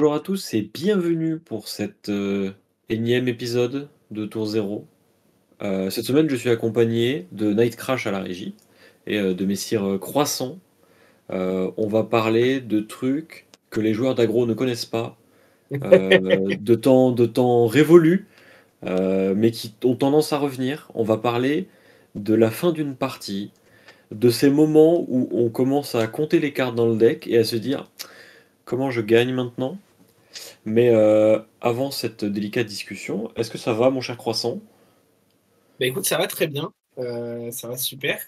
[0.00, 2.52] Bonjour à tous et bienvenue pour cet euh,
[2.88, 4.86] énième épisode de Tour Zéro.
[5.60, 8.54] Euh, cette semaine, je suis accompagné de Night Crash à la régie
[9.06, 10.58] et euh, de Messire Croissant.
[11.28, 15.18] On va parler de trucs que les joueurs d'agro ne connaissent pas,
[15.70, 18.26] de temps, de temps révolus,
[18.86, 20.90] euh, mais qui ont tendance à revenir.
[20.94, 21.68] On va parler
[22.14, 23.50] de la fin d'une partie,
[24.12, 27.44] de ces moments où on commence à compter les cartes dans le deck et à
[27.44, 27.90] se dire
[28.64, 29.76] comment je gagne maintenant?
[30.64, 34.60] Mais euh, avant cette délicate discussion, est-ce que ça va, mon cher Croissant?
[35.78, 36.72] Bah écoute, ça va très bien.
[36.98, 38.20] Euh, ça va super.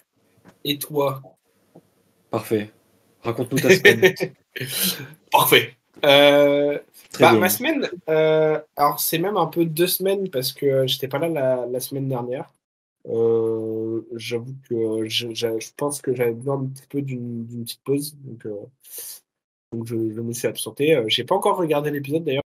[0.63, 1.21] Et toi?
[2.29, 2.71] Parfait.
[3.21, 4.13] Raconte-nous ta semaine.
[5.31, 5.75] Parfait.
[6.03, 6.79] Euh,
[7.11, 7.39] Très bah, bien.
[7.39, 7.89] ma semaine,
[8.75, 12.09] alors c'est même un peu deux semaines parce que j'étais pas là la, la semaine
[12.09, 12.51] dernière.
[13.05, 18.17] J'avoue que je, pense que j'avais besoin un petit peu d'une petite pause.
[18.23, 18.47] Donc,
[19.73, 20.95] donc je, je me suis absenté.
[20.95, 22.43] Euh, J'ai pas encore regardé l'épisode d'ailleurs.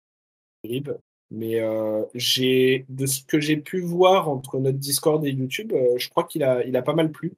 [1.30, 5.96] Mais euh, j'ai de ce que j'ai pu voir entre notre Discord et YouTube, euh,
[5.96, 7.32] je crois qu'il a, il a pas mal plu.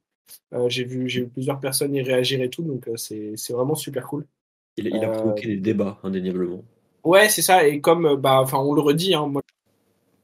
[0.53, 3.53] Euh, j'ai vu, j'ai vu plusieurs personnes y réagir et tout, donc euh, c'est c'est
[3.53, 4.25] vraiment super cool.
[4.75, 6.61] Il, il a provoqué des débats, indéniablement.
[7.05, 7.65] Ouais, c'est ça.
[7.65, 9.41] Et comme, bah, enfin, on le redit, hein, moi,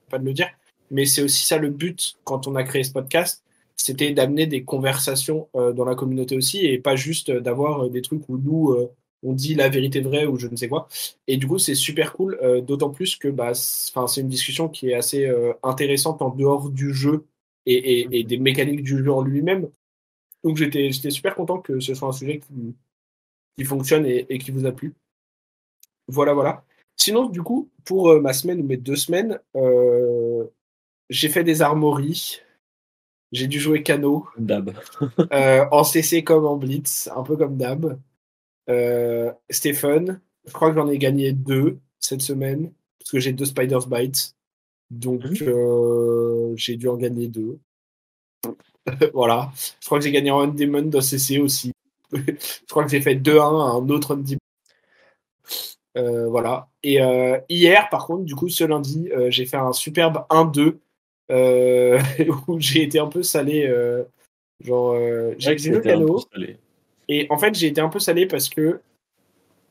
[0.09, 0.49] pas de le dire,
[0.89, 3.43] mais c'est aussi ça le but quand on a créé ce podcast,
[3.77, 8.37] c'était d'amener des conversations dans la communauté aussi et pas juste d'avoir des trucs où
[8.37, 8.75] nous
[9.23, 10.87] on dit la vérité vraie ou je ne sais quoi.
[11.27, 14.89] Et du coup, c'est super cool, euh, d'autant plus que bah, c'est une discussion qui
[14.89, 17.25] est assez euh, intéressante en dehors du jeu
[17.65, 19.69] et, et- et des mécaniques du jeu en lui-même.
[20.43, 22.75] Donc j'étais super content que ce soit un sujet qui,
[23.57, 24.93] qui fonctionne et, et qui vous a plu.
[26.07, 26.63] Voilà, voilà.
[26.97, 29.39] Sinon, du coup, pour euh, ma semaine ou mes deux semaines,
[31.09, 32.39] j'ai fait des armories.
[33.31, 34.73] J'ai dû jouer Cano Dab.
[35.71, 37.99] en CC comme en Blitz, un peu comme Dab.
[38.69, 39.31] Euh,
[39.73, 40.05] fun.
[40.45, 44.35] Je crois que j'en ai gagné deux cette semaine, parce que j'ai deux Spider's Bites.
[44.89, 45.47] Donc, Mhm.
[45.47, 47.59] euh, j'ai dû en gagner deux.
[49.13, 49.51] voilà.
[49.79, 51.71] Je crois que j'ai gagné en Demon dans CC aussi.
[52.11, 52.33] je
[52.69, 54.37] crois que j'ai fait 2-1 à un autre Demon.
[55.97, 56.69] Euh, voilà.
[56.83, 60.79] Et euh, hier, par contre, du coup, ce lundi, euh, j'ai fait un superbe 1-2
[61.31, 61.99] euh,
[62.47, 63.67] où j'ai été un peu salé.
[64.61, 66.51] genre, euh, j'ai J'ai
[67.11, 68.79] Et en fait, j'ai été un peu salé parce que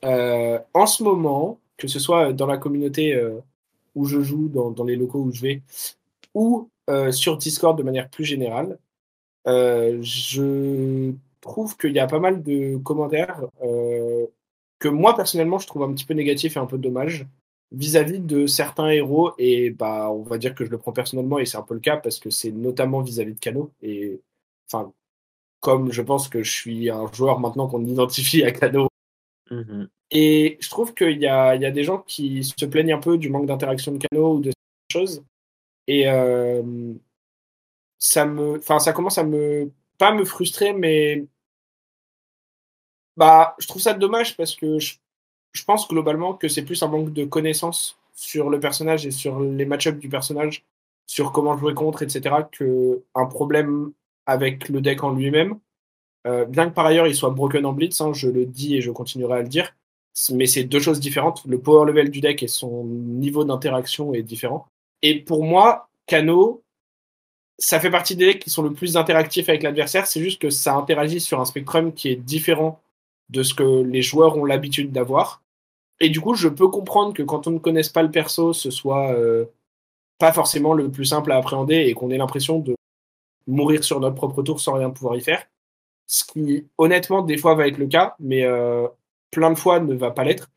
[0.05, 3.39] euh, en ce moment, que ce soit dans la communauté euh,
[3.95, 5.63] où je joue, dans, les locaux où je vais,
[6.35, 8.79] ou euh, sur Discord de manière plus générale,
[9.47, 13.43] je trouve qu'il y a pas mal de commentaires
[14.79, 17.27] que moi personnellement je trouve un petit peu négatifs et un peu dommage
[17.73, 19.33] vis-à-vis de certains héros.
[19.39, 21.81] Et bah on va dire que je le prends personnellement et c'est un peu le
[21.81, 24.21] cas parce que c'est notamment vis-à-vis de Kano et
[24.67, 24.93] enfin
[25.61, 28.89] comme je pense que je suis un joueur maintenant qu'on identifie à Kano
[29.51, 29.89] Mhm.
[30.13, 33.01] et je trouve qu'il y a, il y a des gens qui se plaignent un
[33.01, 35.25] peu du manque d'interaction de Kano ou de ces choses
[35.89, 36.63] et euh,
[37.99, 41.27] ça me enfin ça commence à me pas me frustrer mais
[43.17, 44.97] bah je trouve ça dommage parce que je,
[45.53, 49.41] je pense globalement que c'est plus un manque de connaissances sur le personnage et sur
[49.41, 50.65] les match-ups du personnage
[51.07, 53.93] sur comment jouer contre etc que un problème
[54.31, 55.59] avec le deck en lui-même
[56.27, 58.83] Euh, bien que par ailleurs il soit broken en blitz hein, je le dis et
[58.83, 59.75] je continuerai à le dire
[60.33, 64.23] mais c'est deux choses différentes le power level du deck et son niveau d'interaction est
[64.23, 64.67] différent
[65.01, 66.63] et pour moi Kano
[67.61, 70.07] ça fait partie des decks qui sont le plus interactifs avec l'adversaire.
[70.07, 72.81] C'est juste que ça interagit sur un spectrum qui est différent
[73.29, 75.43] de ce que les joueurs ont l'habitude d'avoir.
[76.01, 78.71] Et du coup, je peux comprendre que quand on ne connaisse pas le perso, ce
[78.71, 79.45] soit euh,
[80.19, 82.75] pas forcément le plus simple à appréhender et qu'on ait l'impression de
[83.47, 85.47] mourir sur notre propre tour sans rien pouvoir y faire.
[86.07, 88.89] Ce qui, honnêtement, des fois va être le cas, mais euh,
[89.31, 90.51] plein de fois ne va pas l'être.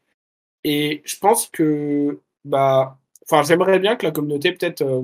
[0.63, 5.03] Et je pense que, bah, enfin, j'aimerais bien que la communauté peut-être euh,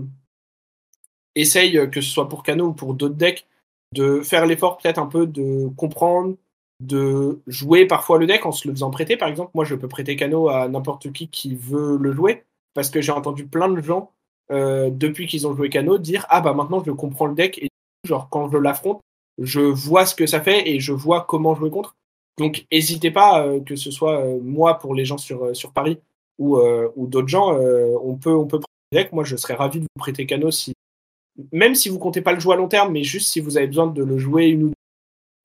[1.35, 3.45] essaye, euh, que ce soit pour Kano ou pour d'autres decks,
[3.94, 6.35] de faire l'effort peut-être un peu de comprendre,
[6.79, 9.17] de jouer parfois le deck en se le faisant prêter.
[9.17, 12.43] Par exemple, moi, je peux prêter Kano à n'importe qui qui veut le jouer,
[12.73, 14.11] parce que j'ai entendu plein de gens,
[14.51, 17.69] euh, depuis qu'ils ont joué Kano, dire «Ah bah maintenant, je comprends le deck, et
[18.07, 19.01] genre, quand je l'affronte,
[19.37, 21.96] je vois ce que ça fait et je vois comment jouer contre.»
[22.37, 25.99] Donc, n'hésitez pas, euh, que ce soit euh, moi pour les gens sur, sur Paris
[26.37, 26.57] ou,
[26.96, 29.11] ou d'autres gens, on peut, on peut prêter le deck.
[29.11, 30.73] Moi, je serais ravi de vous prêter Kano si
[31.51, 33.67] même si vous comptez pas le jouer à long terme, mais juste si vous avez
[33.67, 34.73] besoin de le jouer une ou deux,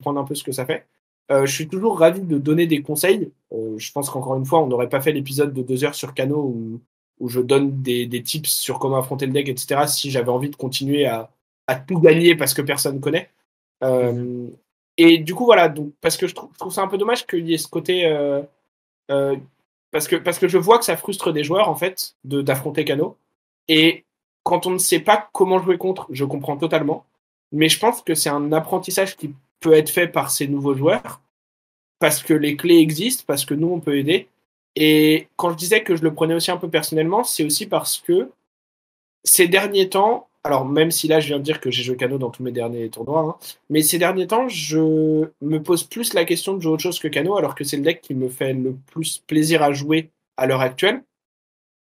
[0.01, 0.85] prendre un peu ce que ça fait.
[1.29, 3.31] Je suis toujours ravi de donner des conseils.
[3.51, 6.37] Je pense qu'encore une fois, on n'aurait pas fait l'épisode de deux heures sur Kano
[6.37, 6.79] où,
[7.19, 9.87] où je donne des, tips sur comment affronter le deck, etc.
[9.87, 11.29] Si j'avais envie de continuer à,
[11.87, 13.29] tout gagner parce que personne connaît.
[13.83, 14.47] Euh,
[14.97, 17.53] Et du coup, voilà, parce que je trouve, je ça un peu dommage qu'il y
[17.53, 18.05] ait ce côté.
[18.05, 18.41] euh,
[19.11, 19.35] euh,
[19.91, 23.17] parce que, parce que je vois que ça frustre des joueurs, en fait, d'affronter Kano.
[23.67, 24.03] Et
[24.43, 27.05] quand on ne sait pas comment jouer contre, je comprends totalement.
[27.51, 31.21] Mais je pense que c'est un apprentissage qui peut être fait par ces nouveaux joueurs,
[31.99, 34.27] parce que les clés existent, parce que nous, on peut aider.
[34.75, 37.97] Et quand je disais que je le prenais aussi un peu personnellement, c'est aussi parce
[37.97, 38.29] que
[39.23, 42.17] ces derniers temps, alors même si là je viens de dire que j'ai joué Kano
[42.17, 43.35] dans tous mes derniers tournois, hein,
[43.69, 47.07] mais ces derniers temps, je me pose plus la question de jouer autre chose que
[47.07, 50.45] Kano, alors que c'est le deck qui me fait le plus plaisir à jouer à
[50.45, 51.03] l'heure actuelle,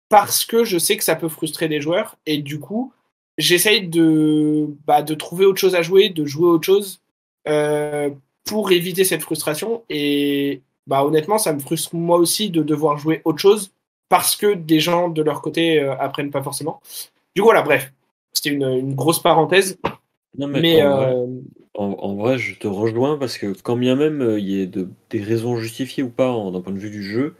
[0.08, 2.92] parce que je sais que ça peut frustrer des joueurs, et du coup,
[3.36, 7.00] j'essaye de, bah, de trouver autre chose à jouer, de jouer autre chose,
[7.48, 8.10] euh,
[8.44, 13.22] pour éviter cette frustration, et bah honnêtement, ça me frustre moi aussi de devoir jouer
[13.24, 13.72] autre chose,
[14.08, 16.80] parce que des gens de leur côté euh, apprennent pas forcément.
[17.34, 17.92] Du coup, voilà, bref,
[18.32, 19.78] c'était une, grosse parenthèse.
[20.38, 21.26] Non, mais, euh,
[21.74, 25.22] en, vrai, je te rejoins parce que quand bien même euh, il y ait des
[25.22, 27.34] raisons justifiées ou pas d'un point de vue du jeu,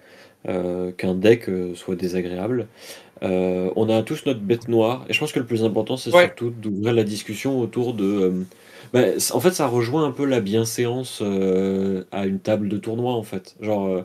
[0.49, 2.69] euh, qu'un deck soit désagréable,
[3.23, 5.05] on a tous notre bête noire.
[5.09, 8.45] Et je pense que le plus important, c'est surtout d'ouvrir la discussion autour de.
[8.97, 11.23] Bah, en fait, ça rejoint un peu la bienséance
[12.13, 13.57] à une table de tournoi, en fait.
[13.61, 14.05] Genre,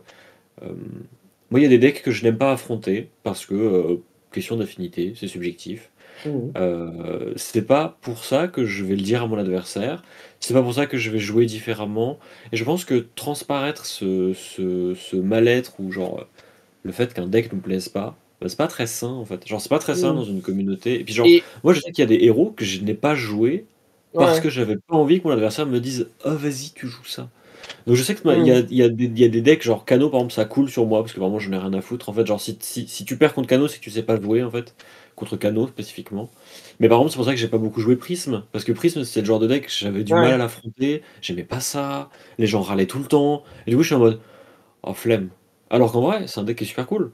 [0.62, 4.00] moi, il y a des decks que je n'aime pas affronter parce que
[4.32, 5.92] question d'affinité, c'est subjectif.
[6.26, 6.30] Mmh.
[6.58, 10.04] Euh, c'est pas pour ça que je vais le dire à mon adversaire.
[10.40, 12.20] C'est pas pour ça que je vais jouer différemment.
[12.52, 16.26] Et je pense que transparaître ce, ce, mal-être ou genre
[16.84, 19.48] le fait qu'un deck nous plaise pas, bah, c'est pas très sain en fait.
[19.48, 20.16] Genre c'est pas très sain mmh.
[20.16, 21.00] dans une communauté.
[21.00, 21.28] Et puis genre,
[21.64, 23.66] moi je sais qu'il y a des héros que je n'ai pas joué
[24.13, 27.30] parce que j'avais pas envie que mon adversaire me dise oh vas-y tu joues ça.
[27.88, 28.68] Donc je sais qu'il y, a, mm.
[28.69, 31.02] y, a des, y a des decks, genre Kano par exemple, ça coule sur moi
[31.02, 32.10] parce que vraiment je n'ai rien à foutre.
[32.10, 34.19] En fait, genre si, si, si tu perds contre Kano, c'est que tu sais pas
[34.19, 34.75] jouer en fait,
[35.16, 36.30] contre Kano spécifiquement.
[36.80, 39.04] Mais par contre, c'est pour ça que j'ai pas beaucoup joué Prism parce que Prism
[39.04, 42.62] c'était le genre de deck, j'avais du mal à l'affronter, j'aimais pas ça, les gens
[42.62, 43.44] râlaient tout le temps.
[43.68, 44.19] Et du coup, je suis en mode
[44.84, 45.30] oh flemme.
[45.69, 47.12] Alors qu'en vrai, c'est un deck qui est super cool.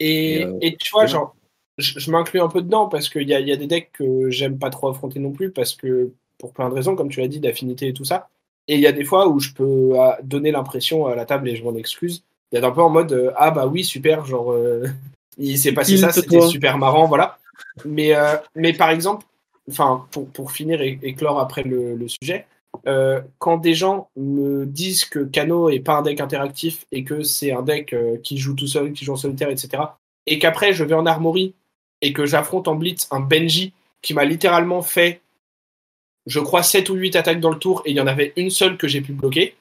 [0.00, 1.35] Et, euh, et, tu vois, genre,
[1.78, 4.58] je, m'inclus un peu dedans parce qu'il y a, y a des decks que j'aime
[4.58, 7.40] pas trop affronter non plus parce que pour plein de raisons, comme tu l'as dit,
[7.40, 8.28] d'affinité et tout ça.
[8.68, 11.48] Et il y a des fois où je peux euh, donner l'impression à la table,
[11.48, 14.52] et je m'en excuse, d'être un peu en mode euh, Ah bah oui, super, genre,
[14.52, 14.86] euh,
[15.38, 17.38] il s'est passé ça, c'était super marrant, voilà.
[17.84, 18.12] Mais,
[18.54, 19.24] mais par exemple,
[19.70, 22.46] enfin, pour, pour finir et, clore après le, le sujet,
[23.38, 27.52] quand des gens me disent que Kano est pas un deck interactif et que c'est
[27.52, 29.82] un deck qui joue tout seul, qui joue en solitaire, etc.,
[30.26, 31.54] et qu'après je vais en armory
[32.02, 33.72] et que j'affronte en blitz un Benji
[34.02, 35.20] qui m'a littéralement fait
[36.26, 38.50] je crois, 7 ou 8 attaques dans le tour et il y en avait une
[38.50, 39.56] seule que j'ai pu bloquer.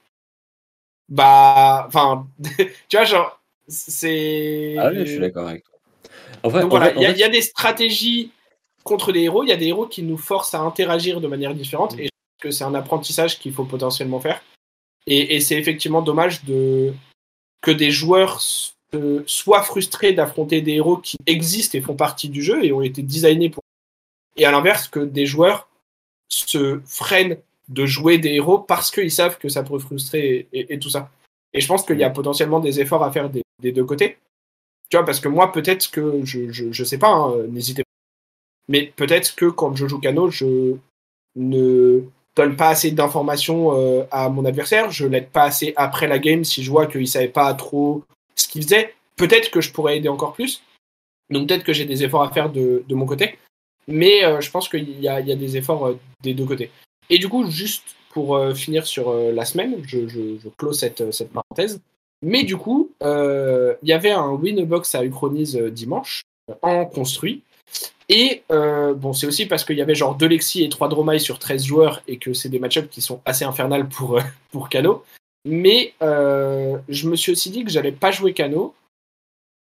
[1.07, 2.27] Bah, enfin,
[2.89, 4.75] tu vois, genre, c'est.
[4.79, 6.61] Ah oui, je suis d'accord avec toi.
[6.61, 8.31] Donc voilà, il y, a des stratégies
[8.83, 11.55] contre des héros, il y a des héros qui nous forcent à interagir de manière
[11.55, 11.99] différente mm.
[12.01, 14.41] et je pense que c'est un apprentissage qu'il faut potentiellement faire.
[15.07, 16.93] Et, c'est effectivement dommage de
[17.61, 18.41] que des joueurs
[19.25, 23.01] soient frustrés d'affronter des héros qui existent et font partie du jeu et ont été
[23.01, 23.61] designés pour.
[24.37, 25.69] Et à l'inverse, que des joueurs
[26.29, 27.37] se freinent
[27.67, 31.09] de jouer des héros parce qu'ils savent que ça peut frustrer et, tout ça.
[31.53, 34.17] Et je pense qu'il y a potentiellement des efforts à faire des, deux côtés.
[34.89, 37.89] Tu vois, parce que moi, peut-être que je, je, sais pas, hein, n'hésitez pas.
[38.67, 40.75] Mais peut-être que quand je joue Cano, je
[41.35, 42.01] ne
[42.35, 46.43] donne pas assez d'informations euh, à mon adversaire, je l'aide pas assez après la game
[46.43, 48.03] si je vois qu'il savait pas trop
[48.35, 48.93] ce qu'il faisait.
[49.15, 50.61] Peut-être que je pourrais aider encore plus.
[51.29, 53.37] Donc peut-être que j'ai des efforts à faire de, mon côté.
[53.87, 56.71] Mais euh, je pense qu'il y, a des efforts euh, des deux côtés.
[57.09, 61.31] Et du coup, juste pour euh, finir sur la semaine, je, je, close cette, cette,
[61.31, 61.81] parenthèse.
[62.21, 66.23] Mais du coup, il y avait un Winbox à Uchronize dimanche,
[66.61, 67.43] en construit.
[68.09, 71.37] Et bon, c'est aussi parce qu'il y avait genre deux Lexi et trois Dromai sur
[71.37, 74.19] 13 joueurs et que c'est des match-ups qui sont assez infernales pour,
[74.51, 75.03] pour Kano.
[75.45, 78.73] Mais je me suis aussi dit que j'allais pas jouer Kano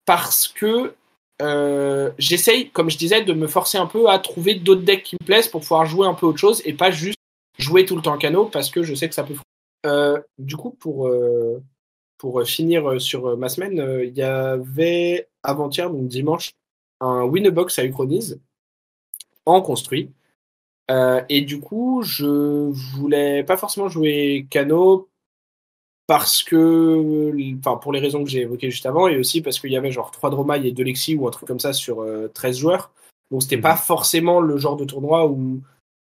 [0.06, 0.96] parce que
[1.42, 5.18] euh, j'essaye, comme je disais, de me forcer un peu à trouver d'autres decks qui
[5.20, 7.20] me plaisent pour pouvoir jouer un peu autre chose et pas juste
[7.60, 9.36] jouer tout le temps Cano parce que je sais que ça peut.
[9.86, 11.62] Euh, du coup, pour, euh,
[12.18, 16.52] pour finir sur ma semaine, il y avait avant-hier, donc dimanche,
[17.00, 18.40] un Winbox à Uchronize
[19.46, 20.12] en construit.
[20.90, 25.10] et du coup, je voulais pas forcément jouer Cano
[26.08, 29.72] parce que, enfin, pour les raisons que j'ai évoquées juste avant, et aussi parce qu'il
[29.72, 32.56] y avait genre 3 Dromai et 2 Lexi ou un truc comme ça sur 13
[32.56, 32.92] euh, joueurs.
[33.30, 33.80] Donc c'était pas mhm.
[33.80, 35.62] forcément le genre de tournoi où.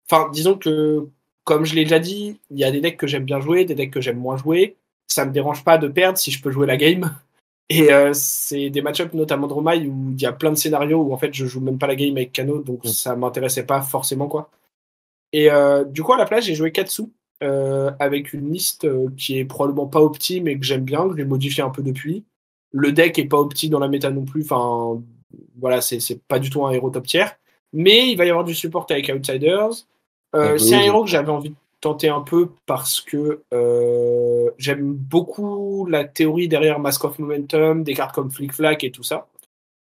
[0.09, 1.07] Enfin, disons que,
[1.43, 3.75] comme je l'ai déjà dit, il y a des decks que j'aime bien jouer, des
[3.75, 4.75] decks que j'aime moins jouer.
[5.07, 7.15] Ça me dérange pas de perdre si je peux jouer la game.
[7.69, 11.13] Et euh, c'est des match-ups, notamment Dromai, où il y a plein de scénarios où
[11.13, 12.91] en fait je joue même pas la game avec Kano, donc mhm.
[12.91, 14.49] ça m'intéressait pas forcément quoi.
[15.31, 17.03] Et euh, du coup, à la place, j'ai joué Katsu,
[17.43, 21.17] euh, avec une liste euh, qui est probablement pas optime et que j'aime bien, que
[21.17, 22.23] j'ai modifié un peu depuis.
[22.71, 24.43] Le deck est pas opti dans la méta non plus.
[24.43, 25.01] Enfin,
[25.59, 27.25] voilà, c'est pas du tout un héros top tier.
[27.73, 29.85] Mais il va y avoir du support avec Outsiders.
[30.35, 34.93] Euh, c'est un héros que j'avais envie de tenter un peu parce que euh, j'aime
[34.93, 39.27] beaucoup la théorie derrière Mask of Momentum, des cartes comme Flick Flack et tout ça.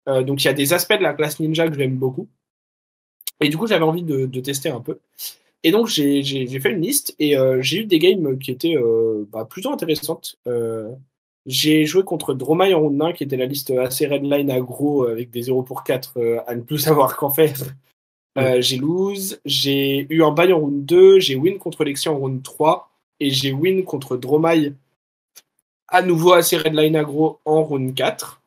[0.09, 2.29] Euh, donc il y a des aspects de la classe ninja que j'aime beaucoup.
[3.41, 4.99] Et du coup, j'avais envie de, tester un peu.
[5.65, 8.77] Et donc, j'ai fait une liste et j'ai eu des games qui étaient
[9.33, 10.39] bah, plutôt intéressantes.
[11.47, 15.31] j'ai joué contre Dromai en round 1, qui était la liste assez redline aggro avec
[15.31, 17.55] des 0 pour 4 à ne plus savoir qu'en faire.
[18.39, 22.17] Euh, j'ai lose, j'ai eu un bail en round 2, j'ai win contre Lexi en
[22.17, 22.91] round 3
[23.21, 24.73] et j'ai win contre Dromai
[25.89, 28.42] à nouveau assez redline aggro en round 4.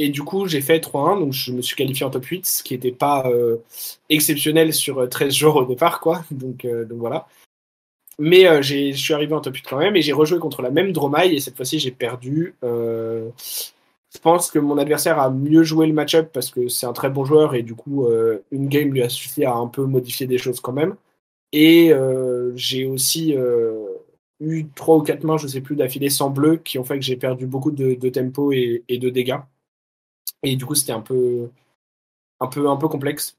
[0.00, 2.62] Et du coup, j'ai fait 3-1, donc je me suis qualifié en top 8, ce
[2.62, 3.58] qui n'était pas euh,
[4.08, 6.24] exceptionnel sur 13 euh, jours au départ, quoi.
[6.30, 7.26] Donc, donc voilà.
[8.18, 10.92] Mais je suis arrivé en top 8 quand même, et j'ai rejoué contre la même
[10.92, 12.54] Dromai, et cette fois-ci, j'ai perdu.
[14.12, 17.10] Je pense que mon adversaire a mieux joué le match-up parce que c'est un très
[17.10, 20.26] bon joueur et du coup, euh, une game lui a suffi à un peu modifier
[20.26, 20.96] des choses quand même.
[21.52, 23.86] Et euh, j'ai aussi euh,
[24.40, 27.04] eu trois ou quatre mains, je sais plus, d'affilée sans bleu qui ont fait que
[27.04, 29.38] j'ai perdu beaucoup de, tempo et, de dégâts.
[30.42, 31.50] Et du coup, c'était un peu,
[32.40, 33.36] un peu, un peu complexe.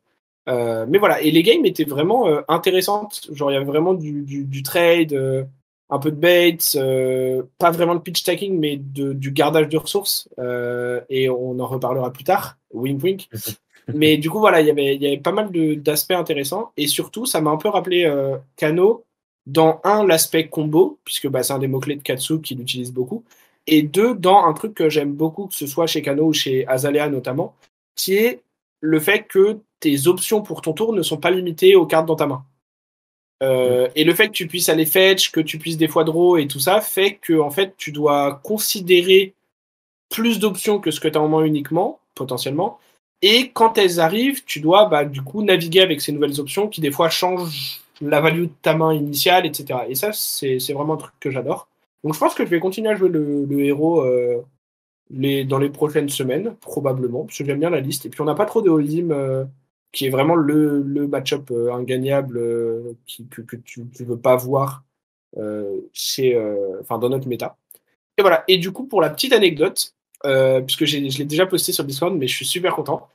[0.47, 3.29] mais voilà, et les games étaient vraiment intéressantes.
[3.31, 5.47] Genre, il y avait vraiment du, du trade
[5.91, 10.29] un peu de baits, euh, pas vraiment de pitch stacking, mais du gardage de ressources.
[10.39, 12.57] Euh, et on en reparlera plus tard.
[12.73, 13.29] Wink wink.
[13.93, 16.71] mais du coup, voilà, y il y avait pas mal d'aspects intéressants.
[16.77, 19.03] Et surtout, ça m'a un peu rappelé euh, Kano
[19.45, 23.25] dans un, l'aspect combo, puisque bah, c'est un des mots-clés de Katsu qu'il utilise beaucoup.
[23.67, 26.67] Et deux, dans un truc que j'aime beaucoup, que ce soit chez Kano ou chez
[26.67, 27.55] Azalea notamment,
[27.95, 28.41] qui est
[28.79, 32.15] le fait que tes options pour ton tour ne sont pas limitées aux cartes dans
[32.15, 32.43] ta main.
[33.43, 36.37] Euh, et le fait que tu puisses aller fetch, que tu puisses des fois draw
[36.37, 39.33] et tout ça, fait que en fait tu dois considérer
[40.09, 42.79] plus d'options que ce que tu as en main uniquement, potentiellement.
[43.23, 46.81] Et quand elles arrivent, tu dois bah, du coup naviguer avec ces nouvelles options qui
[46.81, 49.81] des fois changent la value de ta main initiale, etc.
[49.87, 51.67] Et ça, c'est vraiment un truc que j'adore.
[52.03, 54.43] Donc je pense que je vais continuer à jouer le, héros euh,
[55.09, 58.05] dans les prochaines semaines, probablement, parce que j'aime bien la liste.
[58.05, 59.45] Et puis on n'a pas trop de Holim euh,
[59.91, 62.93] qui est vraiment le, match-up euh, ingagnable euh,
[63.29, 64.83] que, tu ne veux pas voir
[65.93, 66.33] chez,
[66.89, 67.57] dans notre méta.
[68.17, 68.43] Et voilà.
[68.47, 72.27] Et du coup, pour la petite anecdote, puisque je l'ai déjà posté sur Discord, mais
[72.27, 73.07] je suis super content.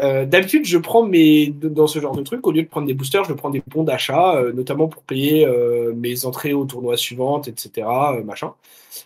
[0.00, 3.24] D'habitude, je prends mes dans ce genre de truc, au lieu de prendre des boosters,
[3.24, 5.46] je prends des bons d'achat, notamment pour payer
[5.94, 7.86] mes entrées au tournoi suivantes, etc.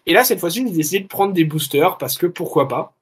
[0.07, 2.95] Et là, cette fois-ci, j'ai décidé de prendre des boosters parce que pourquoi pas.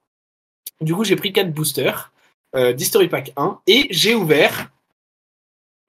[0.81, 2.11] Du coup, j'ai pris quatre boosters
[2.55, 4.71] euh, d'History Pack 1 et j'ai ouvert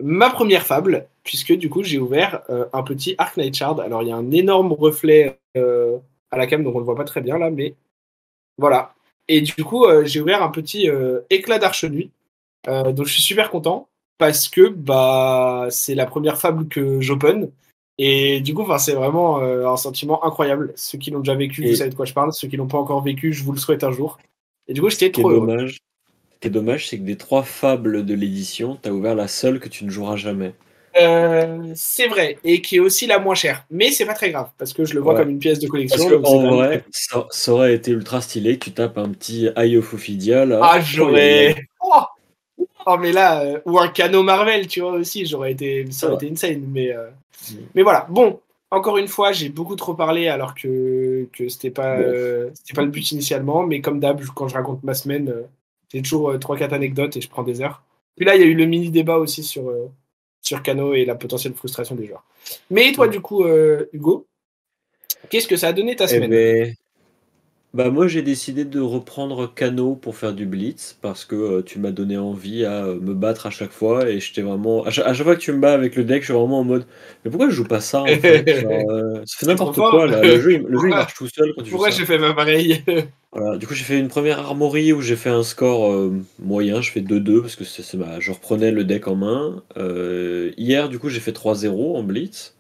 [0.03, 3.81] ma première fable, puisque du coup j'ai ouvert euh, un petit Arc Night Shard.
[3.81, 5.99] Alors il y a un énorme reflet euh,
[6.31, 7.75] à la cam, donc on le voit pas très bien là, mais
[8.57, 8.95] voilà.
[9.29, 10.89] Et du coup j'ai ouvert un petit
[11.31, 12.11] éclat d'Arche Nuit,
[12.67, 13.89] donc je suis super content
[14.19, 17.51] parce que bah c'est la première fable que j'open.
[17.97, 20.73] Et du coup, c'est vraiment un sentiment incroyable.
[20.75, 22.33] Ceux qui l'ont déjà vécu, vous savez de quoi je parle.
[22.33, 24.19] Ceux qui l'ont pas encore vécu, je vous le souhaite un jour.
[24.67, 25.79] Et du coup, j'étais trop dommage,
[26.41, 29.61] qui est dommage, c'est que des trois fables de l'édition, tu as ouvert la seule
[29.61, 30.55] que tu ne joueras jamais.
[31.01, 33.65] Euh, c'est vrai, et qui est aussi la moins chère.
[33.71, 36.21] Mais c'est pas très grave, parce que je le vois comme une pièce de collection.
[36.21, 40.45] Parce en vrai, ça, aurait été ultra stylé tu tapes un petit Eye of Ophidia
[40.45, 40.61] là.
[40.63, 41.57] Ah, j'aurais.
[41.83, 42.03] Oh,
[42.87, 46.17] oh, mais là, euh, ou un Cano Marvel, tu vois aussi, j'aurais été, ça aurait
[46.17, 46.65] été insane.
[46.69, 47.11] Mais, euh,
[47.51, 47.55] mm.
[47.75, 51.99] mais voilà, bon, encore une fois, j'ai beaucoup trop parlé alors que, que c'était pas,
[52.55, 53.67] c'était pas le but initialement.
[53.67, 55.33] Mais comme d'hab, quand je raconte ma semaine,
[55.93, 57.83] j'ai toujours euh, trois 3-4 anecdotes et je prends des heures.
[58.17, 59.73] Puis là, il y a eu le mini débat aussi sur,
[60.45, 62.25] sur Kano et la potentielle frustration des joueurs.
[62.71, 64.27] Mais toi, du coup, euh, Hugo,
[65.31, 66.31] qu'est-ce que ça a donné ta eh semaine?
[66.31, 66.75] ben,
[67.75, 71.91] bah moi j'ai décidé de reprendre Kano pour faire du blitz parce que tu m'as
[71.91, 75.41] donné envie à me battre à chaque fois et j'étais vraiment à chaque, fois que
[75.41, 76.87] tu me bats avec le deck je suis vraiment en mode
[77.25, 78.49] mais pourquoi je joue pas ça en fait?
[79.27, 80.23] Ça fait n'importe quoi là.
[80.23, 82.83] le jeu, il, le jeu il marche tout seul quand tu pourquoi j'ai fait pareil?
[83.59, 86.93] Du coup, j'ai fait une première armory où j'ai fait un score euh, moyen, je
[86.93, 87.83] fais 2-2 parce que c'est,
[88.21, 89.63] je reprenais le deck en main.
[89.77, 92.54] Euh, hier, du coup, j'ai fait 3-0 en blitz.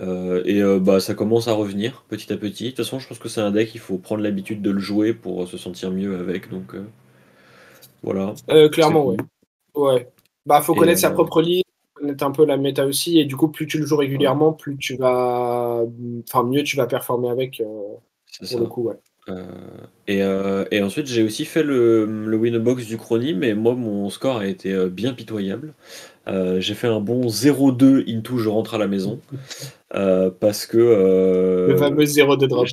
[0.00, 2.64] Euh, et bah, ça commence à revenir petit à petit.
[2.64, 4.80] De toute façon, je pense que c'est un deck, il faut prendre l'habitude de le
[4.80, 6.50] jouer pour se sentir mieux avec.
[6.50, 6.74] Donc
[8.02, 8.34] voilà.
[8.72, 9.16] clairement, ouais.
[9.74, 10.08] Ouais.
[10.46, 11.62] Bah, faut connaître sa propre ligne,
[11.94, 13.18] connaître un peu la méta aussi.
[13.18, 15.84] Et du coup, plus tu le joues régulièrement, plus tu vas.
[16.28, 17.62] Enfin, mieux tu vas performer avec.
[18.50, 18.96] pour le coup, ouais.
[19.28, 19.44] Euh,
[20.06, 24.10] et, euh, et, ensuite, j'ai aussi fait le, le Winbox du Chrony, mais moi, mon
[24.10, 25.74] score a été euh, bien pitoyable.
[26.26, 29.20] Euh, j'ai fait un bon 0-2 into je rentre à la maison.
[29.94, 30.78] Euh, parce que.
[30.78, 32.66] euh, Le fameux 0 de drop.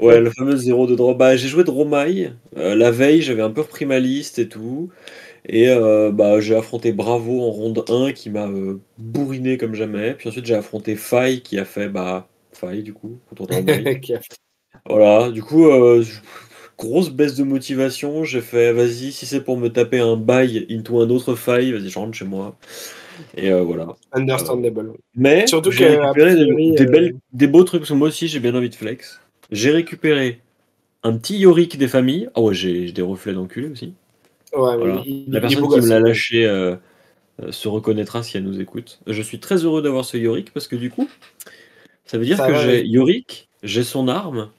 [0.00, 1.14] Ouais, le fameux 0 de draw.
[1.14, 2.32] Bah, j'ai joué Dromai.
[2.56, 4.90] Euh, la veille, j'avais un peu repris ma liste et tout.
[5.48, 5.68] Et
[6.12, 8.48] bah, j'ai affronté Bravo en ronde 1 qui m'a
[8.98, 10.14] bourriné comme jamais.
[10.14, 13.18] Puis ensuite, j'ai affronté Faille qui a fait bah, Faille du coup,
[14.14, 14.36] a fait-
[14.88, 15.64] Voilà, du coup,
[16.02, 16.20] je-
[16.78, 18.24] grosse baisse de motivation.
[18.24, 21.88] J'ai fait, vas-y, si c'est pour me taper un bail into un autre faille, vas-y,
[21.90, 22.56] je rentre chez moi.
[23.36, 23.88] Et euh, voilà.
[24.12, 24.92] Understandable.
[25.14, 28.08] Mais Surtout j'ai récupéré des- priori, des, euh, belles, des beaux trucs, parce que moi
[28.08, 29.20] aussi, j'ai bien envie de flex.
[29.50, 30.40] J'ai récupéré
[31.02, 32.28] un petit Yorick des familles.
[32.34, 33.94] Ah ouais, j'ai des reflets d'enculé aussi.
[34.54, 35.02] Ouais, mais Voilà.
[35.06, 36.76] il- il La personne qui me l'a lâché euh,
[37.42, 39.00] euh, se reconnaîtra si elle nous écoute.
[39.06, 41.08] Je suis très heureux d'avoir ce Yorick parce que du coup,
[42.04, 42.86] ça veut dire Ça que j'ai.
[42.86, 44.50] Yorick, j'ai son arme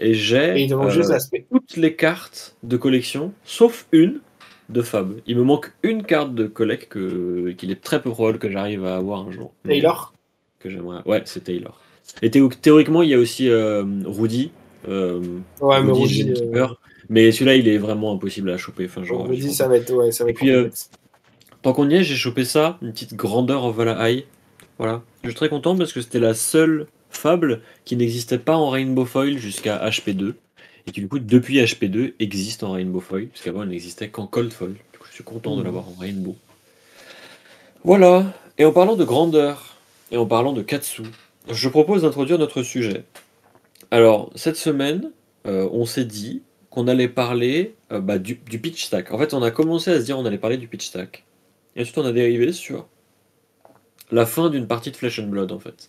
[0.00, 1.18] et Et j'ai euh,
[1.52, 4.20] toutes les cartes de collection, sauf une
[4.68, 5.14] de Fab.
[5.26, 8.84] Il me manque une carte de collecte que- qu'il est très peu probable que j'arrive
[8.84, 9.52] à avoir un jour.
[9.64, 10.12] Taylor
[10.60, 11.02] Que j'aimerais.
[11.06, 11.80] Ouais, c'est Taylor.
[12.22, 14.50] Et théo- théoriquement, il y a aussi euh, Rudy.
[14.88, 15.20] euh,
[15.60, 16.80] Ouais, mais Rudy, euh, Gamekeeper.
[17.08, 18.84] Mais celui-là, il est vraiment impossible à choper.
[18.86, 20.90] Enfin, genre, Rudy, ça va être, ouais, ça va Et être puis, euh, complexe.
[21.62, 24.26] Tant qu'on y est, j'ai chopé ça, une petite grandeur of Valahai.
[24.78, 25.02] Voilà.
[25.24, 29.04] Je suis très content parce que c'était la seule fable qui n'existait pas en Rainbow
[29.04, 30.34] Foil jusqu'à HP2.
[30.86, 33.26] Et qui, du coup, depuis HP2, existe en Rainbow Foil.
[33.26, 34.74] Puisqu'avant, elle n'existait qu'en Cold Foil.
[34.92, 35.64] Du coup, je suis content de Mhm.
[35.66, 36.36] l'avoir en Rainbow.
[37.84, 38.32] Voilà.
[38.58, 39.76] Et en parlant de grandeur,
[40.10, 41.02] et en parlant de Katsu,
[41.50, 43.04] je propose d'introduire notre sujet.
[43.90, 45.10] Alors, cette semaine,
[45.46, 49.12] euh, on s'est dit qu'on allait parler euh, bah, du, du pitch stack.
[49.12, 51.24] En fait, on a commencé à se dire qu'on allait parler du pitch stack.
[51.76, 52.86] Et ensuite, on a dérivé sur
[54.10, 55.88] la fin d'une partie de Flesh and Blood, en fait.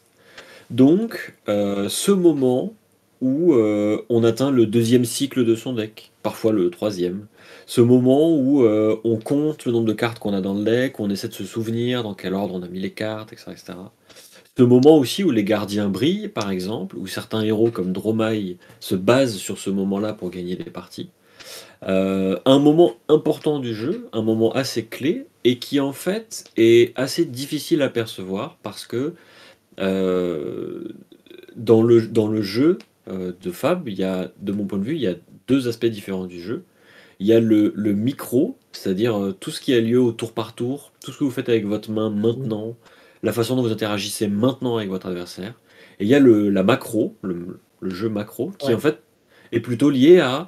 [0.70, 2.74] Donc, euh, ce moment
[3.22, 7.26] où euh, on atteint le deuxième cycle de son deck, parfois le troisième.
[7.66, 11.00] Ce moment où euh, on compte le nombre de cartes qu'on a dans le deck,
[11.00, 13.52] on essaie de se souvenir dans quel ordre on a mis les cartes, etc.
[13.52, 13.74] etc.
[14.58, 18.96] Ce moment aussi où les gardiens brillent, par exemple, où certains héros comme Dromai se
[18.96, 21.10] basent sur ce moment-là pour gagner des parties.
[21.82, 27.26] Un moment important du jeu, un moment assez clé, et qui en fait est assez
[27.26, 29.14] difficile à percevoir parce que
[29.80, 30.84] euh,
[31.56, 34.84] dans, le, dans le jeu euh, de Fab, il y a, de mon point de
[34.84, 35.16] vue, il y a
[35.48, 36.64] deux aspects différents du jeu.
[37.20, 40.34] Il y a le, le micro, c'est-à-dire euh, tout ce qui a lieu au tour
[40.34, 42.78] par tour, tout ce que vous faites avec votre main maintenant,
[43.24, 45.60] la façon dont vous interagissez maintenant avec votre adversaire.
[46.00, 48.74] Et il y a le, la macro, le, le jeu macro, qui Ouais.
[48.76, 49.02] en fait
[49.52, 50.46] est plutôt lié à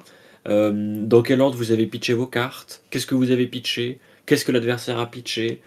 [0.48, 0.72] euh,
[1.04, 4.52] dans quel ordre vous avez pitché vos cartes, qu'est-ce que vous avez pitché, qu'est-ce que
[4.52, 5.60] l'adversaire a pitché,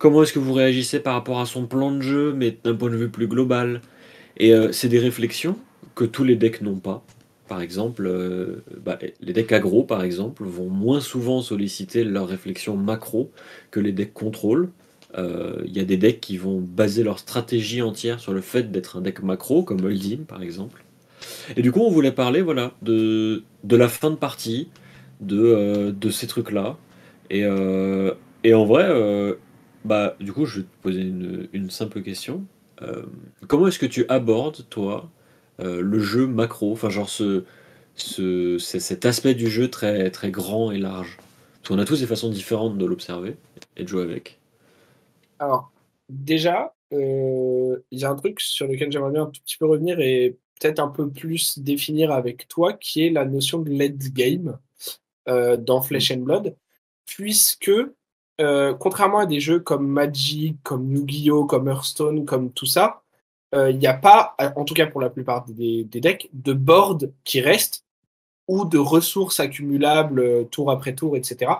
[0.00, 2.90] comment est-ce que vous réagissez par rapport à son plan de jeu, mais d'un point
[2.90, 3.82] de vue plus global?
[4.38, 5.56] Et euh, c'est des réflexions
[5.94, 7.04] que tous les decks n'ont pas.
[7.46, 12.76] Par exemple, euh, bah, les decks aggro, par exemple, vont moins souvent solliciter leurs réflexions
[12.76, 13.30] macro
[13.70, 14.70] que les decks contrôle.
[15.18, 18.72] Euh, Il y a des decks qui vont baser leur stratégie entière sur le fait
[18.72, 20.82] d'être un deck macro, comme Uldim par exemple.
[21.56, 24.68] Et du coup, on voulait parler voilà, de, de la fin de partie,
[25.20, 26.78] de, ces trucs-là.
[27.28, 27.44] Et,
[28.44, 28.88] et en vrai,
[29.84, 32.44] bah, du coup, je vais te poser une, simple question.
[32.82, 33.04] Euh,
[33.46, 35.10] comment est-ce que tu abordes, toi,
[35.60, 36.72] euh, le jeu macro?
[36.72, 37.44] Enfin, genre ce,
[38.58, 41.16] cet aspect du jeu très, très grand et large?
[41.60, 43.36] Parce qu'on a tous des façons différentes de l'observer
[43.76, 44.38] et de jouer avec.
[45.38, 45.72] Alors,
[46.08, 49.66] déjà, euh, il y a un truc sur lequel j'aimerais bien un tout petit peu
[49.66, 54.12] revenir et peut-être un peu plus définir avec toi, qui est la notion de late
[54.12, 54.58] game
[55.26, 56.56] dans Flesh and Blood,
[57.06, 57.70] puisque
[58.40, 63.02] euh, contrairement à des jeux comme Magic, comme Yu-Gi-Oh, comme Hearthstone, comme tout ça,
[63.54, 67.12] euh, il n'y a pas, en tout cas pour la plupart des, decks, de board
[67.24, 67.84] qui reste
[68.48, 71.52] ou de ressources accumulables euh, tour après tour, etc.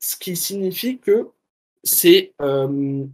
[0.00, 1.28] Ce qui signifie que
[1.84, 2.32] c'est.
[2.42, 3.04] euh,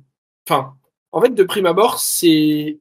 [0.49, 0.75] Enfin,
[1.13, 2.79] en fait, de prime abord, c'est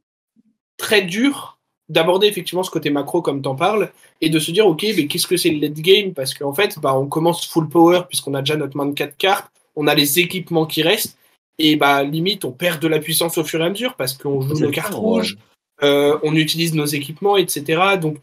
[0.77, 1.59] très dur
[1.89, 5.27] d'aborder effectivement ce côté macro comme t'en parles et de se dire, ok, mais qu'est-ce
[5.27, 6.13] que c'est le late game?
[6.13, 9.17] Parce qu'en fait, bah, on commence full power puisqu'on a déjà notre main de 4
[9.17, 11.17] cartes, on a les équipements qui restent
[11.59, 14.41] et bah limite, on perd de la puissance au fur et à mesure parce qu'on
[14.41, 15.37] joue nos cartes rouges,
[15.83, 17.97] euh, on utilise nos équipements, etc.
[18.01, 18.17] Donc,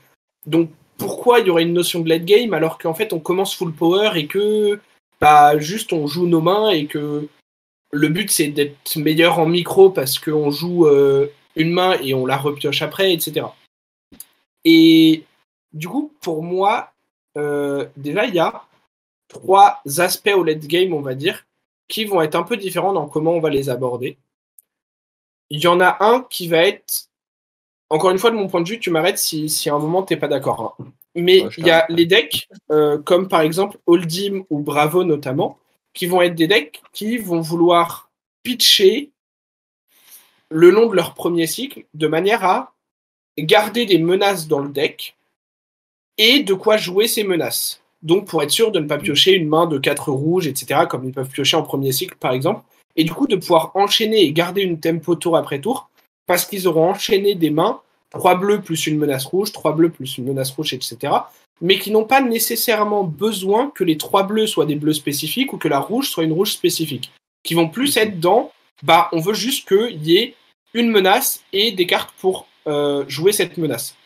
[0.47, 3.55] donc pourquoi il y aurait une notion de late game alors qu'en fait on commence
[3.55, 4.79] full power et que
[5.21, 7.27] bah, juste on joue nos mains et que
[7.91, 12.27] le but c'est d'être meilleur en micro parce qu'on joue euh, une main et on
[12.27, 13.47] la repioche après, etc.
[14.65, 15.25] Et
[15.73, 16.93] du coup, pour moi,
[17.37, 18.65] euh, déjà il y a
[19.35, 21.47] trois aspects au late game, on va dire,
[21.89, 24.17] qui vont être un peu différents dans comment on va les aborder.
[25.51, 27.09] Il y en a un qui va être
[27.91, 30.03] encore une fois, de mon point de vue, tu m'arrêtes si, si à un moment
[30.03, 30.77] t'es pas d'accord.
[30.81, 30.85] hein.
[31.15, 35.59] Mais Ouais, il y a les decks, euh, comme par exemple Oldim ou Bravo notamment,
[35.93, 38.11] qui vont être des decks qui vont vouloir
[38.43, 39.13] pitcher
[40.51, 42.75] le long de leur premier cycle de manière à
[43.39, 45.17] garder des menaces dans le deck
[46.19, 47.81] et de quoi jouer ces menaces.
[48.05, 51.05] Donc pour être sûr de ne pas piocher une main de 4 rouges, etc., comme
[51.05, 52.63] ils peuvent piocher en premier cycle par exemple,
[52.97, 55.89] et du coup de pouvoir enchaîner et garder une tempo tour après tour,
[56.27, 60.19] parce qu'ils auront enchaîné des mains, 3 bleus plus une menace rouge, 3 bleus plus
[60.19, 61.13] une menace rouge, etc.,
[61.61, 65.57] mais qui n'ont pas nécessairement besoin que les 3 bleus soient des bleus spécifiques ou
[65.57, 67.11] que la rouge soit une rouge spécifique,
[67.43, 70.35] qui vont plus être dans, bah on veut juste qu'il y ait
[70.75, 73.97] une menace et des cartes pour euh, jouer cette menace.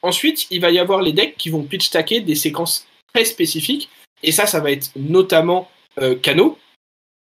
[0.00, 3.88] Ensuite, il va y avoir les decks qui vont pitch stacker des séquences très spécifiques,
[4.22, 5.68] et ça, ça va être notamment
[6.00, 6.58] euh, Cano,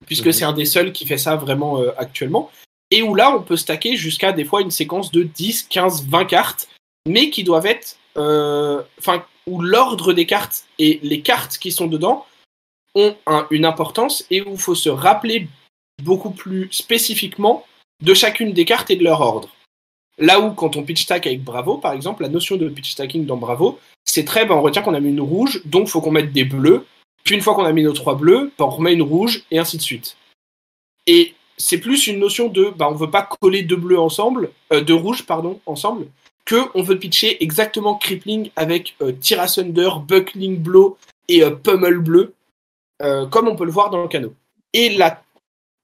[0.06, 0.32] puisque Mhm.
[0.32, 2.50] c'est un des seuls qui fait ça vraiment euh, actuellement,
[2.92, 6.26] et où là, on peut stacker jusqu'à des fois une séquence de 10, 15, 20
[6.26, 6.68] cartes,
[7.08, 7.98] mais qui doivent être.
[8.18, 12.26] euh, Enfin, où l'ordre des cartes et les cartes qui sont dedans
[12.96, 15.48] ont un- une importance, et où il faut se rappeler
[16.02, 17.64] beaucoup plus spécifiquement
[18.02, 19.50] de chacune des cartes et de leur ordre.
[20.18, 23.26] Là où, quand on pitch stack avec Bravo, par exemple, la notion de pitch stacking
[23.26, 26.12] dans Bravo, c'est très, ben, on retient qu'on a mis une rouge, donc faut qu'on
[26.12, 26.86] mette des bleus.
[27.24, 29.60] Puis une fois qu'on a mis nos trois bleus, ben, on remet une rouge, et
[29.60, 30.18] ainsi de suite.
[31.06, 34.82] Et c'est plus une notion de, ben, on veut pas coller deux bleus ensemble, euh,
[34.82, 36.08] deux rouges, pardon, ensemble,
[36.46, 42.34] que on veut pitcher exactement Crippling avec euh, Tirasunder, Buckling Blow et euh, Pummel Bleu,
[43.02, 44.34] euh, comme on peut le voir dans le canot.
[44.74, 45.22] Et la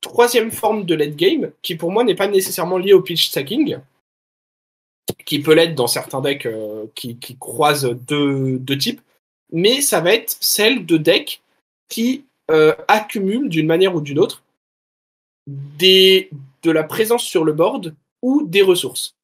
[0.02, 3.78] troisième forme de late game, qui pour moi n'est pas nécessairement liée au pitch stacking,
[5.26, 9.02] qui peut l'être dans certains decks euh, qui, qui croisent deux, deux types,
[9.52, 11.42] mais ça va être celle de decks
[11.90, 14.44] qui euh, accumulent d'une manière ou d'une autre
[15.48, 16.30] des,
[16.64, 19.16] de la présence sur le board ou des ressources.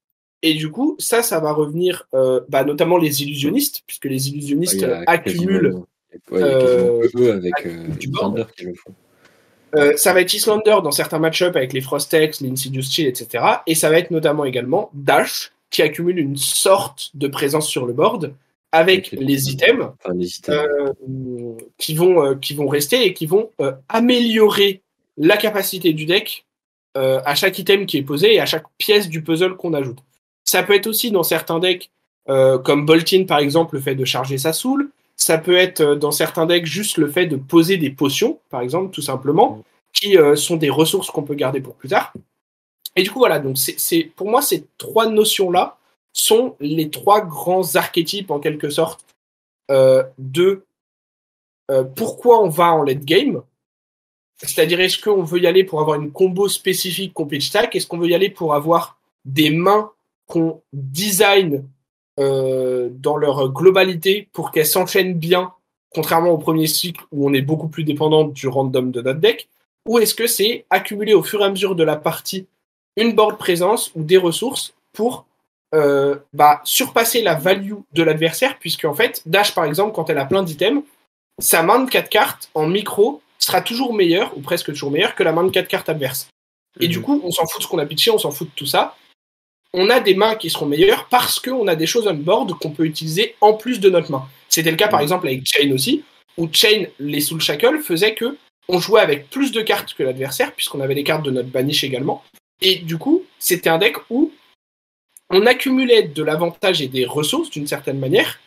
[0.41, 4.85] Et du coup, ça, ça va revenir euh, bah, notamment les illusionnistes, puisque les illusionnistes
[5.05, 5.83] accumulent
[6.31, 8.37] ouais, eux avec du board.
[8.37, 8.93] Islander qui le font.
[9.75, 13.43] Euh, ça va être Islander dans certains match-ups avec les Frostex, les Insidious Chill, etc.
[13.67, 17.93] Et ça va être notamment également Dash, qui accumule une sorte de présence sur le
[17.93, 18.33] board
[18.71, 20.67] avec les items Enfin, les items.
[20.67, 24.81] euh, qui, vont, euh, qui vont rester et qui vont euh, améliorer
[25.17, 26.45] la capacité du deck
[26.95, 29.99] à chaque item qui est posé et à chaque pièce du puzzle qu'on ajoute.
[30.43, 31.91] Ça peut être aussi dans certains decks,
[32.27, 34.89] comme Boltin par exemple, le fait de charger sa soul.
[35.15, 38.93] Ça peut être dans certains decks juste le fait de poser des potions, par exemple,
[38.93, 42.13] tout simplement, qui euh, sont des ressources qu'on peut garder pour plus tard.
[42.99, 45.77] Et du coup, voilà, donc c'est, pour moi, ces trois notions-là
[46.11, 49.05] sont les trois grands archétypes, en quelque sorte,
[49.71, 50.65] euh, de
[51.71, 53.41] euh, pourquoi on va en late game.
[54.35, 57.73] C'est-à-dire, est-ce qu'on veut y aller pour avoir une combo spécifique pitch stack?
[57.73, 59.91] Est-ce qu'on veut y aller pour avoir des mains
[60.27, 61.65] qu'on design
[62.19, 65.53] euh, dans leur globalité pour qu'elles s'enchaînent bien,
[65.89, 69.47] contrairement au premier cycle où on est beaucoup plus dépendant du random de notre deck?
[69.87, 72.45] Ou est-ce que c'est accumuler au fur et à mesure de la partie
[72.99, 75.25] une board présence ou des ressources pour
[75.75, 80.17] euh, bah, surpasser la value de l'adversaire, puisque en fait, Dash par exemple, quand elle
[80.17, 80.81] a plein d'items,
[81.39, 85.23] sa main de 4 cartes en micro sera toujours meilleure, ou presque toujours meilleure, que
[85.23, 86.27] la main de 4 cartes adverse.
[86.79, 86.91] Et Mhm.
[86.91, 88.65] du coup, on s'en fout de ce qu'on a pitché, on s'en fout de tout
[88.65, 88.95] ça.
[89.73, 92.71] On a des mains qui seront meilleures parce qu'on a des choses on board qu'on
[92.71, 94.27] peut utiliser en plus de notre main.
[94.49, 95.03] C'était le cas par Mhm.
[95.03, 96.03] exemple avec Chain aussi,
[96.37, 98.35] où Chain, les Soul Shackle, faisaient que
[98.67, 101.83] on jouait avec plus de cartes que l'adversaire, puisqu'on avait les cartes de notre banish
[101.83, 102.23] également.
[102.61, 104.31] Et du coup, c'était un deck où
[105.29, 108.39] on accumulait de l'avantage et des ressources d'une certaine manière,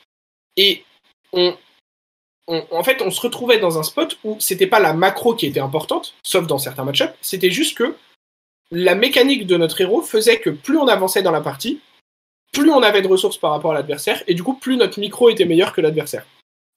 [0.56, 0.84] et
[1.32, 1.56] on,
[2.48, 5.46] on- en fait, on se retrouvait dans un spot où c'était pas la macro qui
[5.46, 7.94] était importante, sauf dans certains match-ups, c'était juste que
[8.70, 11.80] la mécanique de notre héros faisait que plus on avançait dans la partie,
[12.52, 15.30] plus on avait de ressources par rapport à l'adversaire, et du coup, plus notre micro
[15.30, 16.26] était meilleur que l'adversaire.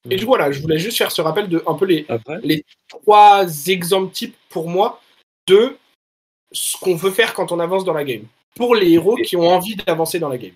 [0.09, 2.39] Et du coup, voilà, je voulais juste faire ce rappel de un peu les, Après,
[2.87, 5.01] trois exemples types pour moi
[5.47, 5.75] de
[6.51, 8.23] ce qu'on veut faire quand on avance dans la game.
[8.55, 10.53] Pour les héros qui ont envie d'avancer dans la game.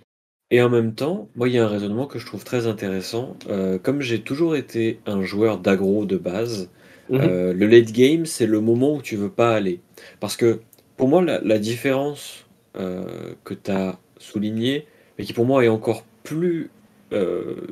[0.51, 3.35] Et en même temps, moi, il y a un raisonnement que je trouve très intéressant.
[3.49, 6.69] Euh, comme j'ai toujours été un joueur d'aggro de base,
[7.09, 7.19] Mhm.
[7.21, 9.81] euh, le late game, c'est le moment où tu veux pas aller.
[10.19, 10.61] Parce que
[10.97, 12.45] pour moi, la, la différence
[12.77, 16.71] euh, que tu as soulignée, mais qui pour moi est encore plus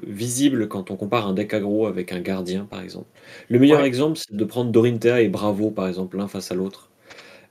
[0.07, 3.07] visible quand on compare un deck aggro avec un gardien, par exemple.
[3.49, 3.87] Le meilleur Ouais.
[3.87, 6.89] exemple, c'est de prendre Dorinthea et Bravo, par exemple, l'un face à l'autre.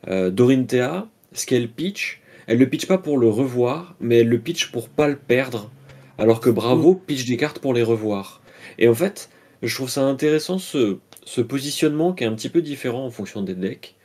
[0.09, 4.39] Euh, Dorinthea, ce qu'elle pitch, elle le pitch pas pour le revoir, mais elle le
[4.41, 5.71] pitch pour pas le perdre.
[6.19, 8.43] Alors que Bravo pitch des cartes pour les revoir.
[8.79, 9.31] Et en fait,
[9.63, 13.43] je trouve ça intéressant ce, ce positionnement qui est un petit peu différent en fonction
[13.43, 13.97] des decks,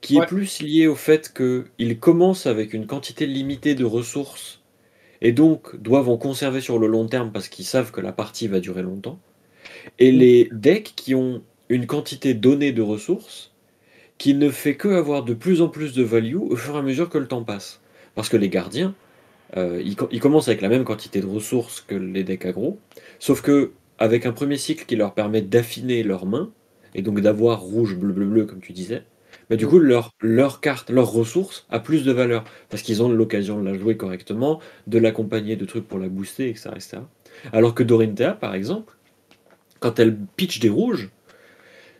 [0.00, 0.24] qui Ouais.
[0.24, 4.62] est plus lié au fait qu'ils commencent avec une quantité limitée de ressources
[5.22, 8.48] et donc doivent en conserver sur le long terme parce qu'ils savent que la partie
[8.48, 9.20] va durer longtemps.
[9.98, 13.49] Et les decks qui ont une quantité donnée de ressources,
[14.20, 16.82] qui ne fait que avoir de plus en plus de value au fur et à
[16.82, 17.80] mesure que le temps passe.
[18.14, 18.94] Parce que les gardiens,
[19.56, 22.78] euh, ils, commencent avec la même quantité de ressources que les decks aggro,
[23.18, 26.50] sauf que avec un premier cycle qui leur permet d'affiner leurs mains,
[26.94, 29.04] et donc d'avoir rouge, bleu, bleu, bleu, comme tu disais,
[29.48, 33.08] mais du coup, leur, leur carte, leur ressource a plus de valeur, parce qu'ils ont
[33.08, 36.68] l'occasion de la jouer correctement, de l'accompagner de trucs pour la booster, etc.
[36.74, 36.98] etc.
[37.54, 38.98] Alors que Dorinthea, par exemple,
[39.78, 41.08] quand elle pitch des rouges,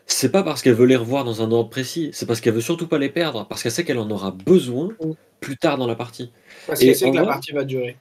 [0.05, 2.61] c'est pas parce qu'elle veut les revoir dans un ordre précis, c'est parce qu'elle veut
[2.61, 4.89] surtout pas les perdre, parce qu'elle sait qu'elle en aura besoin
[5.39, 6.31] plus tard dans la partie.
[6.67, 7.97] Parce qu'elle sait que la partie va durer.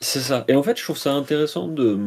[0.00, 0.44] C'est ça.
[0.48, 1.98] Et en fait, je trouve ça intéressant de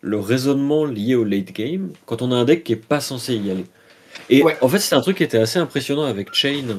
[0.00, 3.34] le raisonnement lié au late game quand on a un deck qui est pas censé
[3.36, 3.64] y aller.
[4.30, 6.78] Et en fait, c'est un truc qui était assez impressionnant avec Chain.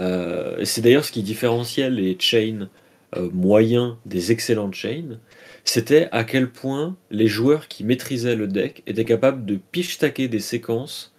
[0.00, 2.68] Euh, c'est d'ailleurs ce qui différenciait les chains
[3.16, 5.18] euh, moyens des excellentes chains.
[5.72, 10.40] C'était à quel point les joueurs qui maîtrisaient le deck étaient capables de pitch-tacker des
[10.40, 11.14] séquences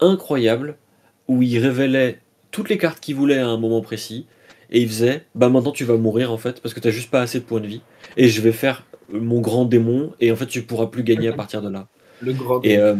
[0.00, 0.76] incroyables
[1.28, 2.18] où ils révélaient
[2.50, 4.26] toutes les cartes qu'ils voulaient à un moment précis
[4.72, 7.20] et ils faisaient bah maintenant tu vas mourir en fait parce que tu juste pas
[7.20, 7.80] assez de points de vie
[8.16, 11.32] et je vais faire mon grand démon et en fait tu pourras plus gagner à
[11.42, 11.86] partir de là.
[12.22, 12.96] Le grand et euh,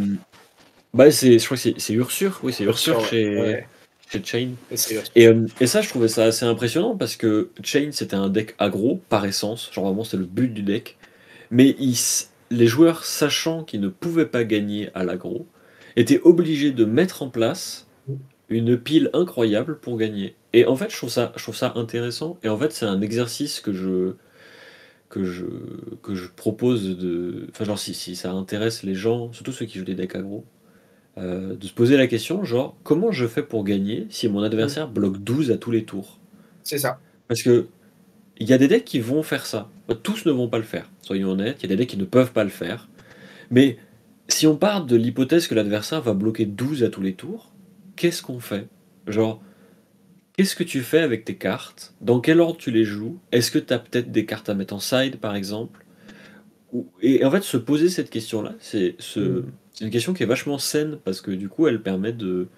[0.95, 3.65] bah c'est je crois que c'est Ursur, oui c'est Ursur chez,
[4.07, 4.51] chez Chain.
[5.15, 8.55] Et, euh, et, ça je trouvais ça assez impressionnant parce que Chain c'était un deck
[8.59, 10.97] aggro par essence, genre vraiment c'était le but du deck,
[11.51, 11.77] mais
[12.51, 15.47] les joueurs sachant qu'ils ne pouvaient pas gagner à l'aggro
[15.97, 17.87] étaient obligés de mettre en place
[18.49, 20.37] une pile incroyable pour gagner.
[20.53, 23.01] Et en fait je trouve ça, je trouve ça intéressant et en fait c'est un
[23.01, 24.15] exercice que je
[25.09, 25.45] que je,
[26.03, 27.47] que je propose de.
[27.51, 30.45] Enfin, genre, si, si ça intéresse les gens, surtout ceux qui jouent des decks aggro,
[31.19, 34.89] euh, de se poser la question, genre, comment je fais pour gagner si mon adversaire
[34.89, 36.19] bloque 12 à tous les tours?
[36.63, 37.01] C'est ça.
[37.29, 37.67] Parce que
[38.39, 39.71] il y a des decks qui vont faire ça.
[40.03, 41.59] Tous ne vont pas le faire, soyons honnêtes.
[41.61, 42.89] Il y a des decks qui ne peuvent pas le faire.
[43.51, 43.79] Mais
[44.29, 47.53] si on part de l'hypothèse que l'adversaire va bloquer 12 à tous les tours,
[47.95, 48.67] qu'est-ce qu'on fait?
[49.07, 49.41] Genre,
[50.37, 51.95] Qu'est-ce que tu fais avec tes cartes?
[52.03, 53.19] Dans quel ordre tu les joues?
[53.33, 55.83] Est-ce que tu as peut-être des cartes à mettre en side, par exemple?
[57.01, 59.45] Et en fait, se poser cette question-là, c'est mm.
[59.81, 62.49] Une question qui est vachement saine, parce que du coup, elle permet de,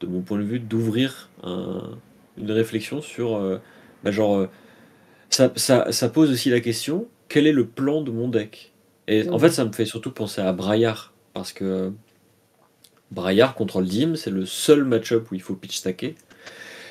[0.00, 3.58] de mon point de vue, d'ouvrir une réflexion sur, euh,
[4.04, 4.46] bah, genre, euh,
[5.30, 8.72] ça, ça, pose aussi la question, quel est le plan de mon deck?
[9.06, 9.40] Et en mm.
[9.40, 11.92] fait, ça me fait surtout penser à Braillard, parce que
[13.10, 16.14] Braillard contre le Dim, c'est le seul match-up où il faut pitch stacker.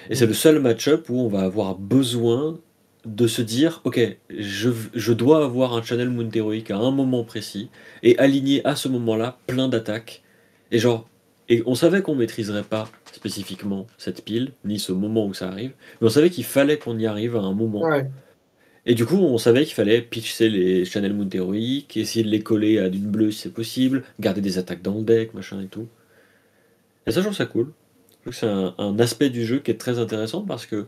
[0.10, 2.60] Et c'est le seul match-up où on va avoir besoin
[3.08, 7.24] de se dire, ok, je, je dois avoir un channel Moon Heroic à un moment
[7.24, 7.70] précis
[8.04, 10.24] et aligner à ce moment-là plein d'attaques.
[10.72, 11.08] Et genre,
[11.50, 15.72] et on savait qu'on maîtriserait pas spécifiquement cette pile, ni ce moment où ça arrive,
[16.02, 17.84] mais on savait qu'il fallait qu'on y arrive à un moment.
[18.86, 22.42] Et du coup, on savait qu'il fallait pitcher les Channel Moon Heroic, essayer de les
[22.42, 25.68] coller à d'une bleue si c'est possible, garder des attaques dans le deck, machin et
[25.68, 25.88] tout.
[27.06, 27.72] Et ça, je trouve ça cool
[28.32, 30.86] c'est un, aspect du jeu qui est très intéressant parce que,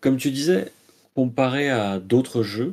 [0.00, 0.70] comme tu disais,
[1.20, 2.72] comparé à d'autres jeux,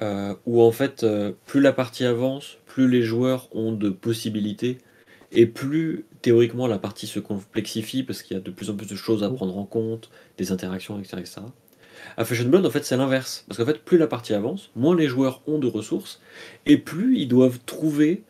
[0.00, 4.78] euh, où en fait, euh, plus la partie avance, plus les joueurs ont de possibilités,
[5.30, 8.86] et plus théoriquement la partie se complexifie parce qu'il y a de plus en plus
[8.86, 11.18] de choses à prendre en compte, des interactions, etc.
[11.18, 11.40] etc.
[12.16, 13.44] À Fashion Blood, en fait, c'est l'inverse.
[13.46, 16.18] Parce qu'en fait, plus la partie avance, moins les joueurs ont de ressources,
[16.64, 18.22] et plus ils doivent trouver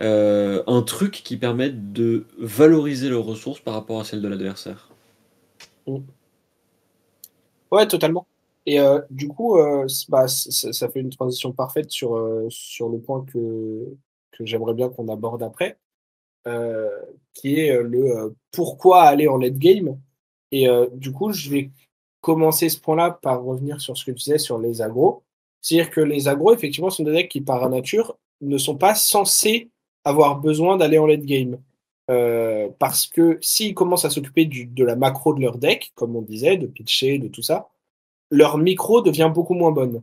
[0.00, 4.90] euh, un truc qui permette de valoriser leurs ressources par rapport à celles de l'adversaire.
[5.86, 5.98] Mm.
[7.70, 8.26] Ouais, totalement.
[8.66, 13.24] Et euh, du coup, euh, bah, ça, fait une transition parfaite sur, sur le point
[13.24, 13.84] que,
[14.32, 15.78] que j'aimerais bien qu'on aborde après,
[17.32, 19.98] qui est le pourquoi aller en late game.
[20.52, 21.70] Et du coup, je vais
[22.20, 25.22] commencer ce point-là par revenir sur ce que tu disais sur les agros.
[25.60, 29.70] C'est-à-dire que les agros, effectivement, sont des decks qui, par nature, ne sont pas censés
[30.04, 31.58] avoir besoin d'aller en late game.
[32.10, 36.22] Euh, parce que s'ils commencent à s'occuper de la macro de leur deck, comme on
[36.22, 37.68] disait, de pitcher, de tout ça,
[38.30, 40.02] leur micro devient beaucoup moins bonne.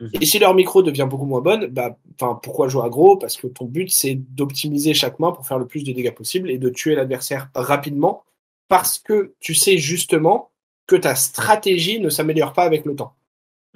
[0.00, 0.10] Mhm.
[0.20, 3.16] Et si leur micro devient beaucoup moins bonne, bah, pourquoi jouer aggro?
[3.16, 6.50] Parce que ton but, c'est d'optimiser chaque main pour faire le plus de dégâts possible
[6.50, 8.24] et de tuer l'adversaire rapidement,
[8.68, 10.50] parce que tu sais justement
[10.86, 13.14] que ta stratégie ne s'améliore pas avec le temps.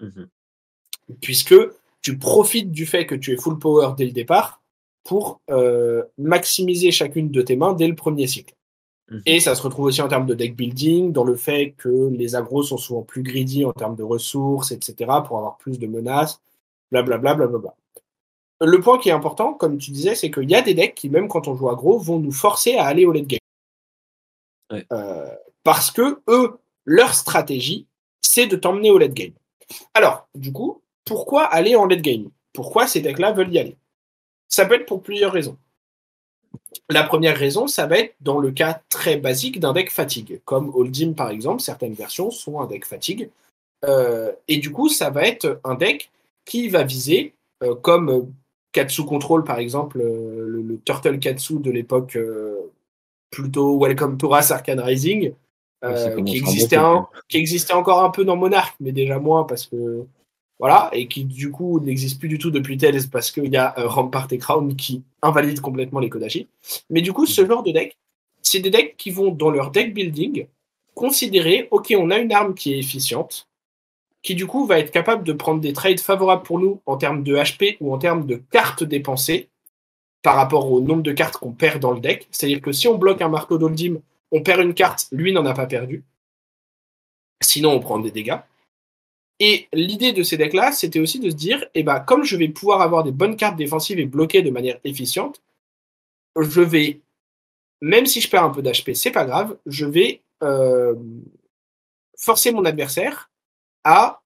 [0.00, 0.28] Mhm.
[1.20, 1.54] Puisque
[2.02, 4.60] tu profites du fait que tu es full power dès le départ
[5.04, 8.55] pour euh, maximiser chacune de tes mains dès le premier cycle.
[9.10, 9.22] Mhm.
[9.26, 12.34] Et ça se retrouve aussi en termes de deck building, dans le fait que les
[12.34, 14.94] agros sont souvent plus greedy en termes de ressources, etc.,
[15.26, 16.40] pour avoir plus de menaces,
[16.90, 17.34] blablabla.
[17.34, 17.74] Bla, bla, bla,
[18.60, 21.10] le point qui est important, comme tu disais, c'est qu'il y a des decks qui,
[21.10, 23.40] même quand on joue aggro, vont nous forcer à aller au late game.
[24.92, 27.86] Euh, parce que eux, leur stratégie,
[28.20, 29.32] c'est de t'emmener au late game.
[29.94, 32.30] Alors, du coup, pourquoi aller en late game?
[32.52, 33.76] Pourquoi ces decks-là veulent y aller?
[34.48, 35.58] Ça peut être pour plusieurs raisons.
[36.88, 40.70] La première raison, ça va être dans le cas très basique d'un deck fatigue, comme
[40.74, 43.28] Oldim par exemple, certaines versions sont un deck fatigue.
[43.84, 46.10] Euh, et du coup, ça va être un deck
[46.44, 48.30] qui va viser, euh, comme
[48.72, 52.18] Katsu Control par exemple, euh, le, le, Turtle Katsu de l'époque
[53.30, 55.32] plutôt Welcome to Arcane Rising,
[56.24, 60.04] qui, existait un, qui existait encore un peu dans Monarch, mais déjà moins parce que
[60.58, 63.78] voilà, et qui du coup n'existe plus du tout depuis Tales parce qu'il y a
[63.78, 66.48] euh, Rampart et Crown qui invalident complètement les Kodachi.
[66.88, 67.96] Mais du coup, ce genre de deck,
[68.42, 70.46] c'est des decks qui vont dans leur deck building
[70.94, 73.48] considérer, ok, on a une arme qui est efficiente,
[74.22, 77.22] qui du coup va être capable de prendre des trades favorables pour nous en termes
[77.22, 79.50] de HP ou en termes de cartes dépensées
[80.22, 82.26] par rapport au nombre de cartes qu'on perd dans le deck.
[82.30, 84.00] C'est-à-dire que si on bloque un marteau d'Oldim,
[84.32, 86.02] on perd une carte, lui n'en a pas perdu.
[87.42, 88.38] Sinon, on prend des dégâts.
[89.38, 92.48] Et l'idée de ces decks-là, c'était aussi de se dire, eh ben, comme je vais
[92.48, 95.42] pouvoir avoir des bonnes cartes défensives et bloquer de manière efficiente,
[96.40, 97.00] je vais,
[97.82, 100.94] même si je perds un peu d'HP, c'est pas grave, je vais euh,
[102.16, 103.30] forcer mon adversaire
[103.84, 104.22] à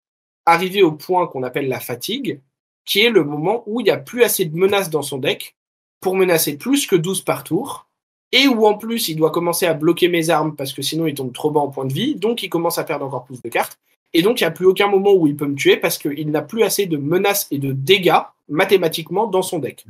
[0.47, 2.41] arriver au point qu'on appelle la fatigue,
[2.85, 5.57] qui est le moment où il n'y a plus assez de menaces dans son deck
[6.01, 7.89] pour menacer plus que 12 par tour,
[8.33, 11.15] et où en plus il doit commencer à bloquer mes armes parce que sinon il
[11.15, 13.49] tombe trop bas en point de vie, donc il commence à perdre encore plus de
[13.49, 13.79] cartes.
[14.13, 16.31] Et donc, il n'y a plus aucun moment où il peut me tuer parce qu'il
[16.31, 19.87] n'a plus assez de menaces et de dégâts mathématiquement dans son deck.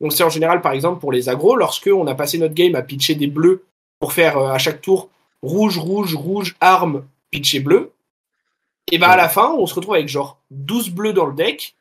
[0.00, 2.74] Donc, c'est en général, par exemple, pour les agros, lorsque on a passé notre game
[2.74, 3.64] à pitcher des bleus
[3.98, 5.08] pour faire euh, à chaque tour
[5.42, 7.92] rouge, rouge, rouge, arme, pitcher bleu,
[8.92, 11.74] et ben à la fin, on se retrouve avec genre 12 bleus dans le deck,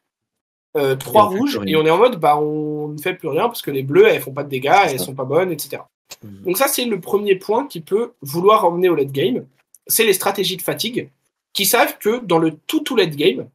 [0.77, 3.61] euh, 3 rouges, et on est en mode, bah, on ne fait plus rien parce
[3.61, 5.83] que les bleus, elles font pas de dégâts, elles sont pas bonnes, etc.
[6.23, 6.43] Mhm.
[6.45, 9.45] Donc, ça, c'est le premier point qui peut vouloir emmener au late game.
[9.85, 11.09] C'est les stratégies de fatigue
[11.53, 13.47] qui savent que dans le tout tout late game,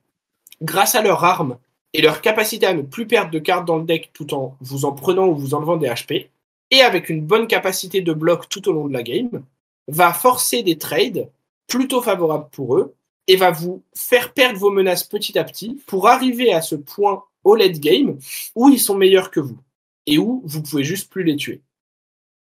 [0.62, 1.58] grâce à leur arme
[1.92, 4.84] et leur capacité à ne plus perdre de cartes dans le deck tout en vous
[4.84, 6.28] en prenant ou vous enlevant des HP,
[6.70, 9.42] et avec une bonne capacité de bloc tout au long de la game,
[9.88, 11.28] va forcer des trades
[11.66, 12.94] plutôt favorables pour eux
[13.26, 17.24] et va vous faire perdre vos menaces petit à petit pour arriver à ce point
[17.44, 18.18] au late game
[18.54, 19.58] où ils sont meilleurs que vous
[20.06, 21.60] et où vous pouvez juste plus les tuer.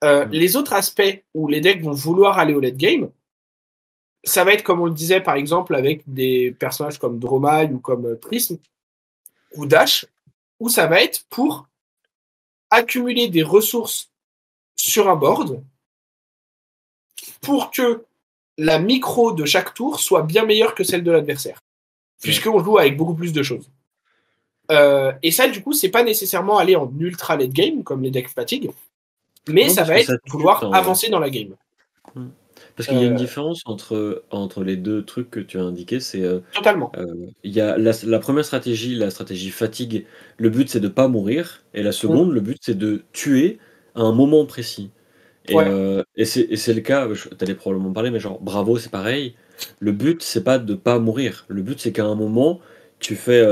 [0.03, 0.31] Euh, mm.
[0.31, 3.09] Les autres aspects où les decks vont vouloir aller au late game,
[4.23, 7.79] ça va être comme on le disait par exemple avec des personnages comme Dromai ou
[7.79, 8.57] comme euh, Prism
[9.55, 10.05] ou Dash,
[10.59, 11.67] où ça va être pour
[12.69, 14.09] accumuler des ressources
[14.75, 15.63] sur un board
[17.41, 18.05] pour que
[18.57, 21.59] la micro de chaque tour soit bien meilleure que celle de l'adversaire,
[22.21, 23.69] puisqu'on joue avec beaucoup plus de choses.
[24.71, 28.11] Euh, et ça, du coup, c'est pas nécessairement aller en ultra late game comme les
[28.11, 28.71] decks fatigue,
[29.47, 31.55] mais ça va être vouloir avancer dans la game.
[32.15, 32.29] Hmm.
[32.75, 33.17] Parce qu'il y a une euh.
[33.17, 35.99] différence entre, entre les deux trucs que tu as indiqués.
[35.99, 36.91] C'est, euh, Totalement.
[36.97, 37.05] Euh,
[37.43, 40.05] il y a la, première stratégie, la stratégie fatigue,
[40.37, 41.63] le but c'est de pas mourir.
[41.73, 42.33] Et la seconde, mm.
[42.33, 43.59] le but c'est de tuer
[43.95, 44.89] à un moment précis.
[45.49, 45.55] Et,
[46.15, 49.35] et c'est le cas, tu allais probablement parler, mais genre Bravo, c'est pareil.
[49.79, 51.45] Le but c'est pas de pas mourir.
[51.49, 52.59] Le but c'est qu'à un moment,
[52.99, 53.45] tu fais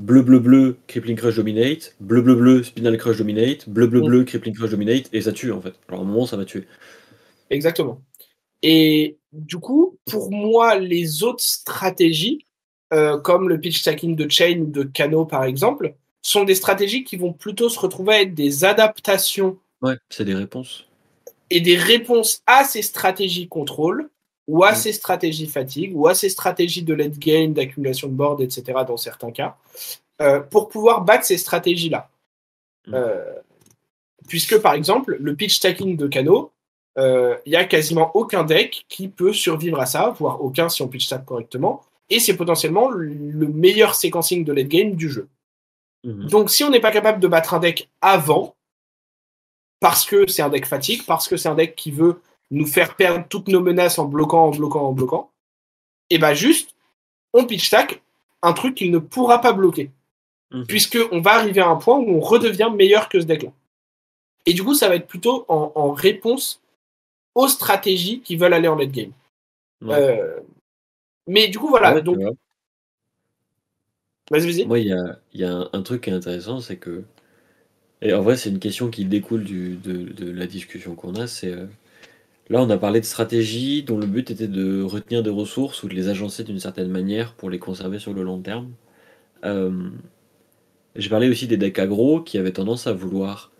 [0.00, 4.06] bleu bleu bleu, Crippling Crush Dominate, bleu bleu bleu, Spinal Crush Dominate, bleu bleu mm.
[4.06, 5.74] bleu, Crippling Crush Dominate, et ça tue en fait.
[5.88, 6.66] Alors à un moment, ça va tuer.
[7.50, 8.00] Exactement.
[8.62, 12.46] Et du coup, pour moi, les autres stratégies,
[12.92, 17.04] euh, comme le pitch stacking de Chain ou de Cano par exemple, sont des stratégies
[17.04, 19.58] qui vont plutôt se retrouver à être des adaptations.
[19.80, 20.86] Ouais, c'est des réponses.
[21.48, 24.10] Et des réponses à ces stratégies contrôle,
[24.46, 28.40] ou à ces stratégies fatigue, ou à ces stratégies de late game, d'accumulation de board,
[28.40, 28.80] etc.
[28.86, 29.56] dans certains cas,
[30.20, 32.10] euh, pour pouvoir battre ces stratégies-là.
[32.86, 32.94] Mm.
[32.94, 33.32] Euh,
[34.28, 36.52] puisque par exemple, le pitch stacking de Cano,
[36.96, 40.82] il euh, n'y a quasiment aucun deck qui peut survivre à ça, voire aucun si
[40.82, 41.82] on pitch stack correctement.
[42.08, 45.28] Et c'est potentiellement le meilleur séquencing de late game du jeu.
[46.04, 46.26] Mhm.
[46.28, 48.56] Donc si on n'est pas capable de battre un deck avant,
[49.78, 52.96] parce que c'est un deck fatigue, parce que c'est un deck qui veut nous faire
[52.96, 55.30] perdre toutes nos menaces en bloquant, en bloquant, en bloquant,
[56.10, 56.74] et bah juste,
[57.32, 58.02] on pitch stack
[58.42, 59.90] un truc qu'il ne pourra pas bloquer.
[60.50, 60.66] Mhm.
[60.66, 63.52] Puisque on va arriver à un point où on redevient meilleur que ce deck-là.
[64.46, 66.60] Et du coup, ça va être plutôt en réponse
[67.34, 69.12] aux stratégies qui veulent aller en late game.
[69.84, 70.40] Euh,
[71.26, 72.00] mais du coup, voilà.
[72.00, 72.18] donc...
[74.30, 74.66] Vas-y, vas-y.
[74.66, 77.02] Moi, il y a, y a un, truc qui est intéressant, c'est que.
[78.02, 81.26] Et en vrai, c'est une question qui découle du, de, de, la discussion qu'on a.
[81.26, 81.52] C'est.
[81.52, 81.66] Euh,
[82.48, 85.88] là, on a parlé de stratégie dont le but était de retenir des ressources ou
[85.88, 88.70] de les agencer d'une certaine manière pour les conserver sur le long terme.
[89.44, 89.90] Euh,
[90.94, 93.50] J'ai parlé aussi des decks aggro qui avaient tendance à vouloir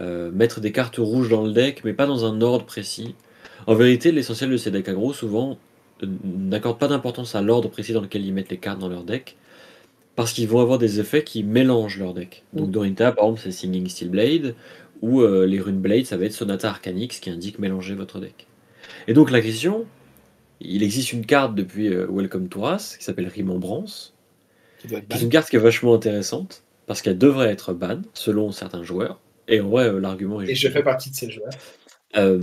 [0.00, 3.14] euh, mettre des cartes rouges dans le deck, mais pas dans un ordre précis.
[3.66, 5.58] En vérité, l'essentiel de ces decks aggro, souvent,
[6.02, 9.36] n'accordent pas d'importance à l'ordre précis dans lequel ils mettent les cartes dans leur deck,
[10.14, 12.44] parce qu'ils vont avoir des effets qui mélangent leur deck.
[12.52, 12.72] Donc mm.
[12.72, 14.54] Dorinta, par exemple, c'est Singing Steel Blade,
[15.02, 18.46] ou euh, les Rune Blade, ça va être Sonata Arcanix qui indique mélanger votre deck.
[19.06, 19.86] Et donc la question,
[20.60, 24.14] il existe une carte depuis euh, Welcome to Us qui s'appelle Remembrance,
[24.80, 28.50] Qui qui est une carte qui est vachement intéressante parce qu'elle devrait être ban selon
[28.50, 29.20] certains joueurs.
[29.48, 31.50] Et en vrai, euh, l'argument est Et je fais partie de ces joueurs.
[32.16, 32.38] Euh,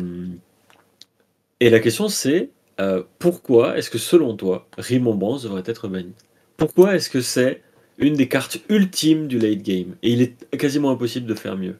[1.59, 2.49] et la question c'est
[2.79, 6.13] euh, pourquoi est-ce que selon toi Remembrance devrait être banni?
[6.57, 7.61] Pourquoi est-ce que c'est
[7.97, 9.95] une des cartes ultimes du late game?
[10.03, 11.77] Et il est quasiment impossible de faire mieux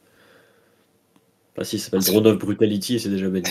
[1.54, 3.44] Enfin, si, ça s'appelle que- Drone of Brutality et c'est déjà banni.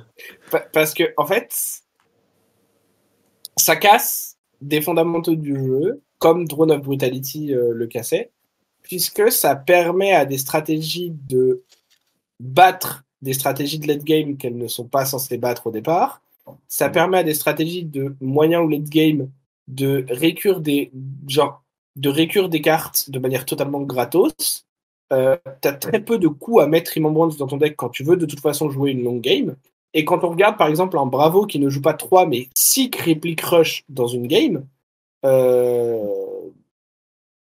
[0.50, 1.54] Pa- Parce que, en fait,
[3.56, 8.30] ça casse des fondamentaux du jeu, comme Drone of Brutality euh, le cassait,
[8.92, 11.62] puisque ça permet à des stratégies de
[12.38, 16.20] battre des stratégies de late game qu'elles ne sont pas censées battre au départ.
[16.68, 19.30] Ça permet à des stratégies de moyen ou late game
[19.66, 20.92] de récure des
[21.26, 21.62] genre
[21.96, 24.66] de récure des cartes de manière totalement gratos.
[25.10, 28.04] Euh, tu as très peu de coups à mettre Remembrance dans ton deck quand tu
[28.04, 29.56] veux de toute façon jouer une long game.
[29.94, 32.90] Et quand on regarde par exemple un Bravo qui ne joue pas 3 mais 6
[32.90, 34.66] Crippling Rush dans une game,
[35.24, 36.21] euh,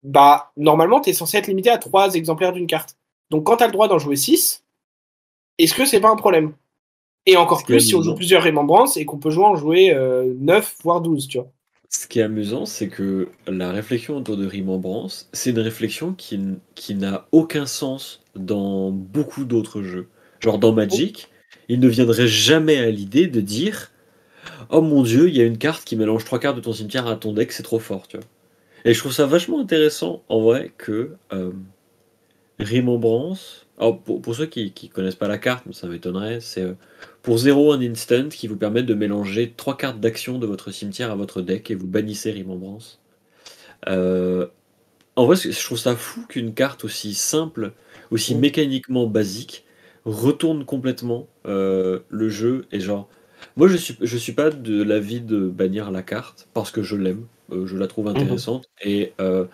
[0.02, 2.96] bah normalement tu es censé être limité à 3 exemplaires d'une carte.
[3.30, 4.64] Donc quand tu as le droit d'en jouer 6,
[5.58, 6.52] est-ce que c'est pas un problème?
[7.26, 10.32] Et encore plus si on joue plusieurs Remembrances et qu'on peut jouer en jouer euh,
[10.38, 11.50] 9 voire 12, tu vois.
[11.90, 16.38] Ce qui est amusant, c'est que la réflexion autour de Remembrance, c'est une réflexion qui,
[16.74, 20.08] qui n'a aucun sens dans beaucoup d'autres jeux.
[20.40, 21.30] Genre dans Magic,
[21.68, 23.90] il ne viendrait jamais à l'idée de dire
[24.70, 27.06] Oh mon dieu, il y a une carte qui mélange trois cartes de ton cimetière
[27.06, 28.26] à ton deck, c'est trop fort, tu vois.
[28.88, 31.52] Et je trouve ça vachement intéressant, en vrai, que euh,
[32.58, 33.66] Remembrance.
[33.76, 36.72] Alors, pour, pour ceux qui ne connaissent pas la carte, ça m'étonnerait, c'est euh,
[37.20, 41.10] pour 0 un instant qui vous permet de mélanger trois cartes d'action de votre cimetière
[41.10, 42.98] à votre deck et vous bannissez Remembrance.
[43.88, 44.46] Euh,
[45.16, 47.74] en vrai, je trouve ça fou qu'une carte aussi simple,
[48.10, 49.66] aussi mécaniquement basique,
[50.06, 53.06] retourne complètement euh, le jeu et genre.
[53.58, 56.96] Moi, je suis, je suis pas de l'avis de bannir la carte parce que je
[56.96, 58.66] l'aime, je la trouve intéressante.
[58.82, 59.44] Et euh,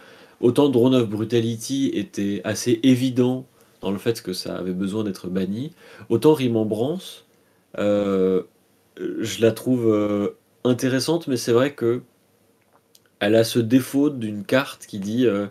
[0.41, 3.47] autant Drone of Brutality était assez évident
[3.81, 5.73] dans le fait que ça avait besoin d'être banni,
[6.09, 7.27] autant Remembrance,
[7.79, 8.43] euh,
[8.97, 10.31] je la trouve euh,
[10.65, 12.03] intéressante, mais c'est vrai que
[13.21, 15.47] elle a ce défaut d'une carte qui dit euh,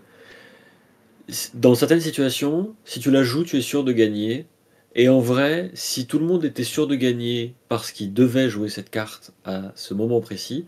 [1.53, 4.47] dans certaines situations, si tu la joues, tu es sûr de gagner.
[4.95, 8.69] Et en vrai, si tout le monde était sûr de gagner parce qu'il devait jouer
[8.69, 10.65] cette carte à ce moment précis,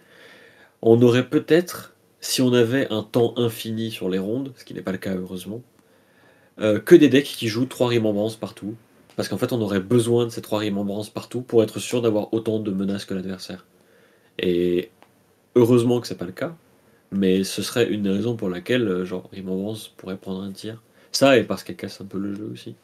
[0.85, 4.83] on aurait peut-être, si on avait un temps infini sur les rondes, ce qui n'est
[4.83, 5.63] pas le cas heureusement,
[6.61, 8.75] euh, que des decks qui jouent trois remembrances partout.
[9.15, 12.33] Parce qu'en fait, on aurait besoin de ces trois remembrances partout pour être sûr d'avoir
[12.33, 13.65] autant de menaces que l'adversaire.
[14.37, 14.91] Et
[15.55, 16.55] heureusement que c'est pas le cas,
[17.11, 20.83] mais ce serait une raison pour laquelle, euh, genre, Remembrance pourrait prendre un tir.
[21.11, 22.75] Ça, et parce qu'elle casse un peu le jeu aussi.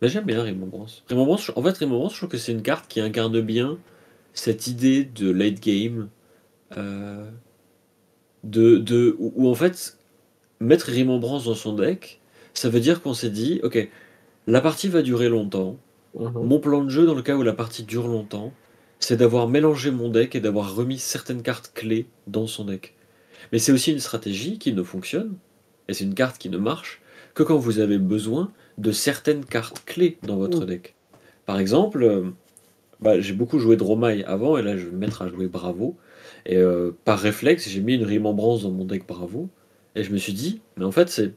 [0.00, 1.04] Mais j'aime bien Remembrance.
[1.10, 3.78] Remembrance, en fait, Remembrance, je trouve que c'est une carte qui incarne bien
[4.32, 6.08] cette idée de late game.
[6.76, 7.28] Euh,
[8.44, 9.98] de, de, où, où, en fait,
[10.60, 12.20] mettre Remembrance dans son deck,
[12.54, 13.88] ça veut dire qu'on s'est dit, ok,
[14.46, 15.76] la partie va durer longtemps.
[16.14, 18.52] Mon plan de jeu, dans le cas où la partie dure longtemps,
[18.98, 22.94] c'est d'avoir mélangé mon deck et d'avoir remis certaines cartes clés dans son deck.
[23.52, 25.36] Mais c'est aussi une stratégie qui ne fonctionne,
[25.88, 27.00] et c'est une carte qui ne marche,
[27.34, 30.66] que quand vous avez besoin de certaines cartes clés dans votre Mm.
[30.66, 30.94] deck.
[31.46, 32.24] Par exemple, euh,
[33.00, 35.96] bah, j'ai beaucoup joué Dromai avant, et là je vais me mettre à jouer Bravo.
[36.46, 39.48] Et euh, par réflexe, j'ai mis une Remembrance dans mon deck Bravo,
[39.94, 41.32] et je me suis dit, mais en fait, c'est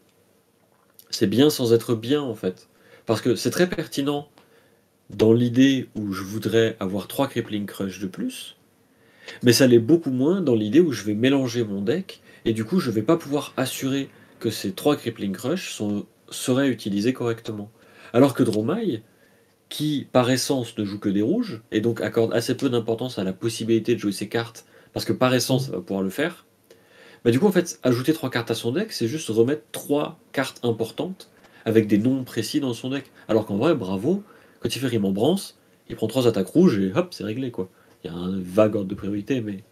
[1.10, 2.70] c'est bien sans être bien, en fait.
[3.06, 4.30] Parce que c'est très pertinent
[5.10, 8.58] dans l'idée où je voudrais avoir trois Crippling Crush de plus,
[9.44, 12.66] mais ça l'est beaucoup moins dans l'idée où je vais mélanger mon deck, et du
[12.66, 17.72] coup je vais pas pouvoir assurer que ces trois Crippling Crush sont, seraient utilisés correctement.
[18.12, 19.04] Alors que Dromai,
[19.70, 23.24] qui par essence ne joue que des rouges, et donc accorde assez peu d'importance à
[23.24, 26.46] la possibilité de jouer ses cartes, parce que par essence ça va pouvoir le faire,
[27.24, 30.20] bah du coup en fait ajouter trois cartes à son deck, c'est juste remettre trois
[30.32, 31.30] cartes importantes
[31.66, 33.06] avec des noms précis dans son deck.
[33.28, 34.24] Alors qu'en vrai, bravo,
[34.60, 37.70] quand il fait Remembrance, il prend trois attaques rouges et hop, c'est réglé quoi.
[38.04, 39.64] Il y a un vague ordre de priorité, mais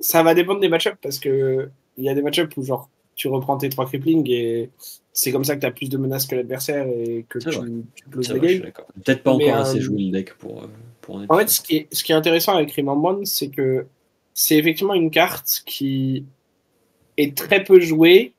[0.00, 3.28] Ça va dépendre des match-ups parce que il y a des match-ups où genre tu
[3.28, 4.72] reprends tes trois crippling et
[5.12, 8.08] c'est comme ça que tu as plus de menaces que l'adversaire et que tu, tu
[8.10, 8.60] closes games.
[8.60, 8.86] d'accord.
[9.04, 10.66] Peut-être pas Mais, encore assez euh, joué le deck pour, euh,
[11.02, 13.86] pour en fait, ce qui est, ce qui est intéressant avec Remembrance, c'est que
[14.32, 16.24] c'est effectivement une carte qui
[17.18, 18.32] est très peu jouée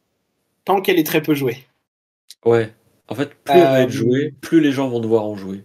[0.65, 1.65] tant qu'elle est très peu jouée.
[2.45, 2.73] Ouais.
[3.09, 5.63] En fait, plus elle va Euh, être jouée, plus les gens vont devoir en jouer.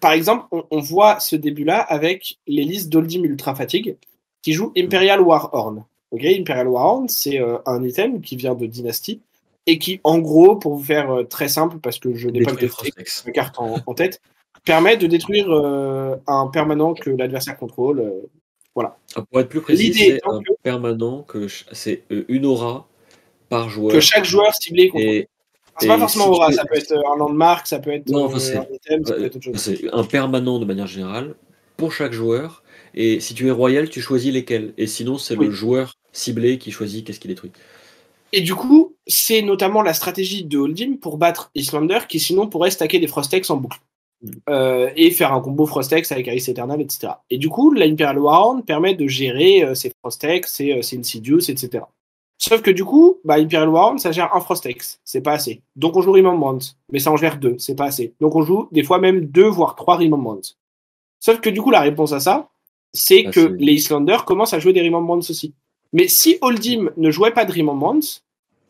[0.00, 3.96] Par exemple, on, on voit ce début-là avec les listes d'Oldim Ultra Fatigue
[4.42, 5.84] qui jouent Imperial War Horn.
[6.10, 9.20] Ok, Imperial War Horn, c'est euh, un item qui vient de Dynasty
[9.66, 12.52] et qui, en gros, pour vous faire euh, très simple, parce que je n'ai pas
[12.52, 14.22] de carte en, en, tête,
[14.68, 18.00] permet de détruire euh, un permanent que l'adversaire contrôle.
[18.00, 18.30] Euh,
[18.74, 18.98] voilà.
[19.16, 22.86] Ah, pour être plus précis, c'est un permanent que c'est une aura
[23.48, 23.92] par joueur.
[23.92, 25.24] Que chaque joueur ciblé contrôle.
[25.80, 29.14] C'est pas forcément aura, ça peut être un landmark, ça peut être un item, ça
[29.14, 29.56] peut être autre chose.
[29.56, 31.36] C'est un permanent de manière générale
[31.76, 32.64] pour chaque joueur.
[32.94, 34.74] Et si tu es royal, tu choisis lesquels.
[34.76, 37.52] Et sinon, c'est le joueur ciblé qui choisit qu'est-ce qu'il détruit.
[38.32, 42.72] Et du coup, c'est notamment la stratégie de Holdim pour battre Islander qui sinon pourrait
[42.72, 43.78] stacker des Frostex en boucle.
[44.48, 47.12] Euh, et faire un combo Frostex avec Ice Eternal, etc.
[47.30, 51.48] Et du coup, l'Imperial Warhound permet de gérer euh, ses Frostex, ses, euh, ses, Insidious,
[51.48, 51.84] etc.
[52.36, 55.62] Sauf que du coup, bah, Imperial Warhound, ça gère un Frostex, c'est pas assez.
[55.76, 58.12] Donc on joue Remembrance, mais ça en gère deux, c'est pas assez.
[58.20, 60.58] Donc on joue des fois même deux, voire trois Remembrance.
[61.20, 62.48] Sauf que du coup, la réponse à ça,
[62.92, 65.54] c'est ah, que les Islanders commencent à jouer des Remembrance aussi.
[65.92, 68.24] Mais si Holdim ne jouait pas de Remembrance,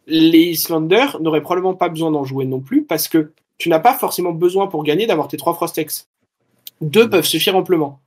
[0.07, 3.95] les Islanders n'auraient probablement pas besoin d'en jouer non plus parce que tu n'as pas
[3.95, 6.09] forcément besoin pour gagner d'avoir tes trois Frostex.
[6.81, 7.11] Deux mm.
[7.11, 8.01] peuvent suffire amplement.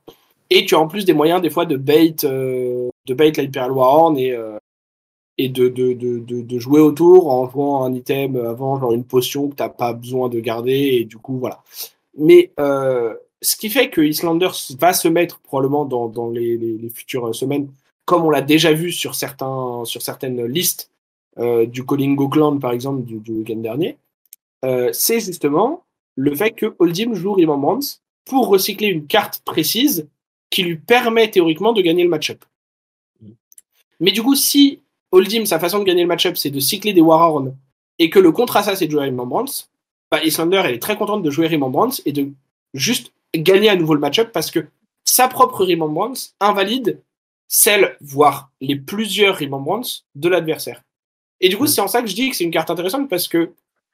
[0.50, 3.72] Et tu as en plus des moyens des fois de bait, euh, de bait l'Hyperial
[3.72, 4.58] Warhorn et, euh,
[5.38, 9.48] et de, de, de, de, jouer autour en jouant un item avant, genre une potion
[9.48, 10.72] que tu n'as pas besoin de garder.
[10.72, 11.62] Et du coup, voilà.
[12.18, 16.88] Mais euh, ce qui fait que Islanders va se mettre probablement dans, dans les, les,
[16.90, 17.68] futures semaines,
[18.04, 20.90] comme on l'a déjà vu sur, certains, sur certaines listes
[21.38, 23.96] du Calling Clan, par exemple, du, du week-end dernier,
[24.64, 25.84] euh, c'est justement
[26.16, 30.08] le fait que Holdim joue Remembrance pour recycler une carte précise
[30.50, 32.44] qui lui permet théoriquement de gagner le match-up.
[34.00, 37.00] Mais du coup, si Holdim, sa façon de gagner le match-up, c'est de cycler des
[37.00, 37.56] Warhorn
[37.98, 39.70] et que le contre à ça, c'est de jouer Remembrance,
[40.10, 42.30] bah, Islander, elle est très contente de jouer Remembrance et de
[42.74, 44.66] juste gagner à nouveau le match-up parce que
[45.04, 47.00] sa propre Remembrance invalide
[47.48, 50.82] celle, voire les plusieurs Remembrance de l'adversaire.
[51.40, 51.68] Et du coup, mm.
[51.68, 53.52] c'est en ça que je dis que c'est une carte intéressante parce que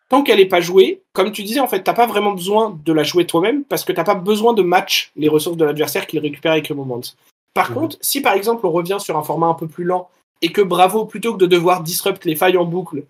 [0.09, 2.93] tant qu'elle n'est pas jouée, comme tu disais, en fait, t'as pas vraiment besoin de
[2.93, 6.19] la jouer toi-même parce que t'as pas besoin de match les ressources de l'adversaire qu'il
[6.21, 7.17] récupère avec Remembrance.
[7.55, 7.75] Par mm.
[7.75, 10.09] contre, si par exemple on revient sur un format un peu plus lent
[10.43, 13.05] et que Bravo, plutôt que de devoir disrupt les failles en boucle,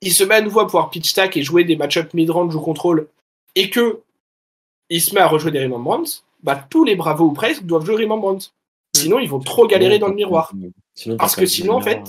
[0.00, 2.60] il se met à nouveau à pouvoir pitch stack et jouer des match-up mid-range ou
[2.60, 3.08] contrôle
[3.54, 4.00] et que
[4.88, 8.04] il se met à rejouer des Remembrance, bah tous les Bravo ou presque doivent jouer
[8.04, 8.54] Remembrance.
[8.96, 10.52] Sinon, ils vont trop galérer dans le miroir.
[11.16, 12.00] Parce que sinon, en fait,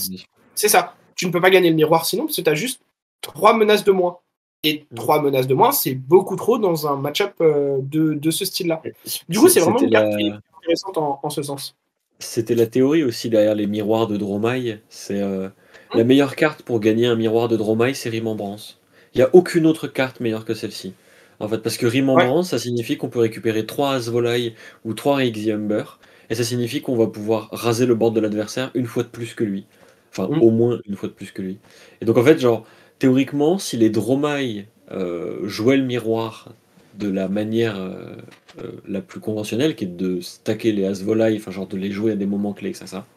[0.55, 0.95] c'est ça.
[1.15, 2.81] Tu ne peux pas gagner le miroir sinon, parce que tu as juste
[3.21, 4.17] trois menaces de moins.
[4.63, 4.95] Et mm.
[4.95, 8.81] trois menaces de moins, c'est beaucoup trop dans un match-up euh, de, de, ce style-là.
[9.29, 10.13] Du coup, c'est vraiment une carte
[10.57, 11.75] intéressante en, ce sens.
[12.19, 14.79] C'était la théorie aussi derrière les miroirs de Dromai.
[14.89, 15.49] C'est euh,
[15.95, 18.79] la meilleure carte pour gagner un miroir de Dromai, c'est Remembrance.
[19.13, 20.93] Il n'y a aucune autre carte meilleure que celle-ci.
[21.39, 24.53] En fait, parce que Remembrance, ça signifie qu'on peut récupérer 3 Asvolai
[24.85, 25.83] ou 3 Humber,
[26.29, 29.33] et ça signifie qu'on va pouvoir raser le board de l'adversaire une fois de plus
[29.33, 29.65] que lui.
[30.11, 30.41] Enfin, mm.
[30.41, 31.57] au moins une fois de plus que lui.
[31.99, 32.65] Et donc, en fait, genre,
[33.01, 36.53] théoriquement, si les Dromai euh, jouaient le miroir
[36.93, 38.15] de la manière euh,
[38.59, 42.11] euh, la plus conventionnelle, qui est de stacker les Asvolai, enfin, genre de les jouer
[42.11, 43.07] à des moments clés, ça, ça,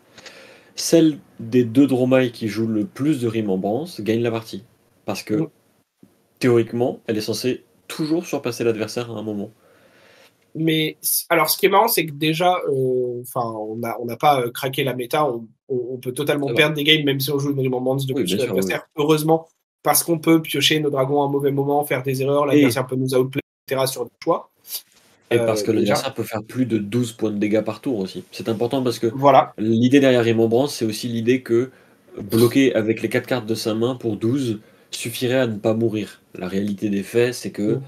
[0.74, 4.64] celle des deux Dromai qui jouent le plus de remembrance gagne la partie.
[5.05, 5.51] Parce que,
[6.39, 9.51] théoriquement, elle est censée toujours surpasser l'adversaire à un moment.
[10.55, 10.97] Mais
[11.28, 12.57] alors, ce qui est marrant, c'est que déjà,
[13.20, 15.30] enfin, on n'a on pas craqué la méta.
[15.68, 18.87] On, peut totalement perdre des games, même si on joue une remembrance de oui, l'adversaire.
[18.97, 19.49] Heureusement,
[19.85, 22.97] parce qu'on peut piocher nos dragons à un mauvais moment, faire des erreurs, l'adversaire peut
[22.97, 23.87] nous outplay, etc.
[23.87, 24.51] sur des choix.
[25.30, 27.99] Et parce que euh, l'adversaire peut faire plus de 12 points de dégâts par tour
[27.99, 28.24] aussi.
[28.32, 29.53] C'est important parce que voilà.
[29.59, 31.70] l'idée derrière Remembrance, c'est aussi l'idée que
[32.20, 34.61] bloquer avec les 4 cartes de sa main pour 12
[34.91, 36.22] suffirait à ne pas mourir.
[36.35, 37.82] La réalité des faits, c'est que mm.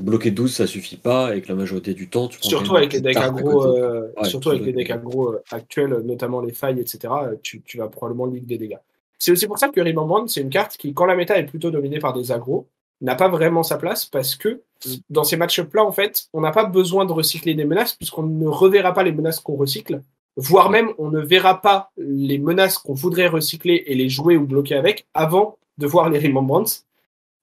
[0.00, 2.92] bloquer 12, ça suffit pas, et que la majorité du temps, tu prends Surtout avec
[2.92, 7.12] les decks aggro, euh, surtout avec les decks aggro euh, actuels, notamment les failles, etc.,
[7.42, 8.78] tu, tu vas probablement lire des dégâts.
[9.18, 11.70] C'est aussi pour ça que Remembrance, c'est une carte qui, quand la méta est plutôt
[11.70, 12.68] dominée par des aggros,
[13.00, 14.62] n'a pas vraiment sa place parce que
[15.10, 18.46] dans ces match-up-là, en fait, on n'a pas besoin de recycler des menaces puisqu'on ne
[18.46, 20.02] reverra pas les menaces qu'on recycle,
[20.36, 24.46] voire même on ne verra pas les menaces qu'on voudrait recycler et les jouer ou
[24.46, 26.86] bloquer avec avant de voir les Remembrance.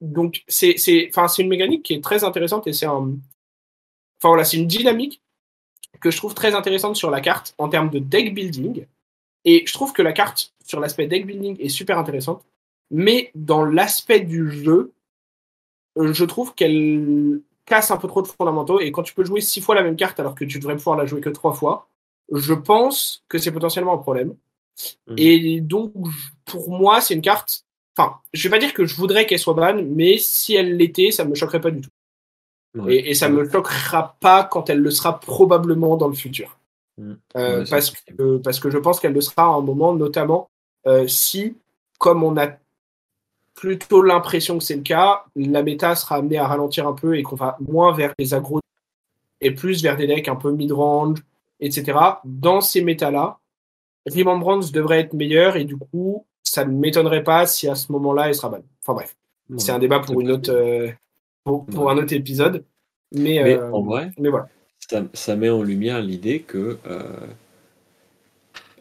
[0.01, 0.75] Donc, c'est
[1.39, 3.13] une mécanique qui est très intéressante et c'est un.
[4.19, 5.21] Enfin voilà, c'est une dynamique
[6.01, 8.85] que je trouve très intéressante sur la carte en termes de deck building.
[9.45, 12.45] Et je trouve que la carte sur l'aspect deck building est super intéressante.
[12.91, 14.93] Mais dans l'aspect du jeu,
[15.95, 18.79] je trouve qu'elle casse un peu trop de fondamentaux.
[18.79, 20.97] Et quand tu peux jouer six fois la même carte alors que tu devrais pouvoir
[20.97, 21.89] la jouer que trois fois,
[22.31, 24.35] je pense que c'est potentiellement un problème.
[25.07, 25.15] Mmh.
[25.17, 25.93] Et donc,
[26.45, 27.65] pour moi, c'est une carte
[27.97, 31.11] Enfin, je vais pas dire que je voudrais qu'elle soit ban, mais si elle l'était,
[31.11, 31.89] ça me choquerait pas du tout.
[32.89, 36.59] Et, ça me choquera pas quand elle le sera probablement dans le futur.
[36.97, 37.13] Mm.
[37.37, 40.49] Euh, parce, que, parce que je pense qu'elle le sera à un moment, notamment
[40.87, 41.55] euh, si,
[41.97, 42.47] comme on a
[43.55, 45.23] plutôt l'impression que c'est le cas.
[45.35, 48.59] La méta sera amenée à ralentir un peu et qu'on va moins vers les agros
[49.41, 51.19] et plus vers des decks un peu mid-range,
[51.59, 51.97] etc.
[52.23, 53.39] Dans ces méta-là,
[54.05, 58.27] Remembrance devrait être meilleur et du coup, ça ne m'étonnerait pas si à ce moment-là,
[58.27, 58.63] elle sera bonne.
[58.81, 59.15] Enfin bref,
[59.57, 60.91] c'est un débat pour, une autre, euh,
[61.43, 62.63] pour, un autre épisode.
[63.11, 64.47] Mais, mais euh, en vrai, mais voilà.
[65.13, 67.03] ça, met en lumière l'idée que euh,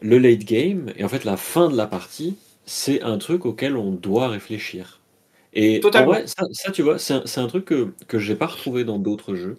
[0.01, 2.35] le late game, et en fait la fin de la partie,
[2.65, 4.99] c'est un truc auquel on doit réfléchir.
[5.55, 8.99] Et en vrai, ça, tu vois, c'est un, truc que, que j'ai pas retrouvé dans
[8.99, 9.57] d'autres jeux.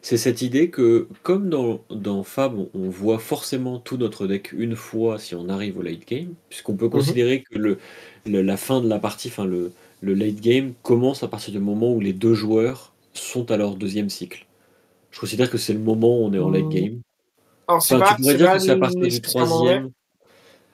[0.00, 4.74] C'est cette idée que, comme dans, dans Fab, on, voit forcément tout notre deck une
[4.74, 7.78] fois si on arrive au late game, puisqu'on peut mmh considérer que le,
[8.24, 11.92] la fin de la partie, enfin le, le late game, commence à partir du moment
[11.92, 14.46] où les deux joueurs sont à leur deuxième cycle.
[15.10, 16.68] Je considère que c'est le moment où on est en late mmh.
[16.70, 17.00] game.
[17.68, 19.90] Alors, tu pourrais dire que c'est à partir du troisième.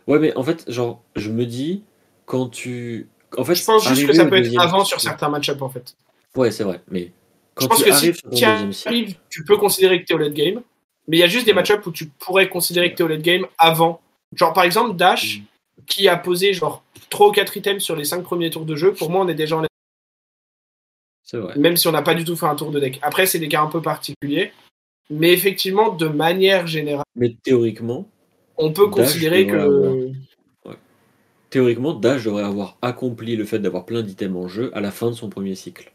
[0.07, 1.85] Ouais, mais en fait, genre, je me dis,
[2.27, 3.09] quand tu.
[3.37, 5.95] En fait, je pense juste que ça peut être avant sur certains match-ups, en fait.
[6.37, 6.81] Ouais, c'est vrai.
[6.91, 7.13] Mais
[7.55, 10.19] quand je pense tu que si tu arrives, tu peux considérer que tu es au
[10.19, 10.63] late game.
[11.09, 13.09] Mais il y a juste des match-ups où tu pourrais considérer que tu es au
[13.09, 14.01] late game avant.
[14.35, 15.43] Genre, par exemple, Dash, mm.
[15.87, 18.93] qui a posé genre 3 ou 4 items sur les 5 premiers tours de jeu,
[18.93, 19.71] pour moi, on est déjà en late
[21.25, 21.57] C'est vrai.
[21.57, 22.99] Même si on n'a pas du tout fait un tour de deck.
[23.03, 24.53] Après, c'est des cas un peu particuliers.
[25.11, 27.05] Mais effectivement, de manière générale.
[27.17, 28.09] Mais théoriquement,
[28.57, 30.11] on peut considérer que.
[31.51, 35.09] Théoriquement, Dash devrait avoir accompli le fait d'avoir plein d'items en jeu à la fin
[35.09, 35.93] de son premier cycle.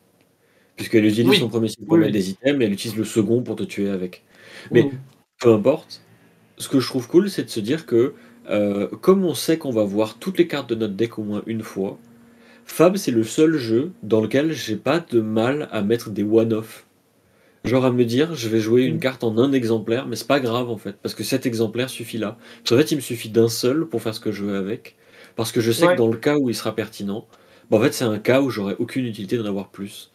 [0.75, 3.55] Puisqu'elle utilise son premier cycle pour mettre des items et elle utilise le second pour
[3.55, 4.23] te tuer avec.
[4.71, 4.89] Mais
[5.39, 6.01] peu importe,
[6.57, 8.13] ce que je trouve cool, c'est de se dire que
[8.49, 11.41] euh, comme on sait qu'on va voir toutes les cartes de notre deck au moins
[11.45, 11.97] une fois,
[12.65, 16.85] Fab c'est le seul jeu dans lequel j'ai pas de mal à mettre des one-off.
[17.65, 20.39] Genre à me dire, je vais jouer une carte en un exemplaire, mais c'est pas
[20.39, 22.37] grave en fait, parce que cet exemplaire suffit là.
[22.71, 24.95] En fait, il me suffit d'un seul pour faire ce que je veux avec,
[25.35, 27.27] parce que je sais que dans le cas où il sera pertinent,
[27.69, 30.11] bah, en fait, c'est un cas où j'aurais aucune utilité d'en avoir plus.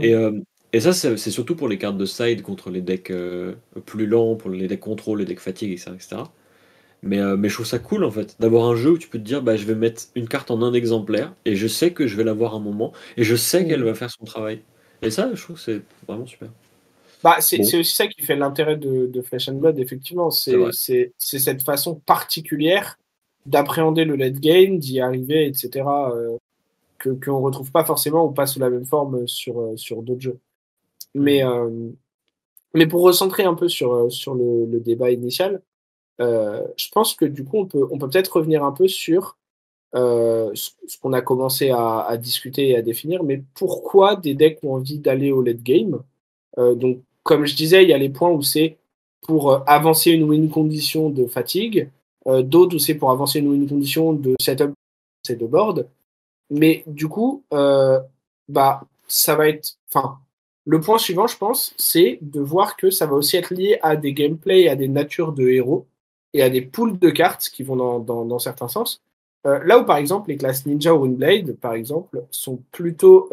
[0.00, 0.32] Et, euh,
[0.72, 3.54] et, ça, c'est surtout pour les cartes de side contre les decks euh,
[3.86, 6.22] plus lents, pour les decks contrôle, les decks fatigue, etc.
[7.02, 9.18] Mais, euh, mais je trouve ça cool en fait, d'avoir un jeu où tu peux
[9.18, 12.06] te dire, bah, je vais mettre une carte en un exemplaire, et je sais que
[12.06, 14.62] je vais l'avoir un moment, et je sais qu'elle va faire son travail.
[15.02, 16.50] Et ça, je trouve que c'est vraiment super.
[17.24, 20.30] Bah, c'est aussi ça qui fait l'intérêt de, de, Flesh and Blood, effectivement.
[20.30, 22.98] C'est cette façon particulière
[23.46, 26.36] d'appréhender le late game, d'y arriver, etc., euh,
[26.98, 30.02] que qu'on ne retrouve pas forcément ou pas sous la même forme sur, euh, sur
[30.02, 30.38] d'autres jeux.
[31.14, 31.48] Mais, mm.
[31.48, 31.90] euh,
[32.74, 35.62] mais pour recentrer un peu sur, sur le, le débat initial,
[36.20, 39.36] euh, je pense que du coup, on peut on peut peut-être revenir un peu sur
[39.94, 44.58] euh, ce qu'on a commencé à, à, discuter et à définir, mais pourquoi des decks
[44.62, 46.02] ont envie d'aller au late game
[46.58, 48.76] euh, Donc, comme je disais, il y a les points où c'est
[49.22, 51.90] pour euh, avancer une win condition de fatigue,
[52.28, 54.72] euh, d'autres où c'est pour avancer une win condition de setup
[55.28, 55.88] de board.
[56.50, 57.98] Mais du coup, euh,
[58.48, 59.76] bah, ça va être.
[59.88, 60.18] Enfin,
[60.66, 63.96] le point suivant, je pense, c'est de voir que ça va aussi être lié à
[63.96, 65.86] des gameplays, à des natures de héros
[66.34, 69.02] et à des pools de cartes qui vont dans, dans, certains sens.
[69.44, 73.28] Là où, par exemple, les classes Ninja ou Windblade, par exemple, sont plutôt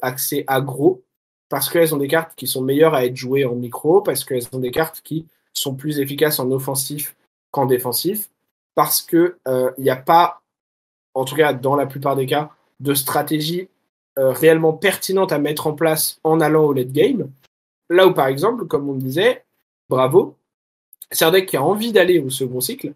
[0.00, 1.02] axées aggro,
[1.50, 4.46] parce qu'elles ont des cartes qui sont meilleures à être jouées en micro, parce qu'elles
[4.52, 7.16] ont des cartes qui sont plus efficaces en offensif
[7.50, 8.30] qu'en défensif,
[8.74, 9.34] parce qu'il
[9.78, 10.40] n'y euh, a pas,
[11.12, 13.68] en tout cas dans la plupart des cas, de stratégie
[14.18, 17.30] euh, réellement pertinente à mettre en place en allant au late game.
[17.90, 19.44] Là où, par exemple, comme on le disait,
[19.88, 20.36] Bravo,
[21.10, 22.94] c'est un deck qui a envie d'aller au second cycle,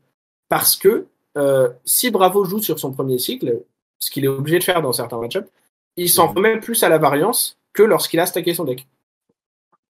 [0.48, 3.62] parce que euh, si Bravo joue sur son premier cycle,
[3.98, 5.50] ce qu'il est obligé de faire dans certains match-ups,
[5.96, 8.86] il s'en remet plus à la variance que lorsqu'il a stacké son deck.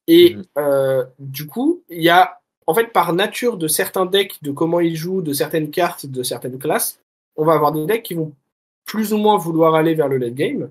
[0.09, 0.45] Et mhm.
[0.59, 4.81] euh, du coup, il y a, en fait, par nature de certains decks, de comment
[4.81, 6.99] ils jouent, de certaines cartes, de certaines classes,
[7.37, 8.33] on va avoir des decks qui vont
[8.85, 10.71] plus ou moins vouloir aller vers le late game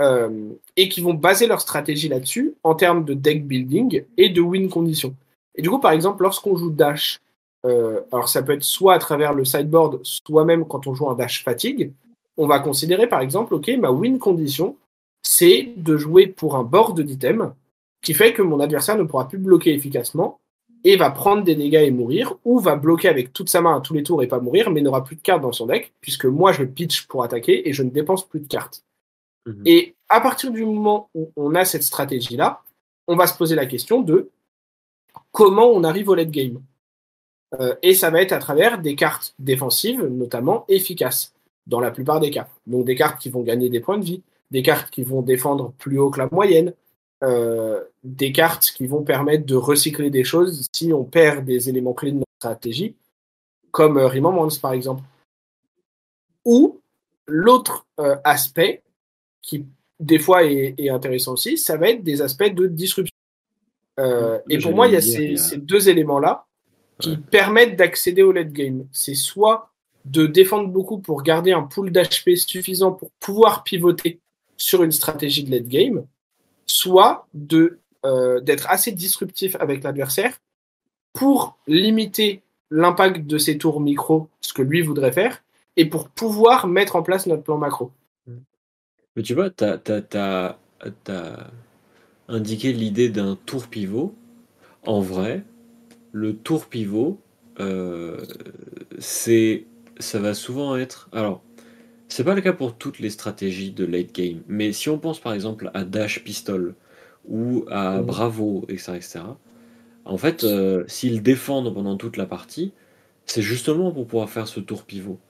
[0.00, 4.40] euh, et qui vont baser leur stratégie là-dessus en termes de deck building et de
[4.40, 5.14] win condition.
[5.54, 7.20] Et du coup, par exemple, lorsqu'on joue Dash,
[7.66, 11.08] euh, alors ça peut être soit à travers le sideboard, soit même quand on joue
[11.10, 11.92] un Dash fatigue,
[12.38, 14.76] on va considérer par exemple, ok, ma win condition,
[15.22, 17.54] c'est de jouer pour un board d'item
[18.02, 20.40] qui fait que mon adversaire ne pourra plus bloquer efficacement
[20.84, 23.80] et va prendre des dégâts et mourir, ou va bloquer avec toute sa main à
[23.80, 26.24] tous les tours et pas mourir, mais n'aura plus de cartes dans son deck, puisque
[26.24, 28.84] moi je pitch pour attaquer et je ne dépense plus de cartes.
[29.46, 29.62] Mhm.
[29.64, 32.62] Et à partir du moment où on a cette stratégie-là,
[33.06, 34.30] on va se poser la question de
[35.30, 36.60] comment on arrive au late game.
[37.60, 41.34] Euh, et ça va être à travers des cartes défensives, notamment efficaces,
[41.66, 42.48] dans la plupart des cas.
[42.66, 44.22] Donc des cartes qui vont gagner des points de vie,
[44.52, 46.74] des cartes qui vont défendre plus haut que la moyenne,
[47.24, 51.94] euh, des cartes qui vont permettre de recycler des choses si on perd des éléments
[51.94, 52.94] clés de notre stratégie,
[53.70, 55.02] comme euh, Remembrance par exemple.
[56.44, 56.80] Ou
[57.26, 58.82] l'autre euh, aspect,
[59.40, 59.64] qui
[59.98, 63.14] des fois est, est intéressant aussi, ça va être des aspects de disruption.
[64.00, 66.46] Euh, et pour moi, il y a ces, ces deux éléments-là
[66.98, 67.16] qui Ouais.
[67.30, 68.86] permettent d'accéder au late game.
[68.92, 69.70] C'est soit
[70.04, 74.20] de défendre beaucoup pour garder un pool d'HP suffisant pour pouvoir pivoter
[74.62, 76.06] sur une stratégie de late game,
[76.66, 77.26] soit
[78.04, 80.38] euh, d'être assez disruptif avec l'adversaire
[81.12, 85.42] pour limiter l'impact de ses tours micro, ce que lui voudrait faire,
[85.76, 87.90] et pour pouvoir mettre en place notre plan macro.
[89.16, 90.58] Mais tu vois, tu as,
[92.28, 94.14] indiqué l'idée d'un tour pivot.
[94.86, 95.42] En vrai,
[96.12, 97.20] le tour pivot,
[97.58, 98.24] euh,
[99.00, 99.66] c'est,
[99.98, 101.08] ça va souvent être.
[101.10, 101.42] Alors,
[102.12, 105.20] c'est pas le cas pour toutes les stratégies de late game, mais si on pense
[105.20, 106.74] par exemple à Dash Pistol
[107.26, 108.06] ou à Mhm.
[108.06, 109.20] Bravo, etc., etc.,
[110.04, 112.72] en fait, euh, s'ils défendent pendant toute la partie,
[113.26, 115.20] c'est justement pour pouvoir faire ce tour pivot.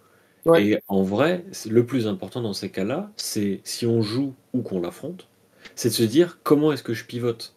[0.46, 0.66] Ouais.
[0.66, 4.80] Et en vrai, le plus important dans ces cas-là, c'est si on joue ou qu'on
[4.80, 5.28] l'affronte,
[5.76, 7.54] c'est de se dire comment est-ce que je pivote.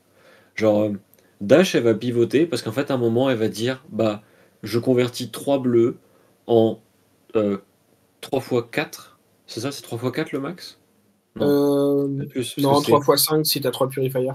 [0.56, 0.94] Genre, euh,
[1.42, 4.24] Dash, elle va pivoter parce qu'en fait, à un moment, elle va dire bah,
[4.64, 5.98] je convertis 3 bleus
[6.48, 6.80] en
[7.36, 7.58] euh,
[8.22, 9.15] 3 x 4.
[9.48, 10.80] C'est ça, c'est 3 x 4 le max?
[11.36, 11.46] Non.
[11.48, 14.32] Euh, Peut-être plus, parce non, que c'est- 3 x 5 si tu as 3 purifiers.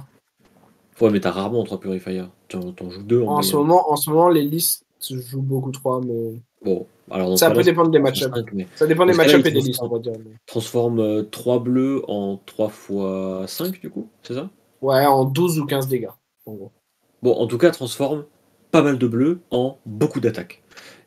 [1.01, 2.25] Ouais, mais t'as rarement 3 purifiers.
[2.49, 3.69] T'en t'en joues 2 en, En ce, moyenne.
[3.69, 7.91] moment, en ce moment, les listes jouent beaucoup 3, mais Bon, alors ça peut dépendre
[7.91, 7.99] des.
[8.15, 10.13] 5, mais Ça dépend des match-ups et des listes, on va dire.
[10.19, 14.51] mais- transforme 3 bleus en 3 x 5 du coup, c'est ça?
[14.83, 16.09] Ouais, en 12 ou 15 dégâts.
[16.47, 16.71] En gros.
[17.23, 18.25] Bon, en tout cas, transforme
[18.71, 20.63] pas mal de bleus en beaucoup d'attaques.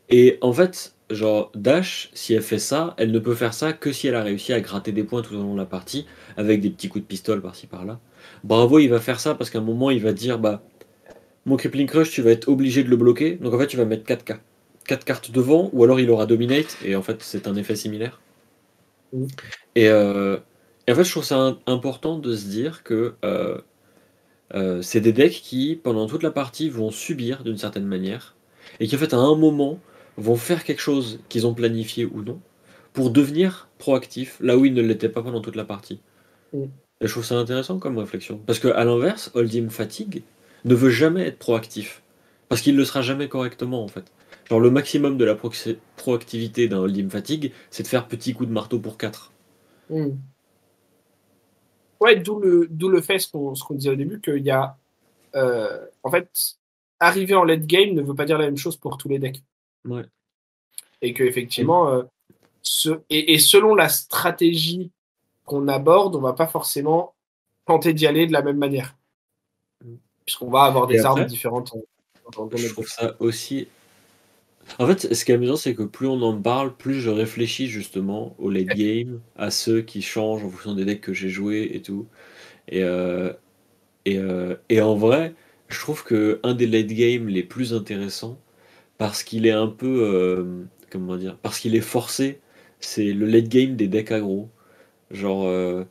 [0.09, 3.91] Et en fait, genre, Dash, si elle fait ça, elle ne peut faire ça que
[3.91, 6.05] si elle a réussi à gratter des points tout au long de la partie,
[6.37, 7.99] avec des petits coups de pistolet par-ci par-là.
[8.43, 10.63] Bravo, il va faire ça parce qu'à un moment, il va dire, bah,
[11.45, 13.85] mon Crippling Crush, tu vas être obligé de le bloquer, donc en fait, tu vas
[13.85, 14.41] mettre 4 cartes.
[14.85, 18.21] 4 cartes devant, ou alors il aura Dominate, et en fait, c'est un effet similaire.
[19.13, 19.25] Mm.
[19.75, 20.37] Et, euh,
[20.87, 23.57] et en fait, je trouve ça important de se dire que euh,
[24.53, 28.35] euh, c'est des decks qui, pendant toute la partie, vont subir d'une certaine manière,
[28.79, 29.79] et qui en fait, à un moment,
[30.17, 32.39] vont faire quelque chose qu'ils ont planifié ou non,
[32.93, 35.99] pour devenir proactifs, là où ils ne l'étaient pas pendant toute la partie.
[36.53, 36.65] Mm.
[37.01, 38.39] Et je trouve ça intéressant comme réflexion.
[38.45, 40.23] Parce que à l'inverse, Oldhim Fatigue
[40.65, 42.01] ne veut jamais être proactif.
[42.49, 44.11] Parce qu'il ne le sera jamais correctement, en fait.
[44.49, 45.35] Genre, le maximum de la
[45.95, 49.31] proactivité d'un Oldhim Fatigue, c'est de faire petit coup de marteau pour 4.
[49.89, 50.11] Hmm.
[51.99, 54.51] Ouais, d'où le, d'où le fait, ce qu'on, ce qu'on disait au début, qu'il y
[54.51, 54.77] a.
[55.35, 56.57] euh, en fait,
[56.99, 59.43] arriver en late game ne veut pas dire la même chose pour tous les decks.
[59.85, 60.03] Ouais.
[61.01, 62.03] Et que, effectivement, euh,
[62.61, 64.91] ce, et, et selon la stratégie
[65.45, 67.13] qu'on aborde, on va pas forcément
[67.65, 68.95] tenter d'y aller de la même manière.
[70.25, 71.73] Puisqu'on va avoir des après, armes différentes.
[72.33, 73.67] dans- dans Je trouve ça aussi.
[74.79, 77.67] En fait, ce qui est amusant, c'est que plus on en parle, plus je réfléchis
[77.67, 81.71] justement au late game, à ceux qui changent en fonction des decks que j'ai joués
[81.73, 82.07] et tout.
[82.69, 83.33] Et, euh,
[84.05, 85.35] et, euh, et en vrai,
[85.67, 88.39] je trouve que un des late game les plus intéressants,
[89.03, 89.99] parce qu'il est un peu.
[90.01, 92.39] euh, comment dire Parce qu'il est forcé,
[92.79, 94.49] c'est le late game des decks aggro.
[95.11, 95.43] Genre.
[95.45, 95.83] euh,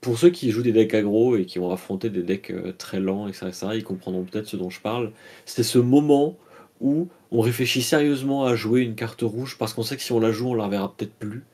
[0.00, 3.00] pour ceux qui jouent des decks aggro et qui ont affronté des decks euh, très
[3.00, 5.12] lents, etc., etc., ils comprendront peut-être ce dont je parle.
[5.44, 6.36] C'est ce moment
[6.80, 10.20] où on réfléchit sérieusement à jouer une carte rouge parce qu'on sait que si on
[10.20, 11.44] la joue, on la reverra peut-être plus.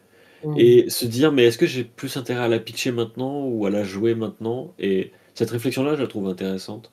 [0.42, 0.54] Hmm.
[0.56, 3.70] Et se dire, mais est-ce que j'ai plus intérêt à la pitcher maintenant ou à
[3.70, 4.74] la jouer maintenant?
[4.78, 6.92] Et cette réflexion-là, je la trouve intéressante.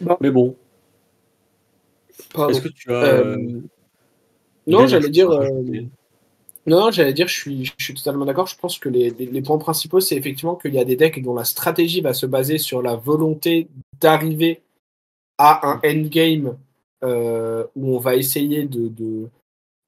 [0.00, 0.16] Bon.
[0.20, 0.56] Mais bon,
[2.50, 3.02] est-ce que tu as.
[3.04, 3.62] Euh, euh, une
[4.66, 5.30] non, j'allais dire.
[5.30, 5.48] euh,
[6.66, 8.46] Non, non, j'allais dire, je suis, je suis totalement d'accord.
[8.46, 11.22] Je pense que les, les- les points principaux, c'est effectivement qu'il y a des decks
[11.22, 13.68] dont la stratégie va se baser sur la volonté
[14.00, 14.62] d'arriver
[15.36, 16.56] à un endgame
[17.02, 19.28] euh, où on va essayer de, de-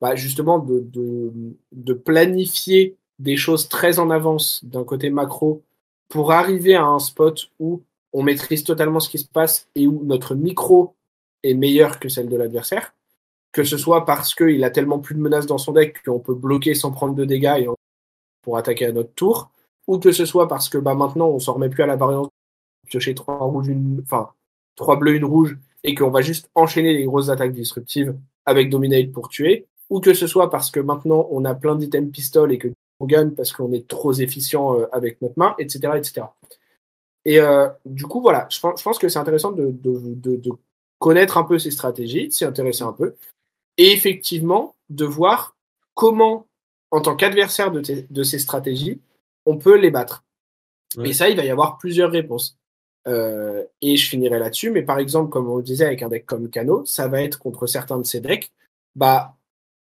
[0.01, 1.33] bah, justement de, de,
[1.73, 5.63] de planifier des choses très en avance d'un côté macro
[6.09, 7.81] pour arriver à un spot où
[8.17, 10.95] on maîtrise totalement ce qui se passe et où notre micro
[11.43, 12.95] est meilleur que celle de l'adversaire
[13.57, 16.35] que ce soit parce qu'il a tellement plus de menaces dans son deck qu'on peut
[16.35, 17.67] bloquer sans prendre de dégâts
[18.43, 19.51] pour attaquer à notre tour,
[19.87, 22.29] ou que ce soit parce que bah, maintenant on s'en remet plus à la variance
[22.87, 24.29] piocher trois rouges, une, enfin
[24.75, 28.15] trois bleus, une rouge, et qu'on va juste enchaîner les grosses attaques disruptives
[28.45, 32.13] avec Dominate pour tuer, ou que ce soit parce que maintenant on a plein d'items
[32.13, 32.69] pistoles et que
[33.01, 35.95] on gagne parce qu'on est trop efficient euh, avec notre main, etc.
[35.97, 36.27] etc.
[37.27, 40.37] Et euh, du coup, voilà, je pense, je pense que c'est intéressant de, de, de,
[40.37, 40.53] de
[41.01, 43.17] connaître un peu ces stratégies, de s'y intéresser un peu,
[43.77, 45.57] et effectivement de voir
[45.95, 46.47] comment,
[46.93, 49.01] en tant qu'adversaire de, ces stratégies,
[49.45, 50.25] on peut les battre.
[50.97, 51.11] Ouais.
[51.11, 52.57] Et ça, il va y avoir plusieurs réponses.
[53.09, 56.27] Euh, et je finirai là-dessus, mais par exemple, comme on le disait avec un deck
[56.27, 58.53] comme Kano, ça va être contre certains de ces decks,
[58.95, 59.35] bah,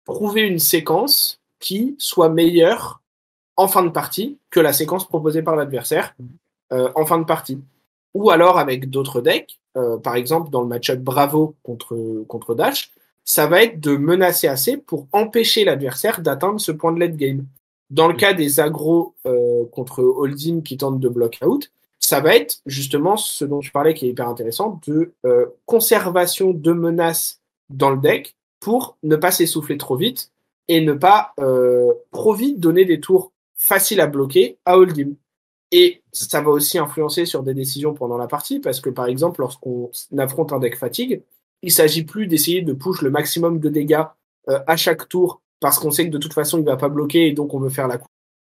[0.05, 3.03] trouver une séquence qui soit meilleur
[3.57, 6.15] en fin de partie que la séquence proposée par l'adversaire
[6.73, 7.61] euh, en fin de partie.
[8.13, 12.91] Ou alors avec d'autres decks, euh, par exemple dans le match-up Bravo contre, contre Dash,
[13.23, 17.45] ça va être de menacer assez pour empêcher l'adversaire d'atteindre ce point de late game.
[17.89, 22.35] Dans le cas des agros euh, contre Holding qui tentent de block out, ça va
[22.35, 25.13] être justement ce dont tu parlais qui est hyper intéressant, de
[25.65, 30.31] conservation de menaces dans le deck pour ne pas s'essouffler trop vite
[30.67, 31.33] et ne pas
[32.11, 35.15] trop vite donner des tours faciles à bloquer à Holding.
[35.71, 39.41] Et ça va aussi influencer sur des décisions pendant la partie, parce que par exemple,
[39.41, 41.21] lorsqu'on affronte un deck fatigue,
[41.61, 44.03] il s'agit plus d'essayer de push le maximum de dégâts
[44.49, 47.27] euh, à chaque tour, parce qu'on sait que de toute façon, il va pas bloquer
[47.27, 48.11] et donc on veut faire la coupe.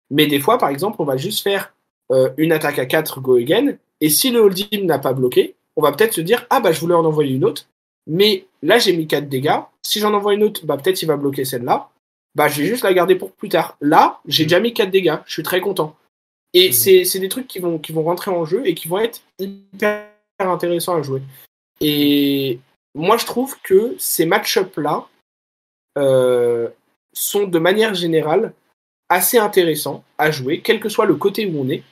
[0.09, 1.73] Mais des fois, par exemple, on va juste faire
[2.11, 5.81] euh, une attaque à 4 go again, et si le holding n'a pas bloqué, on
[5.81, 7.67] va peut-être se dire, ah bah je voulais en envoyer une autre,
[8.07, 11.17] mais là j'ai mis 4 dégâts, si j'en envoie une autre, bah peut-être il va
[11.17, 11.89] bloquer celle-là,
[12.35, 13.77] bah je vais juste la garder pour plus tard.
[13.81, 15.95] Là, j'ai déjà mis 4 dégâts, je suis très content.
[16.53, 17.05] Et Mhm.
[17.05, 20.07] c'est des trucs qui vont, qui vont rentrer en jeu et qui vont être hyper
[20.39, 21.21] intéressants à jouer.
[21.81, 22.59] Et
[22.95, 25.07] moi, je trouve que ces match-up-là
[25.97, 26.69] euh,
[27.13, 28.53] sont de manière générale
[29.09, 31.83] assez intéressants à jouer, quel que soit le côté où on est,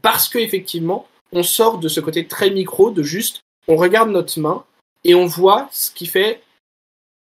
[0.00, 4.38] parce que effectivement, on sort de ce côté très micro, de juste, on regarde notre
[4.40, 4.64] main
[5.04, 6.42] et on voit ce qui fait,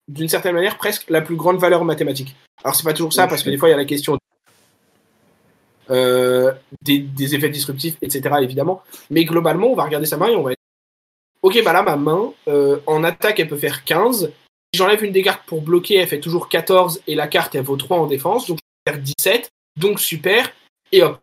[0.07, 2.35] d'une certaine manière, presque la plus grande valeur mathématique.
[2.63, 4.17] Alors, c'est pas toujours ça, parce que des fois, il y a la question
[5.89, 8.81] euh, des, des effets disruptifs, etc., évidemment.
[9.09, 10.57] Mais globalement, on va regarder sa main et on va être
[11.41, 14.31] Ok, bah là, ma main, euh, en attaque, elle peut faire 15.
[14.73, 17.63] Si j'enlève une des cartes pour bloquer, elle fait toujours 14 et la carte, elle
[17.63, 18.47] vaut 3 en défense.
[18.47, 19.49] Donc, je vais faire 17.
[19.77, 20.51] Donc, super.
[20.91, 21.19] Et hop.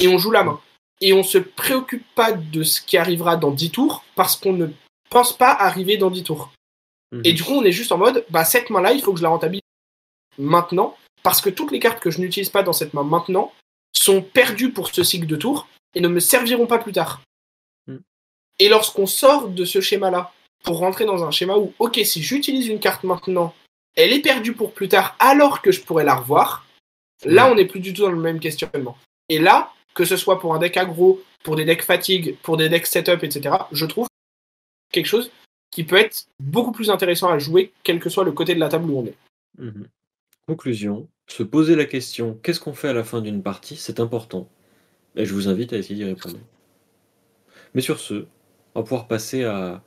[0.00, 0.60] Et on joue la main.
[1.00, 4.66] Et on se préoccupe pas de ce qui arrivera dans 10 tours parce qu'on ne
[5.10, 6.50] pense pas arriver dans 10 tours.
[7.12, 7.22] Mhm.
[7.24, 9.22] Et du coup, on est juste en mode, bah, cette main-là, il faut que je
[9.22, 9.62] la rentabilise
[10.38, 13.52] maintenant parce que toutes les cartes que je n'utilise pas dans cette main maintenant
[13.92, 17.22] sont perdues pour ce cycle de tours et ne me serviront pas plus tard.
[17.86, 17.98] Mm.
[18.58, 20.32] Et lorsqu'on sort de ce schéma-là
[20.64, 23.54] pour rentrer dans un schéma où, ok, si j'utilise une carte maintenant,
[23.96, 26.66] elle est perdue pour plus tard alors que je pourrais la revoir,
[27.24, 28.96] là, on n'est plus du tout dans le même questionnement.
[29.28, 32.68] Et là, que ce soit pour un deck aggro, pour des decks fatigue, pour des
[32.68, 34.06] decks setup, etc., je trouve
[34.92, 35.30] quelque chose
[35.70, 38.68] qui peut être beaucoup plus intéressant à jouer, quel que soit le côté de la
[38.68, 39.16] table où on est.
[39.58, 39.88] Mhm.
[40.46, 44.48] Conclusion, se poser la question qu'est-ce qu'on fait à la fin d'une partie, c'est important.
[45.14, 46.38] Et je vous invite à essayer d'y répondre.
[47.74, 48.24] Mais sur ce,
[48.74, 49.82] on va pouvoir passer à,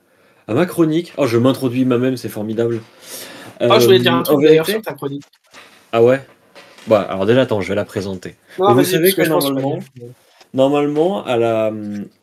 [0.48, 1.12] à ma chronique.
[1.16, 2.80] Oh, je m'introduis moi-même, c'est formidable.
[3.60, 5.24] Oh, je voulais dire un Euh, truc d'ailleurs sur ta chronique.
[5.92, 6.24] Ah ouais?
[6.86, 8.36] Bah, alors déjà, attends, je vais la présenter.
[8.58, 9.78] Non, vous savez que normalement-.
[10.54, 11.24] Normalement,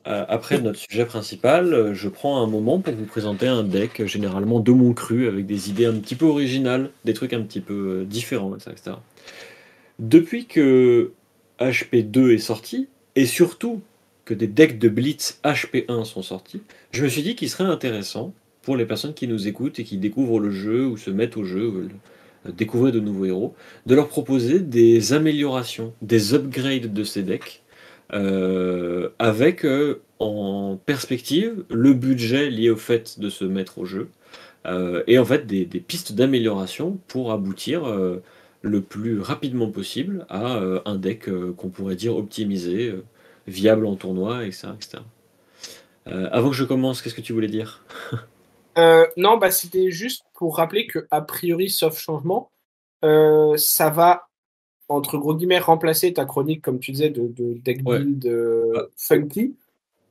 [0.05, 4.05] après notre sujet principal, euh, je prends un moment pour vous présenter un deck, euh,
[4.05, 7.59] généralement de mon cru, avec des idées un petit peu originales, des trucs un petit
[7.59, 8.97] peu euh, différents, etc.
[9.97, 11.11] Depuis que
[11.59, 13.81] HP2 est sorti, et surtout
[14.25, 16.61] que des decks de Blitz HP1 sont sortis,
[16.91, 19.97] je me suis dit qu'il serait intéressant pour les personnes qui nous écoutent et qui
[19.97, 21.95] découvrent le jeu ou se mettent au jeu, veulent
[22.55, 23.55] découvrir de nouveaux héros,
[23.87, 27.63] de leur proposer des améliorations, des upgrades de ces decks
[28.11, 34.09] euh, avec euh, en perspective le budget lié au fait de se mettre au jeu
[34.65, 37.83] euh, et en fait des, pistes d'amélioration pour aboutir
[38.61, 42.93] le plus rapidement possible à un deck qu'on pourrait dire optimisé,
[43.47, 44.69] viable en tournoi, etc.
[44.75, 44.97] etc.
[46.05, 47.85] Avant que je commence, qu'est-ce que tu voulais dire?
[49.17, 52.49] Non, bah, c'était juste pour rappeler que, a priori, sauf changement,
[53.01, 54.28] ça va,
[54.89, 57.99] entre gros guillemets, remplacer ta chronique, comme tu disais, de, de deck Ouais.
[57.99, 58.81] build euh, Ouais.
[58.97, 59.55] funky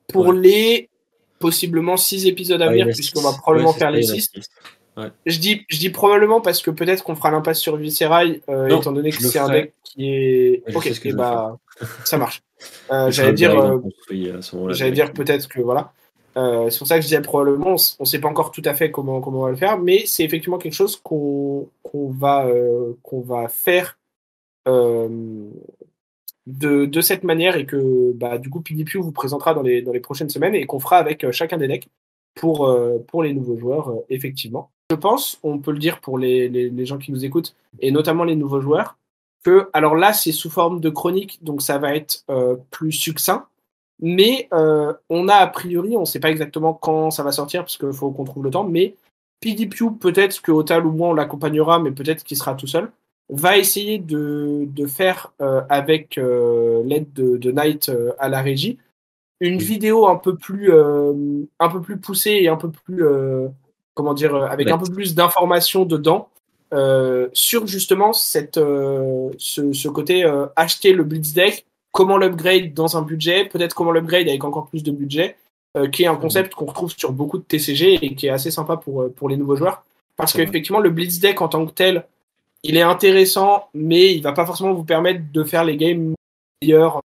[0.08, 0.36] pour Ouais.
[0.38, 0.88] les
[1.38, 4.10] possiblement six épisodes à venir, en a puisqu'on va probablement Ouais, faire les il y
[4.10, 4.30] en a six.
[4.34, 4.48] six.
[5.26, 8.90] Je dis, je dis probablement parce que peut-être qu'on fera l'impasse sur Visceral, euh, étant
[8.90, 10.62] donné que c'est un deck qui est.
[10.74, 11.56] Ok, et vais bah,
[12.04, 12.42] ça marche.
[12.90, 13.52] Euh, J'allais dire.
[14.70, 15.92] J'allais dire peut-être que voilà.
[16.34, 18.90] C'est pour ça que je disais probablement, on ne sait pas encore tout à fait
[18.90, 22.48] comment, comment on va le faire, mais c'est effectivement quelque chose qu'on qu'on va,
[23.04, 23.96] qu'on va faire
[24.68, 25.50] de,
[26.86, 30.54] de cette manière et que bah, du coup PDPU vous présentera dans les, prochaines semaines
[30.54, 31.88] et qu'on fera avec euh, chacun des decks
[32.34, 34.70] pour, euh, les nouveaux joueurs, euh, effectivement.
[34.90, 38.36] Je pense, on peut le dire pour les, gens qui nous écoutent, et notamment les
[38.36, 38.96] nouveaux joueurs,
[39.44, 43.46] que, alors là, c'est sous forme de chronique, donc ça va être euh, plus succinct,
[44.00, 47.62] mais euh, on a a priori, on ne sait pas exactement quand ça va sortir,
[47.62, 48.94] parce qu'il faut qu'on trouve le temps, mais
[49.40, 52.90] PDPU, peut-être que Otal ou moi on l'accompagnera, mais peut-être qu'il sera tout seul,
[53.28, 58.40] va essayer de, de faire euh, avec euh, l'aide de, de Knight euh, à la
[58.40, 58.78] régie
[59.40, 63.04] une vidéo un peu plus un peu plus poussée et un peu plus
[63.94, 66.28] comment dire avec un peu plus d'informations dedans
[67.32, 73.44] sur justement cette, ce, ce, côté acheter le Blitz Deck, comment l'upgrade dans un budget,
[73.44, 75.36] peut-être comment l'upgrade avec encore plus de budget,
[75.92, 78.76] qui est un concept qu'on retrouve sur beaucoup de TCG et qui est assez sympa
[78.76, 79.84] pour, pour les nouveaux joueurs.
[80.16, 82.04] Parce qu'effectivement, le Blitz Deck en tant que tel,
[82.62, 86.14] il est intéressant, mais il va pas forcément vous permettre de faire les games
[86.62, 87.00] meilleurs.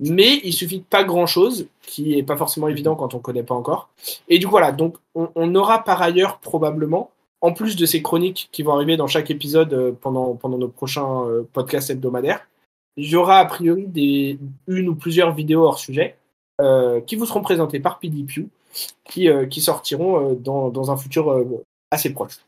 [0.00, 3.42] Mais il suffit de pas grand chose, qui est pas forcément évident quand on connaît
[3.42, 3.88] pas encore.
[4.28, 4.70] Et du coup, voilà.
[4.72, 8.96] Donc, on, on aura par ailleurs probablement en plus de ces chroniques qui vont arriver
[8.96, 12.48] dans chaque épisode euh, pendant, pendant nos prochains euh, podcasts hebdomadaires,
[12.96, 16.16] il y aura a priori des, une ou plusieurs vidéos hors sujet
[16.60, 18.48] euh, qui vous seront présentées par PDPU,
[19.04, 21.44] qui, qui sortiront dans, dans, un futur
[21.90, 22.38] assez proche.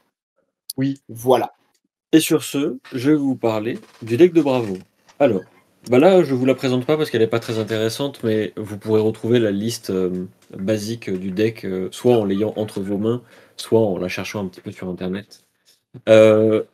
[0.76, 1.00] Oui.
[1.08, 1.52] Voilà.
[2.12, 4.78] Et sur ce, je vais vous parler du deck de Bravo.
[5.18, 5.42] Alors,
[5.88, 8.78] bah là, je vous la présente pas parce qu'elle n'est pas très intéressante, mais vous
[8.78, 9.92] pourrez retrouver la liste
[10.56, 13.22] basique du deck, soit en l'ayant entre vos mains,
[13.56, 15.44] soit en la cherchant un petit peu sur internet.
[16.08, 16.64] Euh,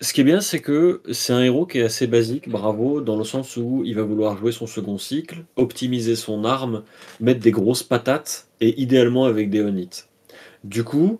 [0.00, 3.16] ce qui est bien, c'est que c'est un héros qui est assez basique, bravo, dans
[3.16, 6.84] le sens où il va vouloir jouer son second cycle, optimiser son arme,
[7.18, 10.08] mettre des grosses patates, et idéalement avec des onites.
[10.62, 11.18] Du coup,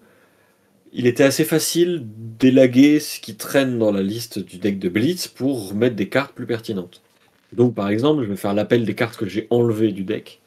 [0.98, 2.02] il était assez facile
[2.40, 6.34] d'élaguer ce qui traîne dans la liste du deck de Blitz pour mettre des cartes
[6.34, 7.02] plus pertinentes.
[7.52, 10.40] Donc par exemple, je vais faire l'appel des cartes que j'ai enlevées du deck.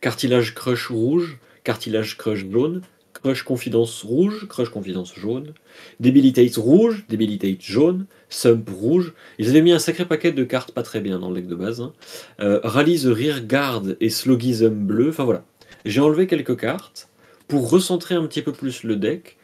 [0.00, 2.82] Cartilage crush rouge, cartilage crush jaune,
[3.12, 5.52] Crush Confidence rouge, Crush Confidence jaune,
[5.98, 9.14] Debilitate rouge, Debilitate jaune, Sump rouge.
[9.40, 11.56] Ils avaient mis un sacré paquet de cartes pas très bien dans le deck de
[11.56, 11.80] base.
[11.80, 11.92] Hein.
[12.40, 15.08] Euh, Rally the Rear Guard et Slogism bleu.
[15.08, 15.44] Enfin voilà.
[15.84, 17.08] J'ai enlevé quelques cartes
[17.48, 19.36] pour recentrer un petit peu plus le deck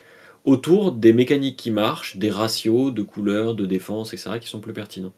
[0.46, 4.38] autour des mécaniques qui marchent, des ratios de couleurs, de défense, etc.
[4.40, 5.12] qui sont plus pertinents.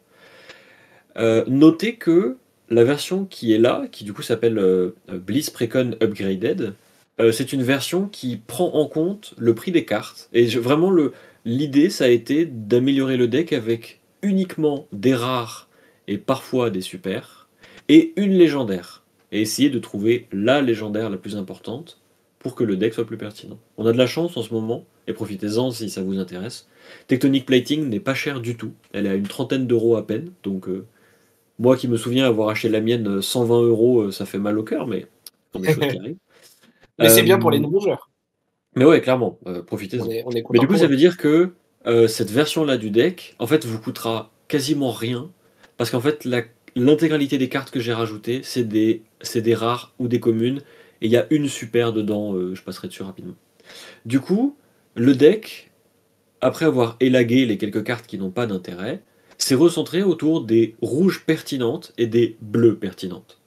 [1.18, 2.36] Euh, notez que
[2.70, 6.74] la version qui est là, qui du coup s'appelle euh, Bliss Precon Upgraded,
[7.20, 10.28] euh, c'est une version qui prend en compte le prix des cartes.
[10.32, 10.92] Et vraiment,
[11.44, 15.68] l'idée, ça a été d'améliorer le deck avec uniquement des rares
[16.06, 17.48] et parfois des super,
[17.88, 19.04] et une légendaire.
[19.30, 22.00] Et essayer de trouver la légendaire la plus importante
[22.38, 23.58] pour que le deck soit plus pertinent.
[23.76, 26.68] On a de la chance en ce moment, et profitez-en si ça vous intéresse.
[27.08, 28.72] Tectonic Plating n'est pas cher du tout.
[28.92, 30.30] Elle est à une trentaine d'euros à peine.
[30.44, 30.86] Donc, euh,
[31.58, 34.62] moi qui me souviens avoir acheté la mienne 120 euros, euh, ça fait mal au
[34.62, 35.06] cœur, mais
[35.58, 36.16] des choses qui arrivent.
[36.98, 38.10] Mais c'est bien pour les euh, nouveaux joueurs.
[38.74, 40.06] Mais ouais, clairement, euh, profitez-en.
[40.06, 41.52] Mais du coup, ça veut dire que
[41.86, 45.30] euh, cette version-là du deck, en fait, vous coûtera quasiment rien.
[45.76, 46.26] Parce qu'en fait,
[46.74, 49.02] l'intégralité des cartes que j'ai rajoutées, c'est des,
[49.34, 50.60] des rares ou des communes.
[51.00, 53.36] Et il y a une super dedans, je passerai dessus rapidement.
[54.04, 54.56] Du coup,
[54.98, 55.70] le deck,
[56.40, 59.02] après avoir élagué les quelques cartes qui n'ont pas d'intérêt,
[59.38, 63.38] s'est recentré autour des rouges pertinentes et des bleus pertinentes.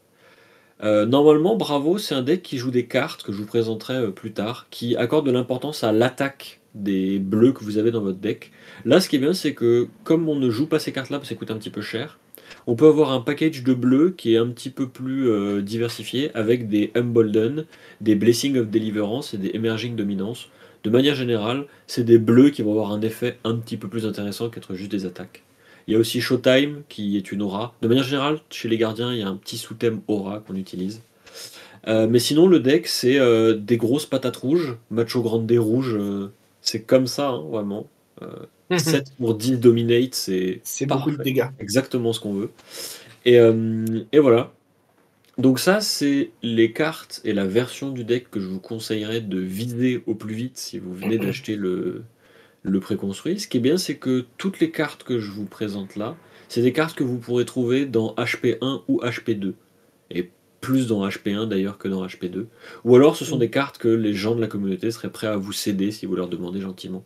[0.84, 4.12] Euh, normalement, Bravo, c'est un deck qui joue des cartes que je vous présenterai euh,
[4.12, 8.18] plus tard, qui accorde de l'importance à l'attaque des bleus que vous avez dans votre
[8.18, 8.52] deck.
[8.86, 11.30] Là, ce qui est bien, c'est que comme on ne joue pas ces cartes-là parce
[11.30, 12.18] qu'elles coûtent un petit peu cher,
[12.66, 16.34] on peut avoir un package de bleus qui est un petit peu plus euh, diversifié
[16.36, 17.66] avec des Embolden,
[18.00, 20.50] des Blessing of Deliverance et des Emerging Dominance.
[20.84, 24.06] De manière générale, c'est des bleus qui vont avoir un effet un petit peu plus
[24.06, 25.44] intéressant qu'être juste des attaques.
[25.88, 27.74] Il y a aussi Showtime qui est une aura.
[27.82, 31.02] De manière générale, chez les gardiens, il y a un petit sous-thème aura qu'on utilise.
[31.88, 35.96] Euh, mais sinon, le deck, c'est euh, des grosses patates rouges, macho grande rouge.
[35.96, 37.88] Euh, c'est comme ça, hein, vraiment.
[38.78, 40.62] 7 pour 10 dominate, c'est.
[40.64, 41.48] C'est beaucoup de dégâts.
[41.60, 42.52] Exactement ce qu'on veut.
[43.26, 43.36] Et,
[44.12, 44.52] et, voilà.
[45.42, 49.40] Donc, ça, c'est les cartes et la version du deck que je vous conseillerais de
[49.40, 52.04] vider au plus vite si vous venez d'acheter le,
[52.62, 53.40] le préconstruit.
[53.40, 56.16] Ce qui est bien, c'est que toutes les cartes que je vous présente là,
[56.48, 59.54] c'est des cartes que vous pourrez trouver dans HP1 ou HP2.
[60.12, 60.30] Et
[60.60, 62.46] plus dans HP1 d'ailleurs que dans HP2.
[62.84, 65.38] Ou alors ce sont des cartes que les gens de la communauté seraient prêts à
[65.38, 67.04] vous céder si vous leur demandez gentiment.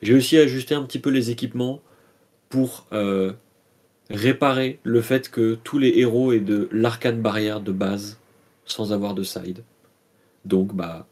[0.00, 1.82] J'ai aussi ajusté un petit peu les équipements
[2.48, 3.34] pour euh,
[4.10, 8.18] réparer le fait que tous les héros aient de l'arcane barrière de base
[8.66, 9.62] sans avoir de side.
[10.44, 11.06] Donc bah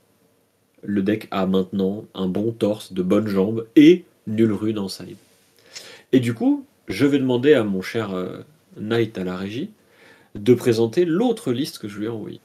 [0.82, 5.16] le deck a maintenant un bon torse, de bonnes jambes et nulle rune en side.
[6.12, 8.40] Et du coup, je vais demander à mon cher euh,
[8.76, 9.70] Knight à la régie
[10.34, 12.40] de présenter l'autre liste que je lui ai envoyée.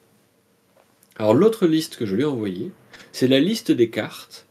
[1.18, 2.72] Alors l'autre liste que je lui ai envoyée,
[3.12, 4.45] c'est la liste des cartes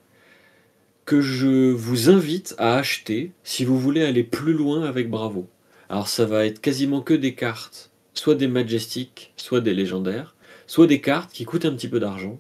[1.05, 5.47] que je vous invite à acheter si vous voulez aller plus loin avec Bravo.
[5.89, 10.87] Alors ça va être quasiment que des cartes, soit des Majestiques, soit des légendaires, soit
[10.87, 12.39] des cartes qui coûtent un petit peu d'argent,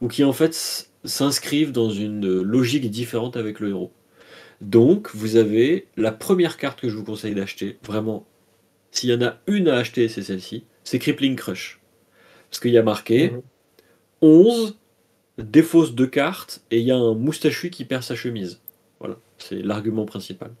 [0.00, 3.92] ou qui en fait s'inscrivent dans une logique différente avec le héros.
[4.60, 8.26] Donc, vous avez la première carte que je vous conseille d'acheter, vraiment,
[8.92, 11.80] s'il y en a une à acheter, c'est celle-ci, c'est Crippling Crush.
[12.48, 13.32] Parce qu'il y a marqué
[14.20, 14.78] 11,
[15.38, 15.44] mhm.
[15.50, 18.60] défausse deux cartes, et il y a un moustachu qui perd sa chemise.
[19.00, 20.52] Voilà, c'est l'argument principal.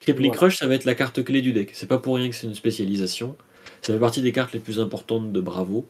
[0.00, 0.32] Crippling.
[0.32, 1.70] Crush, ça va être la carte clé du deck.
[1.74, 3.36] C'est pas pour rien que c'est une spécialisation.
[3.82, 5.86] Ça fait partie des cartes les plus importantes de Bravo.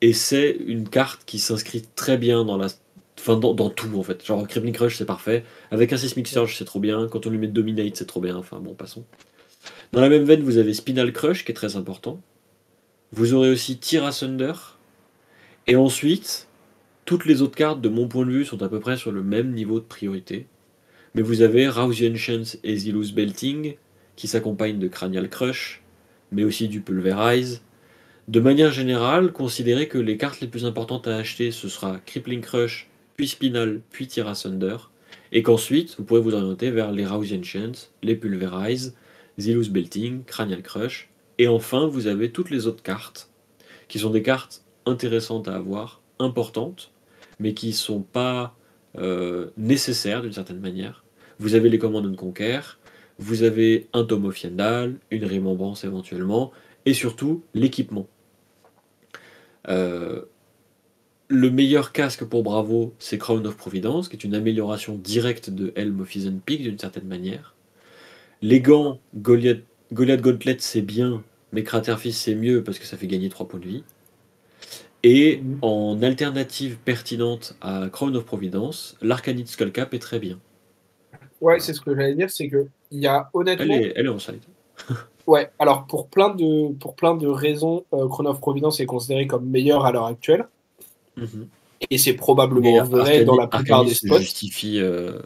[0.00, 2.68] Et c'est une carte qui s'inscrit très bien dans la.
[3.18, 4.24] Enfin, dans, dans tout en fait.
[4.24, 5.44] Genre, Crippling Crush, c'est parfait.
[5.70, 7.08] Avec un Seismic Surge, c'est trop bien.
[7.08, 8.36] Quand on lui met Dominate, c'est trop bien.
[8.36, 9.04] Enfin, bon, passons.
[9.92, 12.20] Dans la même veine, vous avez Spinal Crush, qui est très important.
[13.12, 14.52] Vous aurez aussi Tear Asunder.
[15.66, 16.46] Et ensuite,
[17.04, 19.22] toutes les autres cartes, de mon point de vue, sont à peu près sur le
[19.22, 20.46] même niveau de priorité.
[21.14, 23.76] Mais vous avez Rousey Chance et Zilus Belting,
[24.16, 25.82] qui s'accompagnent de Cranial Crush,
[26.32, 27.62] mais aussi du Pulverize.
[28.28, 32.40] De manière générale, considérez que les cartes les plus importantes à acheter, ce sera Crippling
[32.40, 34.76] Crush, puis Spinal, puis Tear Asunder,
[35.32, 38.94] et qu'ensuite, vous pourrez vous orienter vers les Rousey Chance, les Pulverize,
[39.38, 43.30] Zilus Belting, Cranial Crush, et enfin, vous avez toutes les autres cartes,
[43.86, 46.90] qui sont des cartes intéressantes à avoir, importantes,
[47.38, 48.57] mais qui sont pas
[48.96, 51.04] euh, nécessaires d'une certaine manière.
[51.38, 52.60] Vous avez les Command and Conquer,
[53.18, 56.52] vous avez un Tome of Yandal, une Remembrance éventuellement,
[56.86, 58.06] et surtout l'équipement.
[59.68, 60.22] Euh,
[61.28, 65.72] le meilleur casque pour Bravo, c'est Crown of Providence, qui est une amélioration directe de
[65.76, 67.54] Helm of Season Peak d'une certaine manière.
[68.40, 71.22] Les gants, Goliath, Goliath Gauntlet, c'est bien,
[71.52, 73.84] mais Craterfist, c'est mieux parce que ça fait gagner 3 points de vie.
[75.04, 80.38] Et en alternative pertinente à Crown of Providence, l'Arcanite Skullcap est très bien.
[81.40, 83.74] Ouais, c'est ce que j'allais dire, c'est que il y a Elle honnêtement.
[83.74, 84.40] est, elle est en side.
[85.28, 89.26] Ouais, alors pour plein de, pour plein de raisons, euh, Chrono of Providence est considéré
[89.26, 90.48] comme meilleur à l'heure actuelle.
[91.18, 91.48] Mhm.
[91.90, 94.18] Et c'est probablement Mais vrai dans la Arcanite- plupart des se spots.
[94.20, 95.18] justifie, euh,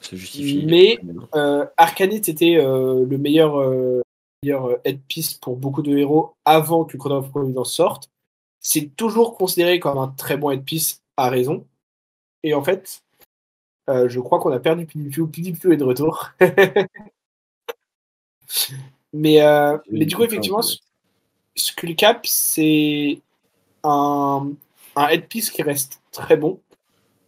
[0.00, 0.64] se justifie.
[0.66, 0.98] Mais-
[1.34, 4.00] Euh, Arcanite était euh, le meilleur, euh,
[4.42, 8.08] meilleur headpiece pour beaucoup de héros avant que Chrono of Providence sorte.
[8.60, 11.66] C'est toujours considéré comme un très bon headpiece à raison.
[12.42, 13.02] Et en fait,
[13.88, 15.26] euh, je crois qu'on a perdu PDPU.
[15.26, 16.30] PDPU est de retour.
[19.12, 20.60] mais, euh, mais du coup, effectivement,
[21.56, 23.20] Skullcap, c'est
[23.82, 24.50] un,
[24.96, 26.60] un headpiece qui reste très bon.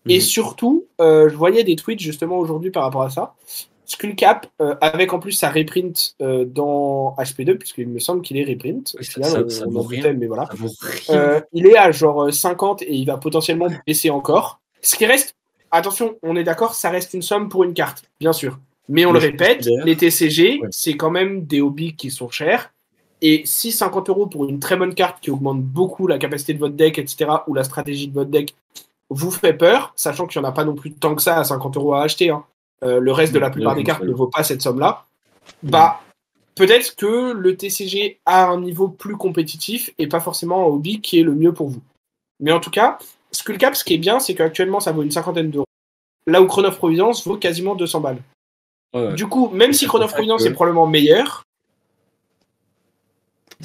[0.09, 0.21] Et Mhm.
[0.21, 3.35] surtout, euh, je voyais des tweets justement aujourd'hui par rapport à ça.
[3.93, 8.45] Skullcap, euh, avec en plus sa reprint euh, dans HP2, puisqu'il me semble qu'il est
[8.45, 8.93] reprint.
[8.95, 10.01] Au Oui, ça- final, ça- on- ça on vaut en rien.
[10.01, 10.47] doutait, mais voilà.
[10.47, 11.21] Ça vaut rien.
[11.21, 14.61] Euh, il est à genre euh, 50 et il va potentiellement baisser encore.
[14.81, 15.37] Ce qui reste,
[15.71, 18.59] attention, on est d'accord, ça reste une somme pour une carte, bien sûr.
[18.89, 20.69] Mais on le répète, les TCG, Ouais.
[20.71, 22.73] c'est quand même des hobbies qui sont chers.
[23.21, 26.59] Et si 50 euros pour une très bonne carte qui augmente beaucoup la capacité de
[26.59, 28.55] votre deck, etc., ou la stratégie de votre deck,
[29.11, 31.45] vous fait peur, sachant qu'il n'y en a pas non plus tant que ça à
[31.45, 32.31] 50 euros à acheter.
[32.31, 32.45] hein.
[32.83, 35.05] Euh, le reste de la plupart des cartes ne vaut pas cette somme-là.
[35.63, 36.01] Bah,
[36.57, 41.21] peut-être que le TCG a un niveau plus compétitif et pas forcément un hobby qui
[41.21, 41.83] est le mieux pour vous.
[42.41, 42.99] Mais en tout cas,
[43.31, 45.67] Skullcap, ce qui est bien, c'est qu'actuellement, ça vaut une cinquantaine d'euros.
[46.27, 48.19] Là où Chrono of Providence vaut quasiment 200 balles.
[48.95, 49.15] Ouais, ouais.
[49.15, 51.43] Du coup, même si Chrono Providence que- est probablement meilleur,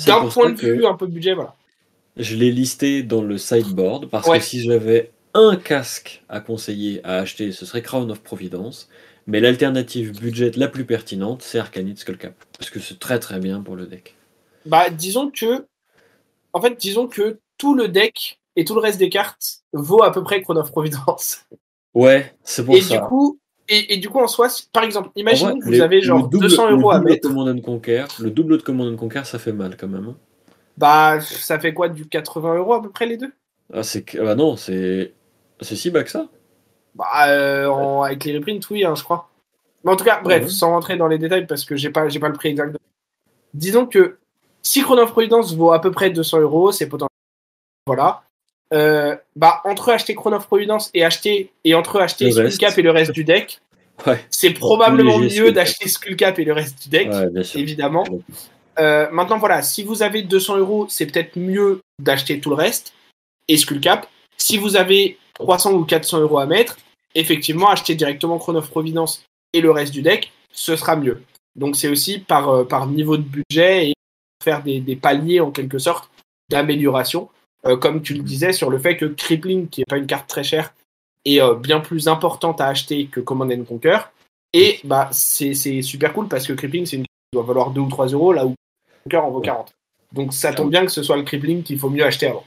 [0.05, 1.55] d'un point de vue un peu budget, voilà.
[2.17, 4.39] Je l'ai listé dans le sideboard parce Ouais.
[4.39, 8.89] que si j'avais un casque à conseiller à acheter, ce serait Crown of Providence.
[9.27, 12.33] Mais l'alternative budget la plus pertinente, c'est Arcanite Skullcap.
[12.57, 14.15] Parce que c'est très très bien pour le deck.
[14.65, 15.65] Bah, disons que,
[16.53, 20.11] en fait, disons que tout le deck et tout le reste des cartes vaut à
[20.11, 21.45] peu près Chrono of Providence.
[21.93, 22.95] Ouais, c'est pour Et ça.
[22.95, 26.01] du coup, et, et du coup, en soi, par exemple, vrai, que vous les- avez
[26.01, 27.29] genre le double- 200 euros à mettre.
[27.61, 30.05] Conquer, le double de Command and Conquer, ça fait mal quand même.
[30.09, 30.15] hein.
[30.77, 33.33] Bah, ça fait quoi, du 80 euros à peu près les deux?
[33.73, 35.13] Ah, c'est que- bah non, c'est
[35.61, 36.29] c'est si bas que ça.
[36.97, 39.29] Bah, euh, en- avec les reprints, oui, hein, je crois.
[39.83, 40.49] Mais en tout cas, bref, Ouais.
[40.49, 42.75] sans rentrer dans les détails parce que j'ai pas, j'ai pas le prix exact.
[43.53, 44.17] Disons que
[44.63, 47.07] si Chrono Providence vaut à peu près 200 euros, c'est potentiellement.
[47.85, 48.23] Voilà.
[48.73, 52.31] Euh, bah, entre acheter Chrono of Providence et acheter, et entre acheter.
[52.31, 53.61] Skullcap et le reste du deck,
[54.05, 58.03] Ouais, c'est probablement mieux d'acheter Skullcap et le reste du deck, ouais évidemment.
[58.79, 62.93] Euh, maintenant, voilà, si vous avez 200 euros, c'est peut-être mieux d'acheter tout le reste
[63.47, 64.05] et Skullcap.
[64.37, 66.77] Si vous avez 300 ou 400 euros à mettre,
[67.19, 71.21] effectivement, acheter directement Chrono of Providence et le reste du deck, ce sera mieux.
[71.55, 73.93] Donc, c'est aussi par, euh, par niveau de budget et
[74.43, 76.09] faire des, des paliers en quelque sorte
[76.49, 77.29] d'amélioration.
[77.65, 80.29] Euh, comme tu le disais, sur le fait que Crippling, qui n'est pas une carte
[80.29, 80.73] très chère,
[81.25, 83.97] est euh, bien plus importante à acheter que Command and Conquer.
[84.53, 87.81] Et bah, c'est super cool parce que Crippling, c'est une carte qui doit valoir 2
[87.81, 88.53] ou 3 euros, là où
[89.03, 89.73] Conquer en vaut 40.
[90.13, 92.45] Donc ça tombe bien que ce soit le Crippling qu'il faut mieux acheter avant.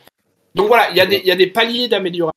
[0.54, 2.32] Donc voilà, il y, a des- il y a des paliers d'amélioration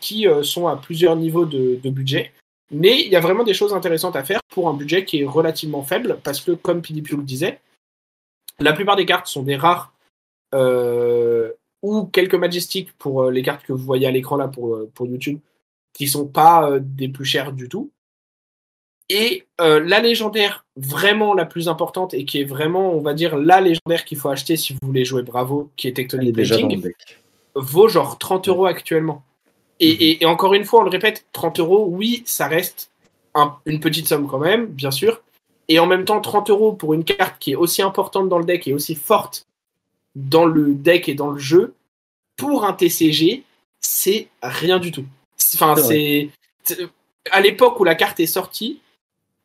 [0.00, 2.32] qui euh, sont à plusieurs niveaux de, de budget.
[2.70, 5.26] Mais il y a vraiment des choses intéressantes à faire pour un budget qui est
[5.26, 7.60] relativement faible parce que, comme PDP le disait,
[8.58, 9.92] la plupart des cartes sont des rares
[10.54, 11.52] euh,
[11.82, 14.90] ou quelques Majestic pour euh, les cartes que vous voyez à l'écran là pour, euh,
[14.94, 15.38] pour YouTube
[15.96, 17.90] qui sont pas euh, des plus chères du tout.
[19.08, 23.36] Et euh, la légendaire vraiment la plus importante et qui est vraiment, on va dire,
[23.36, 26.92] la légendaire qu'il faut acheter si vous voulez jouer Bravo, qui est Tectonic Plating,
[27.56, 29.24] vaut genre 30 euros actuellement.
[29.80, 29.96] Et, mhm.
[30.00, 32.90] et, et, encore une fois, on le répète, 30 euros, oui, ça reste
[33.34, 35.22] un, une petite somme quand même, bien sûr.
[35.68, 38.44] Et en même temps, 30 euros pour une carte qui est aussi importante dans le
[38.44, 39.46] deck et aussi forte
[40.14, 41.74] dans le deck et dans le jeu,
[42.36, 43.42] pour un TCG,
[43.80, 45.04] c'est rien du tout.
[45.54, 46.30] Enfin, c'est.
[47.30, 48.80] À l'époque où la carte est sortie,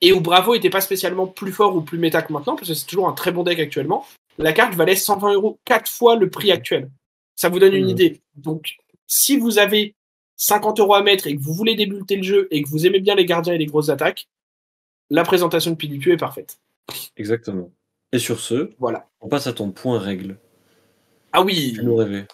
[0.01, 2.73] et où Bravo n'était pas spécialement plus fort ou plus méta que maintenant, parce que
[2.73, 4.05] c'est toujours un très bon deck actuellement,
[4.38, 6.89] la carte valait 120 euros, 4 fois le prix actuel.
[7.41, 7.89] Ça vous donne une mmh.
[7.89, 8.22] idée.
[8.35, 8.76] Donc,
[9.07, 9.95] si vous avez
[10.35, 12.99] 50 euros à mettre et que vous voulez débuter le jeu et que vous aimez
[12.99, 14.27] bien les gardiens et les grosses attaques,
[15.09, 16.59] la présentation de Pidicu est parfaite.
[17.18, 17.72] Exactement.
[18.11, 19.09] Et sur ce, voilà.
[19.22, 20.38] on passe à ton point règle.
[21.34, 21.73] Ah oui.
[21.73, 22.26] Tu nous rêver.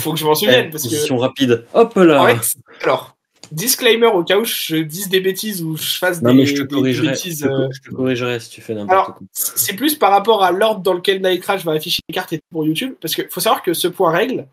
[0.00, 0.70] Faut que je m'en souvienne.
[0.70, 1.12] parce que...
[1.12, 1.66] rapide.
[1.74, 2.38] Hop là.
[2.84, 3.15] alors,
[3.52, 6.62] disclaimer au cas où je dise des bêtises ou je fasse non, des, mais je
[6.62, 7.40] te corrigerai, bêtises.
[7.40, 9.26] Je te, euh, je te corrigerai si tu fais n'importe quoi.
[9.32, 12.40] C'est plus par rapport à l'ordre dans lequel Night Crash va afficher les cartes et
[12.50, 12.94] pour YouTube.
[13.00, 14.46] Parce qu'il faut savoir que ce point règle,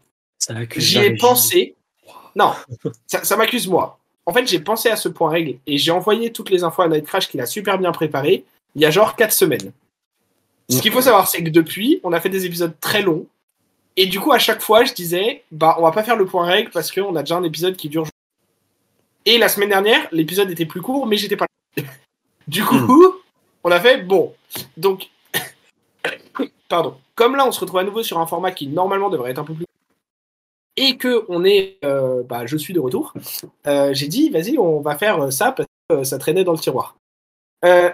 [0.78, 1.76] j'y ai pensé.
[2.36, 2.53] Non,
[3.07, 3.99] ça, ça m'accuse moi.
[4.26, 6.88] En fait, j'ai pensé à ce point règle et j'ai envoyé toutes les infos à
[6.88, 8.45] Night Crash qu'il a super bien préparé
[8.76, 9.72] il y a genre 4 semaines.
[10.70, 13.28] Ce qu'il faut savoir, c'est que depuis, on a fait des épisodes très longs.
[13.95, 16.45] Et du coup, à chaque fois, je disais, bah, on va pas faire le point
[16.45, 18.07] règle parce qu'on a déjà un épisode qui dure
[19.25, 21.45] et la semaine dernière, l'épisode était plus court, mais j'étais pas
[21.77, 21.83] là.
[22.47, 23.13] Du coup, hmm.
[23.63, 24.33] on a fait bon.
[24.75, 25.09] Donc,
[26.67, 26.97] pardon.
[27.15, 29.45] Comme là, on se retrouve à nouveau sur un format qui normalement devrait être un
[29.45, 29.65] peu plus
[30.75, 33.13] et que on est, euh, bah, je suis de retour.
[33.67, 36.59] Euh, j'ai dit, vas-y, on va faire ça parce que euh, ça traînait dans le
[36.59, 36.97] tiroir.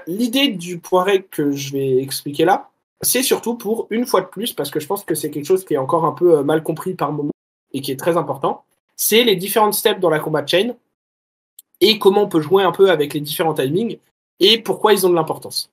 [0.08, 2.70] L'idée du règle que je vais expliquer là,
[3.02, 5.64] c'est surtout pour une fois de plus, parce que je pense que c'est quelque chose
[5.64, 7.32] qui est encore un peu mal compris par moment
[7.72, 8.64] et qui est très important.
[8.96, 10.76] C'est les différentes steps dans la combat chain
[11.82, 13.98] et comment on peut jouer un peu avec les différents timings
[14.40, 15.72] et pourquoi ils ont de l'importance.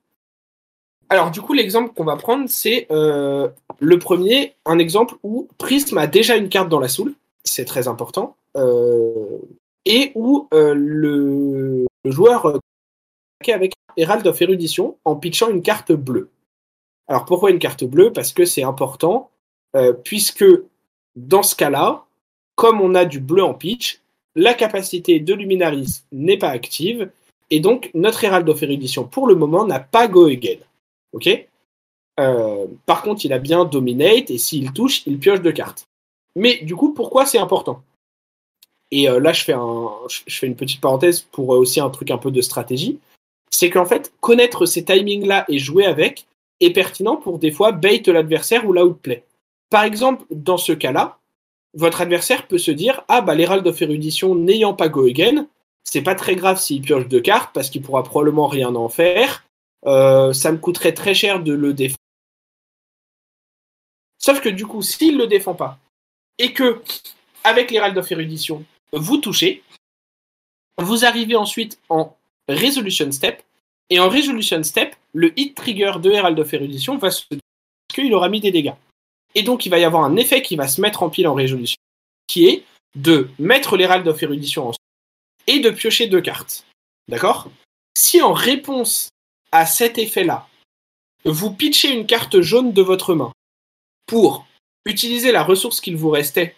[1.09, 5.97] Alors du coup, l'exemple qu'on va prendre, c'est euh, le premier, un exemple où Prism
[5.97, 7.13] a déjà une carte dans la soul,
[7.43, 9.39] c'est très important, euh,
[9.85, 12.59] et où euh, le, joueur
[13.47, 16.29] avec Herald of Erudition en pitchant une carte bleue.
[17.07, 18.11] Alors pourquoi une carte bleue?
[18.11, 19.29] Parce que c'est important,
[20.03, 20.45] puisque
[21.15, 22.05] dans ce cas-là,
[22.55, 24.01] comme on a du bleu en pitch,
[24.37, 27.09] la capacité de Luminaris n'est pas active,
[27.49, 30.59] et donc notre Herald of Erudition pour le moment n'a pas Go Again.
[31.11, 31.27] Ok?
[32.19, 35.87] Euh, Par contre, il a bien Dominate, et s'il touche, il pioche deux cartes.
[36.35, 37.81] Mais du coup, pourquoi c'est important?
[38.91, 42.29] Et euh, là, je fais, une petite parenthèse pour euh, aussi un truc un peu
[42.29, 42.99] de stratégie.
[43.49, 46.27] C'est qu'en fait, connaître ces timings-là et jouer avec
[46.59, 49.23] est pertinent pour des fois bait l'adversaire ou l'outplay.
[49.69, 51.17] Par exemple, dans ce cas-là,
[51.77, 55.47] votre adversaire peut se dire Ah, bah, l'Herald of Erudition n'ayant pas Go Again,
[55.83, 59.45] c'est pas très grave s'il pioche deux cartes parce qu'il pourra probablement rien en faire.
[59.85, 61.97] Euh, ça me coûterait très cher de le défendre.
[64.17, 65.79] Sauf que du coup, s'il le défend pas
[66.39, 66.81] et que,
[67.43, 69.63] avec l'Herald of Erudition, vous touchez,
[70.79, 72.15] vous arrivez ensuite en
[72.49, 73.41] Resolution Step.
[73.89, 77.39] Et en Resolution Step, le hit trigger de Herald of Erudition va se dire
[77.87, 78.73] qu'il aura mis des dégâts.
[79.35, 81.33] Et donc, il va y avoir un effet qui va se mettre en pile en
[81.33, 81.77] résolution,
[82.27, 82.63] qui est
[82.95, 84.73] de mettre l'Herald of Erudition en
[85.47, 86.65] et de piocher deux cartes.
[87.07, 87.49] D'accord?
[87.97, 89.09] Si en réponse
[89.51, 90.47] à cet effet-là,
[91.25, 93.31] vous pitchez une carte jaune de votre main
[94.05, 94.45] pour
[94.85, 96.55] utiliser la ressource qu'il vous restait,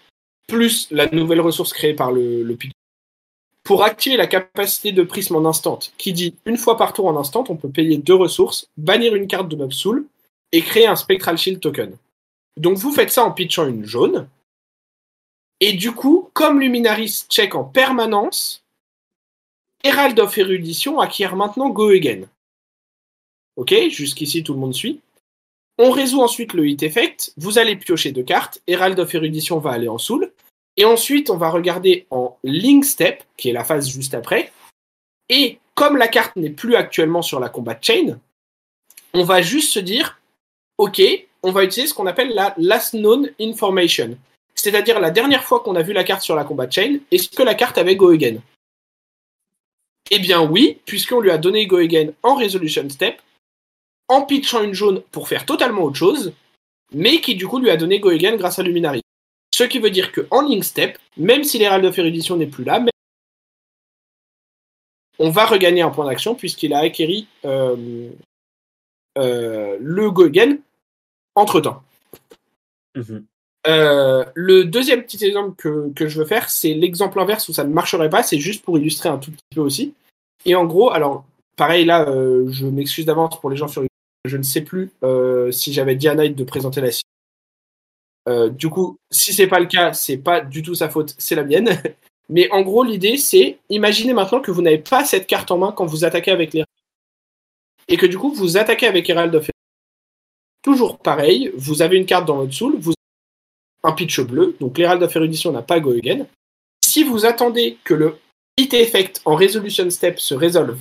[0.48, 2.72] plus la nouvelle ressource créée par le, le pitch,
[3.64, 7.18] pour activer la capacité de prisme en instant, qui dit une fois par tour en
[7.18, 10.08] instant, on peut payer deux ressources, bannir une carte de Mob Soul
[10.52, 11.96] et créer un Spectral Shield token.
[12.58, 14.28] Donc vous faites ça en pitchant une jaune.
[15.60, 18.64] Et du coup, comme Luminaris check en permanence,
[19.84, 22.24] Herald of Erudition acquiert maintenant Go Again.
[23.56, 25.02] Ok, jusqu'ici tout le monde suit.
[25.78, 27.34] On résout ensuite le hit effect.
[27.38, 28.62] Vous allez piocher deux cartes.
[28.68, 30.32] Herald of Erudition va aller en soul.
[30.76, 34.52] Et ensuite, on va regarder en Link Step, qui est la phase juste après.
[35.30, 38.20] Et comme la carte n'est plus actuellement sur la combat chain,
[39.14, 40.20] on va juste se dire,
[40.78, 41.02] ok,
[41.44, 44.18] on va utiliser ce qu'on appelle la last known information.
[44.56, 47.44] C'est-à-dire la dernière fois qu'on a vu la carte sur la combat chain, est-ce que
[47.44, 48.38] la carte avait Go Again
[50.12, 53.22] Eh bien oui, puisqu'on lui a donné Go Again en resolution step,
[54.10, 56.34] en pitchant une jaune pour faire totalement autre chose,
[56.94, 59.02] mais qui du coup lui a donné Go Again grâce à Luminary.
[59.54, 62.84] Ce qui veut dire qu'en Link Step, même si l'Herald of Erudition n'est plus là,
[65.20, 68.10] on va regagner un point d'action puisqu'il a acquéri euh,
[69.18, 70.58] euh, le Go Again
[71.40, 71.82] entre-temps.
[72.96, 73.26] Mhm.
[73.68, 77.64] Euh, le deuxième petit exemple que, que je veux faire, c'est l'exemple inverse où ça
[77.64, 79.94] ne marcherait pas, c'est juste pour illustrer un tout petit peu aussi.
[80.46, 81.26] Et en gros, alors,
[81.58, 83.84] pareil, là, je m'excuse d'avance pour les gens sur
[84.26, 84.92] Je ne sais plus
[85.52, 86.92] si j'avais dit à Night de présenter la
[88.30, 91.36] euh, du coup, si c'est pas le cas, c'est pas du tout sa faute, c'est
[91.36, 91.70] la mienne.
[92.30, 95.72] Mais en gros, l'idée, c'est imaginez maintenant que vous n'avez pas cette carte en main
[95.72, 96.64] quand vous attaquez avec les
[97.92, 99.50] et que du coup vous attaquez avec Herald of
[100.62, 104.78] Toujours pareil, vous avez une carte dans votre soul, vous avez un pitch bleu, donc
[104.78, 105.94] l'Herald of Erudition n'a pas Go.
[106.84, 108.18] Si vous attendez que le
[108.58, 110.80] hit effect en resolution step se résolve,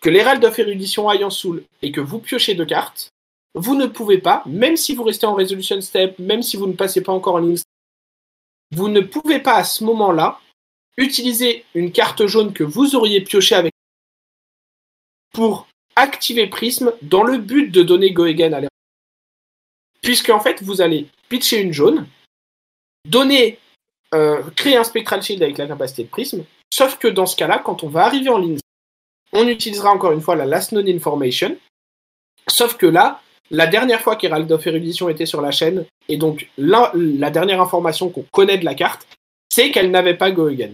[0.00, 3.10] que l'Herald of Erudition aille en soul et que vous piochez deux cartes,
[3.54, 6.72] vous ne pouvez pas, même si vous restez en resolution step, même si vous ne
[6.72, 7.56] passez pas encore en ligne,
[8.72, 10.40] vous ne pouvez pas à ce moment-là
[10.96, 13.72] utiliser une carte jaune que vous auriez pioché avec
[15.32, 15.66] pour
[15.96, 18.70] activer Prism dans le but de donner Go à l'air.
[20.02, 22.06] Puisque en fait, vous allez pitcher une jaune,
[23.06, 23.58] donner,
[24.14, 27.58] euh, créer un Spectral Shield avec la capacité de Prism, sauf que dans ce cas-là,
[27.58, 28.58] quand on va arriver en ligne,
[29.32, 31.56] on utilisera encore une fois la Last Known Information,
[32.48, 33.20] sauf que là,
[33.50, 37.60] la dernière fois qu'Herald of Erudition était sur la chaîne, et donc la, la dernière
[37.60, 39.06] information qu'on connaît de la carte,
[39.52, 40.72] c'est qu'elle n'avait pas Go Again.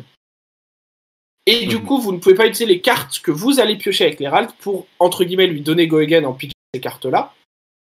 [1.46, 1.84] Et du mhm.
[1.84, 4.86] coup, vous ne pouvez pas utiliser les cartes que vous allez piocher avec l'Herald pour,
[4.98, 7.32] entre guillemets, lui donner Go Again en pitchant ces cartes-là,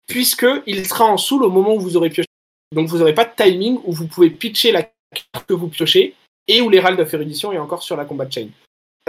[0.08, 2.28] puisqu'il sera en soul au moment où vous aurez pioché.
[2.74, 6.16] Donc vous n'aurez pas de timing où vous pouvez pitcher la carte que vous piochez
[6.48, 8.50] et où l'Herald of Erudition est encore sur la combat chain.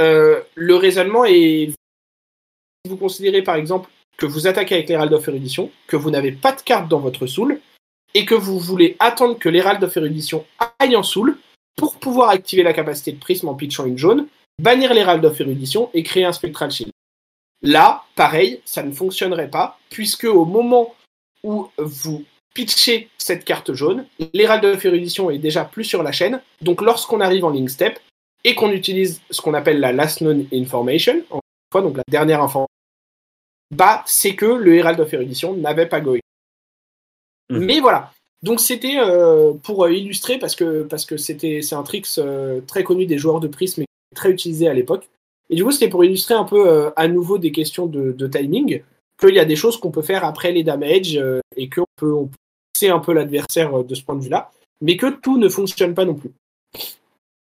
[0.01, 1.73] Euh, le raisonnement est.
[2.85, 6.33] Si vous considérez par exemple que vous attaquez avec l'Herald of Erudition, que vous n'avez
[6.33, 7.61] pas de carte dans votre soul,
[8.15, 10.47] et que vous voulez attendre que l'Herald of Erudition
[10.79, 11.37] aille en soul
[11.77, 14.27] pour pouvoir activer la capacité de prisme en pitchant une jaune,
[14.59, 16.93] bannir l'Herald of Erudition et créer un Spectral Shield.
[17.67, 20.95] Là, pareil, ça ne fonctionnerait pas, puisque au moment
[21.43, 22.25] où vous
[22.55, 27.21] pitchez cette carte jaune, l'Herald of Erudition est déjà plus sur la chaîne, donc lorsqu'on
[27.21, 27.99] arrive en Link Step,
[28.45, 31.23] et qu'on utilise ce qu'on appelle la Last Known Information,
[31.73, 32.69] fois, donc la dernière information
[33.71, 36.21] bah, c'est que le Herald of Erudition n'avait pas Goy.
[37.51, 37.65] Mhm.
[37.65, 38.13] Mais voilà.
[38.43, 42.61] Donc c'était euh, pour euh, illustrer parce que parce que c'était c'est un trick euh,
[42.61, 45.09] très connu des joueurs de Prism et très utilisé à l'époque.
[45.51, 48.83] Et du coup c'était pour illustrer un peu à nouveau des questions de, de timing
[49.19, 51.21] qu'il y a des choses qu'on peut faire après les damages
[51.57, 52.37] et qu'on peut on peut
[52.85, 54.51] un peu l'adversaire de ce point de vue-là,
[54.83, 56.33] mais que tout ne fonctionne pas non plus.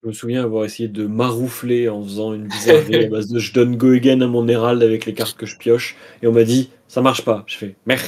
[0.04, 3.52] Je me souviens avoir essayé de maroufler en faisant une bizarrerie à base de je
[3.52, 5.96] donne go again à mon Herald avec les cartes que je pioche.
[6.22, 7.44] Et on m'a dit, ça marche pas.
[7.48, 8.04] Je fais, merde.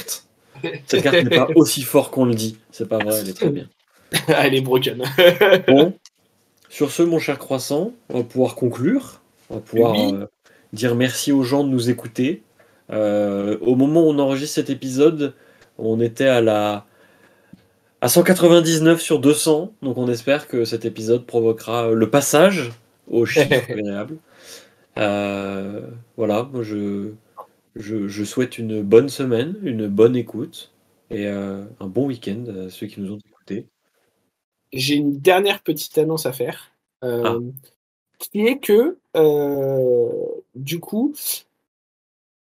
[0.86, 2.58] Cette carte n'est pas aussi fort qu'on le dit.
[2.70, 3.68] C'est pas vrai, elle est très bien.
[4.28, 5.02] elle est broken.
[5.66, 5.94] bon.
[6.68, 9.20] Sur ce, mon cher croissant, on va pouvoir conclure.
[9.50, 10.26] On va pouvoir euh,
[10.72, 12.42] dire merci aux gens de nous écouter.
[12.90, 15.34] Euh, au moment où on enregistre cet épisode,
[15.78, 16.86] on était à la
[18.00, 19.72] à 199 sur 200.
[19.82, 22.70] Donc on espère que cet épisode provoquera le passage
[23.08, 24.16] au chiffre agréable.
[24.98, 25.86] Euh,
[26.16, 27.12] voilà, moi je,
[27.76, 30.72] je, souhaite une bonne semaine, une bonne écoute
[31.10, 33.66] et euh, un bon week-end à ceux qui nous ont écoutés.
[34.72, 36.72] J'ai une dernière petite annonce à faire.
[37.02, 37.38] Euh, ah.
[38.20, 38.98] Qui est que,
[40.54, 41.14] du coup,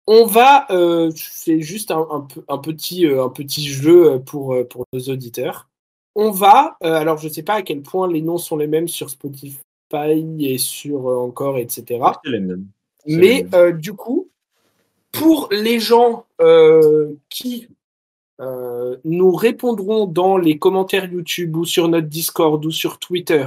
[0.07, 4.85] on va, euh, c'est juste un, un, petit, euh, un petit jeu pour, euh, pour
[4.93, 5.67] nos auditeurs.
[6.15, 8.87] On va, alors je ne sais pas à quel point les noms sont les mêmes
[8.87, 9.59] sur Spotify
[10.39, 11.99] et sur encore, etc.
[12.23, 12.65] Les mêmes.
[13.05, 14.27] Mais du coup,
[15.11, 16.25] pour les gens
[17.29, 17.67] qui
[18.39, 23.45] nous répondront dans les commentaires YouTube ou sur notre Discord ou sur Twitter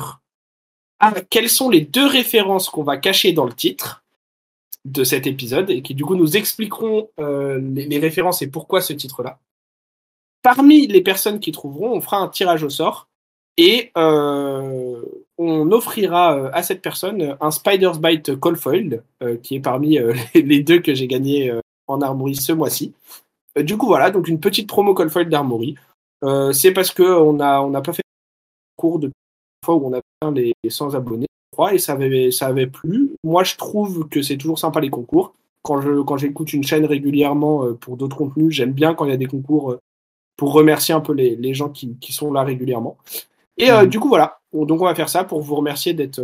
[1.00, 4.00] à quelles sont les deux références qu'on va cacher dans le titre,
[4.84, 8.92] de cet épisode et qui du coup nous expliqueront euh, les, références et pourquoi ce
[8.92, 9.38] titre-là.
[10.42, 13.08] Parmi les personnes qui trouveront, on fera un tirage au sort
[13.56, 15.02] et euh,
[15.36, 19.02] on offrira euh, à cette personne un Spider's Bite Call Foil
[19.42, 19.98] qui est parmi
[20.34, 21.52] les deux que j'ai gagné
[21.86, 22.94] en Armory ce mois-ci.
[23.56, 25.74] du coup voilà, donc une petite promo Call Foil d'Armory.
[26.52, 28.02] C'est parce qu'on n'a on pas fait
[28.76, 29.10] cours de
[29.64, 31.26] fois où on a fait les 100 abonnés
[31.68, 33.12] et ça avait, ça avait plu.
[33.24, 35.34] Moi, je trouve que c'est toujours sympa les concours.
[35.62, 39.10] Quand je quand j'écoute une chaîne régulièrement euh, pour d'autres contenus, j'aime bien quand il
[39.10, 39.80] y a des concours euh,
[40.36, 42.96] pour remercier un peu les, les gens qui, qui, sont là régulièrement.
[43.58, 43.88] Et euh, mhm.
[43.88, 44.38] du coup, voilà.
[44.54, 46.22] Donc, on va faire ça pour vous remercier d'être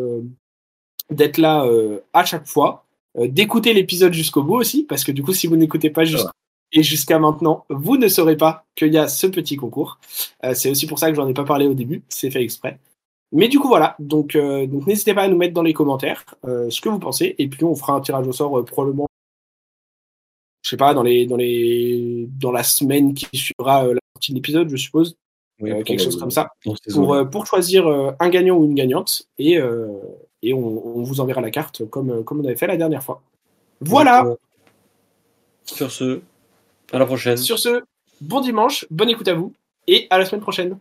[1.10, 1.64] d'être là
[2.12, 2.84] à chaque fois,
[3.16, 6.02] d'écouter l'épisode jusqu'au bout aussi, parce que du coup, si vous n'écoutez pas
[6.72, 10.00] et jusqu'à maintenant, vous ne saurez pas qu'il y a ce petit concours.
[10.54, 12.80] c'est aussi pour ça que j'en ai pas parlé au début, c'est fait exprès.
[13.32, 13.96] Mais du coup, voilà.
[13.98, 16.98] Donc, euh, donc n'hésitez pas à nous mettre dans les commentaires euh, ce que vous
[16.98, 17.34] pensez.
[17.38, 19.08] Et puis, on fera un tirage au sort euh, probablement,
[20.62, 24.36] je sais pas, dans, les, dans, les, dans la semaine qui suivra la sortie de
[24.36, 25.16] l'épisode, je suppose.
[25.58, 26.50] quelque chose comme ça.
[26.92, 29.28] Pour, pour choisir un gagnant ou une gagnante.
[29.38, 29.58] Et,
[30.42, 33.22] et on, on, vous enverra la carte comme, comme on avait fait la dernière fois.
[33.80, 34.24] Voilà.
[35.64, 36.20] Sur ce,
[36.92, 37.36] à la prochaine.
[37.36, 37.82] Sur ce,
[38.20, 39.52] bon dimanche, bonne écoute à vous
[39.86, 40.78] et à la semaine prochaine.